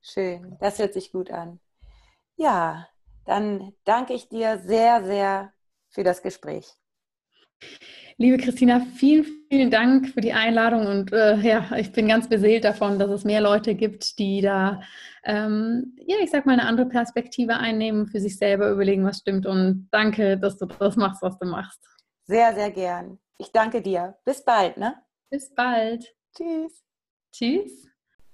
Schön, 0.00 0.56
das 0.60 0.78
hört 0.78 0.94
sich 0.94 1.12
gut 1.12 1.30
an. 1.30 1.60
Ja, 2.36 2.88
dann 3.24 3.72
danke 3.84 4.14
ich 4.14 4.28
dir 4.28 4.58
sehr, 4.58 5.04
sehr 5.04 5.52
für 5.90 6.02
das 6.02 6.22
Gespräch. 6.22 6.66
Liebe 8.18 8.36
Christina, 8.36 8.80
vielen, 8.96 9.24
vielen 9.48 9.70
Dank 9.70 10.08
für 10.10 10.20
die 10.20 10.32
Einladung 10.32 10.86
und 10.86 11.12
äh, 11.12 11.36
ja, 11.38 11.76
ich 11.76 11.92
bin 11.92 12.08
ganz 12.08 12.28
beseelt 12.28 12.64
davon, 12.64 12.98
dass 12.98 13.10
es 13.10 13.24
mehr 13.24 13.40
Leute 13.40 13.74
gibt, 13.74 14.18
die 14.18 14.40
da, 14.40 14.82
ähm, 15.24 15.96
ja, 16.06 16.16
ich 16.22 16.30
sag 16.30 16.44
mal, 16.44 16.52
eine 16.52 16.66
andere 16.66 16.86
Perspektive 16.86 17.56
einnehmen, 17.56 18.06
für 18.06 18.20
sich 18.20 18.36
selber 18.36 18.70
überlegen, 18.70 19.04
was 19.04 19.18
stimmt 19.18 19.46
und 19.46 19.88
danke, 19.92 20.38
dass 20.38 20.58
du 20.58 20.66
das 20.66 20.96
machst, 20.96 21.22
was 21.22 21.38
du 21.38 21.46
machst. 21.46 21.80
Sehr, 22.24 22.54
sehr 22.54 22.70
gern. 22.70 23.18
Ich 23.38 23.50
danke 23.52 23.82
dir. 23.82 24.16
Bis 24.24 24.44
bald, 24.44 24.76
ne? 24.76 25.02
Bis 25.30 25.52
bald. 25.54 26.14
Tschüss. 26.34 26.84
Tschüss. 27.32 27.88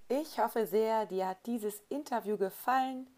Ich 0.08 0.38
hoffe 0.38 0.66
sehr, 0.66 1.06
dir 1.06 1.28
hat 1.28 1.46
dieses 1.46 1.80
Interview 1.88 2.36
gefallen. 2.36 3.08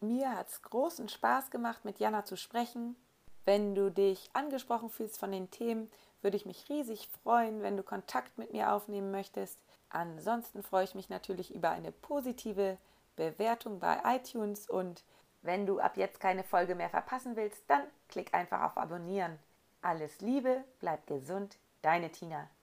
Mir 0.00 0.36
hat 0.36 0.48
es 0.48 0.62
großen 0.62 1.08
Spaß 1.08 1.50
gemacht, 1.50 1.84
mit 1.84 1.98
Jana 1.98 2.24
zu 2.24 2.36
sprechen. 2.36 2.96
Wenn 3.44 3.74
du 3.74 3.90
dich 3.90 4.30
angesprochen 4.32 4.88
fühlst 4.88 5.18
von 5.18 5.32
den 5.32 5.50
Themen, 5.50 5.90
würde 6.22 6.36
ich 6.36 6.46
mich 6.46 6.68
riesig 6.68 7.08
freuen, 7.22 7.62
wenn 7.62 7.76
du 7.76 7.82
Kontakt 7.82 8.38
mit 8.38 8.52
mir 8.52 8.72
aufnehmen 8.72 9.10
möchtest. 9.10 9.58
Ansonsten 9.90 10.62
freue 10.62 10.84
ich 10.84 10.94
mich 10.94 11.08
natürlich 11.08 11.54
über 11.54 11.70
eine 11.70 11.92
positive 11.92 12.78
Bewertung 13.16 13.78
bei 13.80 14.00
iTunes 14.04 14.68
und 14.68 15.04
wenn 15.42 15.66
du 15.66 15.78
ab 15.78 15.96
jetzt 15.96 16.20
keine 16.20 16.42
Folge 16.42 16.74
mehr 16.74 16.88
verpassen 16.88 17.36
willst, 17.36 17.62
dann 17.68 17.82
klick 18.08 18.32
einfach 18.32 18.62
auf 18.62 18.78
Abonnieren. 18.78 19.38
Alles 19.84 20.22
Liebe, 20.22 20.64
bleib 20.80 21.06
gesund, 21.06 21.58
deine 21.82 22.10
Tina. 22.10 22.48